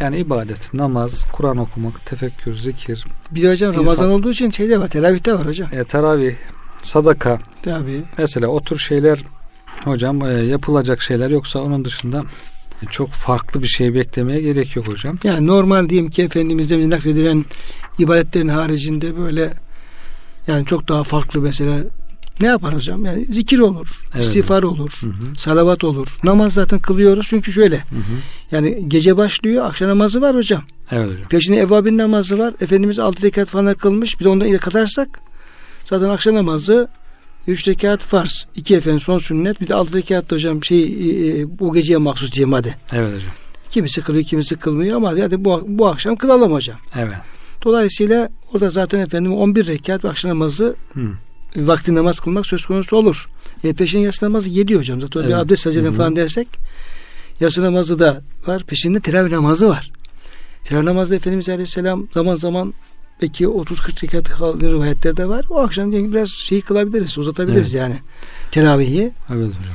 yani 0.00 0.16
ibadet, 0.18 0.74
namaz, 0.74 1.26
Kur'an 1.32 1.56
okumak, 1.56 2.06
tefekkür, 2.06 2.56
zikir, 2.56 3.04
Bir 3.30 3.42
de 3.42 3.50
hocam 3.52 3.74
Ramazan 3.74 4.10
olduğu 4.10 4.30
için 4.30 4.50
şeyde 4.50 4.80
var, 4.80 4.88
teravihte 4.88 5.32
var 5.34 5.46
hocam. 5.46 5.68
e, 5.72 5.84
teravih, 5.84 6.34
sadaka, 6.82 7.38
Tabii. 7.62 8.02
Mesela 8.18 8.46
o 8.46 8.60
tür 8.62 8.78
şeyler 8.78 9.24
hocam 9.84 10.22
e, 10.22 10.32
yapılacak 10.32 11.02
şeyler 11.02 11.30
yoksa 11.30 11.58
onun 11.58 11.84
dışında 11.84 12.22
çok 12.90 13.08
farklı 13.08 13.62
bir 13.62 13.66
şey 13.68 13.94
beklemeye 13.94 14.40
gerek 14.40 14.76
yok 14.76 14.88
hocam. 14.88 15.18
Yani 15.24 15.46
normal 15.46 15.88
diyeyim 15.88 16.10
ki 16.10 16.22
Efendimiz'de 16.22 16.78
bize 16.78 16.90
nakledilen 16.90 17.44
ibadetlerin 17.98 18.48
haricinde 18.48 19.16
böyle 19.18 19.52
yani 20.46 20.66
çok 20.66 20.88
daha 20.88 21.04
farklı 21.04 21.40
mesela 21.40 21.76
ne 22.40 22.46
yapar 22.46 22.74
hocam? 22.74 23.04
Yani 23.04 23.26
zikir 23.30 23.58
olur, 23.58 23.88
Evet. 24.12 24.22
istiğfar 24.22 24.62
olur, 24.62 24.92
Hı 25.00 25.06
hı. 25.06 25.36
salavat 25.36 25.84
olur. 25.84 26.08
Namaz 26.24 26.52
zaten 26.54 26.78
kılıyoruz 26.78 27.26
çünkü 27.30 27.52
şöyle 27.52 27.76
Hı 27.76 27.96
hı. 27.96 28.02
yani 28.52 28.88
gece 28.88 29.16
başlıyor 29.16 29.64
akşam 29.66 29.88
namazı 29.88 30.20
var 30.20 30.36
hocam. 30.36 30.62
Evet 30.90 31.08
hocam. 31.10 31.28
Peşine 31.28 31.56
evvabin 31.56 31.98
namazı 31.98 32.38
var. 32.38 32.54
Efendimiz 32.60 32.98
altı 32.98 33.22
rekat 33.22 33.48
falan 33.48 33.74
kılmış. 33.74 34.20
Bir 34.20 34.24
de 34.24 34.28
ondan 34.28 34.48
ile 34.48 34.58
katarsak 34.58 35.20
zaten 35.90 36.08
akşam 36.08 36.34
namazı 36.34 36.88
üç 37.46 37.68
rekat 37.68 38.00
farz. 38.04 38.46
iki 38.56 38.76
efendim 38.76 39.00
son 39.00 39.18
sünnet. 39.18 39.60
Bir 39.60 39.68
de 39.68 39.74
altı 39.74 39.92
rekat 39.92 40.30
da 40.30 40.34
hocam 40.34 40.64
şey 40.64 40.82
e, 40.82 41.40
e, 41.40 41.58
bu 41.58 41.72
geceye 41.72 41.96
mahsus 41.96 42.38
hadi. 42.52 42.76
Evet 42.92 43.14
hocam. 43.14 43.30
Kimisi 43.70 44.02
kılıyor 44.02 44.24
kimisi 44.24 44.56
kılmıyor 44.56 44.96
ama 44.96 45.08
hadi 45.08 45.44
bu, 45.44 45.64
bu 45.68 45.86
akşam 45.86 46.16
kılalım 46.16 46.52
hocam. 46.52 46.78
Evet. 46.98 47.14
Dolayısıyla 47.64 48.28
orada 48.52 48.70
zaten 48.70 48.98
efendim 48.98 49.34
11 49.34 49.66
rekat 49.66 50.04
bir 50.04 50.08
akşam 50.08 50.30
namazı 50.30 50.74
Hı. 50.94 51.00
vakti 51.56 51.94
namaz 51.94 52.20
kılmak 52.20 52.46
söz 52.46 52.66
konusu 52.66 52.96
olur. 52.96 53.26
E, 53.64 53.72
peşin 53.72 53.98
yatsı 53.98 54.26
namazı 54.26 54.50
geliyor 54.50 54.80
hocam. 54.80 55.00
Zaten 55.00 55.22
bir 55.22 55.28
Evet. 55.28 55.36
abdest 55.36 55.62
saceden 55.62 55.86
Hı 55.86 55.92
hı. 55.92 55.96
falan 55.96 56.16
dersek 56.16 56.48
yatsı 57.40 57.62
namazı 57.62 57.98
da 57.98 58.22
var. 58.46 58.64
Peşinde 58.64 59.00
teravih 59.00 59.30
namazı 59.30 59.68
var. 59.68 59.92
Teravih 60.64 60.84
namazı 60.84 61.16
Efendimiz 61.16 61.48
Aleyhisselam 61.48 62.06
zaman 62.14 62.34
zaman 62.34 62.74
belki 63.22 63.44
30-40 63.44 64.02
rekat 64.02 64.28
kılan 64.28 64.60
rivayetler 64.60 65.16
de 65.16 65.28
var. 65.28 65.44
O 65.50 65.58
akşam 65.58 65.92
biraz 65.92 66.28
şeyi 66.28 66.62
kılabiliriz, 66.62 67.18
uzatabiliriz 67.18 67.74
yani 67.74 67.94
teravihi. 68.50 69.10
Evet 69.30 69.46
hocam. 69.58 69.72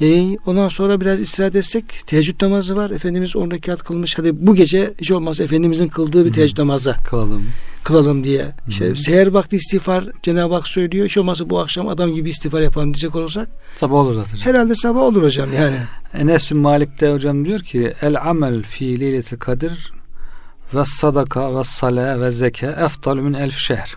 E, 0.00 0.36
ondan 0.46 0.68
sonra 0.68 1.00
biraz 1.00 1.20
istirahat 1.20 1.56
etsek 1.56 1.84
teheccüd 2.06 2.42
namazı 2.42 2.76
var. 2.76 2.90
Efendimiz 2.90 3.36
10 3.36 3.50
rekat 3.50 3.82
kılmış. 3.82 4.18
Hadi 4.18 4.46
bu 4.46 4.54
gece 4.54 4.94
hiç 5.00 5.10
olmazsa 5.10 5.44
Efendimizin 5.44 5.88
kıldığı 5.88 6.24
bir 6.26 6.32
teheccüd 6.32 6.58
namazı 6.58 6.96
Kılalım. 7.10 7.46
kılalım 7.84 8.24
diye. 8.24 8.44
İşte 8.68 8.90
Hı. 8.90 8.96
seher 8.96 9.26
vakti 9.26 9.56
istiğfar 9.56 10.04
Cenab-ı 10.22 10.54
Hak 10.54 10.68
söylüyor. 10.68 11.06
Hiç 11.06 11.18
olmazsa 11.18 11.50
bu 11.50 11.58
akşam 11.58 11.88
adam 11.88 12.14
gibi 12.14 12.30
istiğfar 12.30 12.60
yapalım 12.60 12.94
diyecek 12.94 13.16
olursak 13.16 13.48
Sabah 13.76 13.94
olur 13.94 14.14
zaten. 14.14 14.36
herhalde 14.36 14.74
sabah 14.74 15.00
olur 15.00 15.22
hocam 15.22 15.52
yani. 15.52 15.76
Enes 16.14 16.50
bin 16.50 16.58
Malik 16.58 17.00
de 17.00 17.12
hocam 17.12 17.44
diyor 17.44 17.60
ki 17.60 17.92
el 18.02 18.20
amel 18.28 18.62
fi 18.62 19.00
leyleti 19.00 19.38
kadir 19.38 19.92
ve 20.74 20.84
sadaka 20.84 21.58
ve 21.58 21.64
sala 21.64 22.20
ve 22.20 22.30
zeka 22.30 22.66
eftalu 22.66 23.22
min 23.22 23.34
elf 23.34 23.58
şehr. 23.58 23.96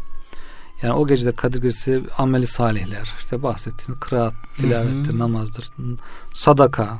Yani 0.81 0.93
o 0.93 1.07
gecede 1.07 1.31
Kadir 1.31 1.61
Gecesi 1.61 2.01
ameli 2.17 2.47
salihler, 2.47 3.13
işte 3.19 3.43
bahsettiğiniz 3.43 3.99
kıraat, 3.99 4.33
tilavettir, 4.57 5.11
Hı 5.11 5.15
hı. 5.15 5.19
namazdır, 5.19 5.69
sadaka, 6.33 6.99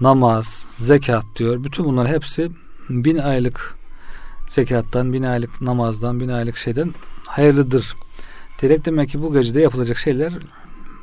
namaz, 0.00 0.66
zekat 0.78 1.24
diyor. 1.36 1.64
Bütün 1.64 1.84
bunlar 1.84 2.08
hepsi 2.08 2.50
bin 2.88 3.18
aylık 3.18 3.74
zekattan, 4.48 5.12
bin 5.12 5.22
aylık 5.22 5.60
namazdan, 5.60 6.20
bin 6.20 6.28
aylık 6.28 6.56
şeyden 6.56 6.94
hayırlıdır. 7.28 7.94
Direkt 8.62 8.86
demek 8.86 9.10
ki 9.10 9.22
bu 9.22 9.32
gecede 9.32 9.60
yapılacak 9.60 9.98
şeyler 9.98 10.32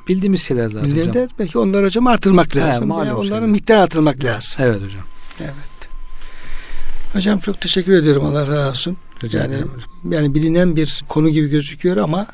bildiğimiz 0.08 0.42
şeyler 0.44 0.70
zaten 0.70 0.90
hocam. 0.90 0.98
Milletler 0.98 1.30
belki 1.40 1.60
onları 1.60 1.86
hocam 1.86 2.08
artırmak 2.08 2.56
lazım. 2.56 2.90
Veya 2.90 3.00
onların 3.00 3.24
şeyler. 3.24 3.42
miktarı 3.42 3.82
artırmak 3.82 4.24
lazım. 4.24 4.66
Evet 4.66 4.82
hocam. 4.82 5.04
Evet. 5.40 5.54
Hocam 7.14 7.40
çok 7.40 7.62
teşekkür 7.62 7.94
ediyorum 7.94 8.26
Allah 8.26 8.48
razı 8.48 8.70
olsun. 8.70 8.98
Rica 9.24 9.40
Yani 9.40 9.54
ederim 9.54 9.72
yani 10.10 10.34
bilinen 10.34 10.76
bir 10.76 11.04
konu 11.10 11.30
gibi 11.30 11.50
gözüküyor 11.50 11.98
ama 11.98 12.28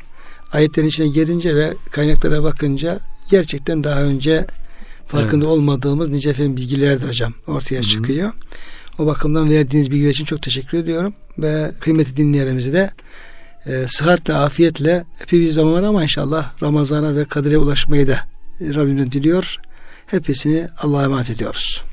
ayetlerin 0.51 0.87
içine 0.87 1.07
girince 1.07 1.55
ve 1.55 1.73
kaynaklara 1.91 2.43
bakınca 2.43 2.99
gerçekten 3.29 3.83
daha 3.83 4.01
önce 4.01 4.47
farkında 5.07 5.45
evet. 5.45 5.57
olmadığımız 5.57 6.09
nice 6.09 6.29
efendim 6.29 6.57
bilgiler 6.57 7.01
de 7.01 7.07
hocam 7.07 7.33
ortaya 7.47 7.75
Hı-hı. 7.75 7.83
çıkıyor. 7.83 8.31
O 8.99 9.05
bakımdan 9.05 9.49
verdiğiniz 9.49 9.91
bilgiler 9.91 10.09
için 10.09 10.25
çok 10.25 10.41
teşekkür 10.41 10.77
ediyorum 10.77 11.13
ve 11.37 11.71
kıymetli 11.79 12.17
dinleyenlerimizi 12.17 12.73
de 12.73 12.91
e, 13.65 13.87
sıhhatle, 13.87 14.33
afiyetle 14.33 15.05
epey 15.23 15.39
bir 15.39 15.49
zaman 15.49 15.83
ama 15.83 16.03
inşallah 16.03 16.61
Ramazan'a 16.61 17.15
ve 17.15 17.25
Kadir'e 17.25 17.57
ulaşmayı 17.57 18.07
da 18.07 18.19
Rabbimden 18.61 19.11
diliyor. 19.11 19.57
Hepsini 20.07 20.67
Allah'a 20.77 21.03
emanet 21.03 21.29
ediyoruz. 21.29 21.83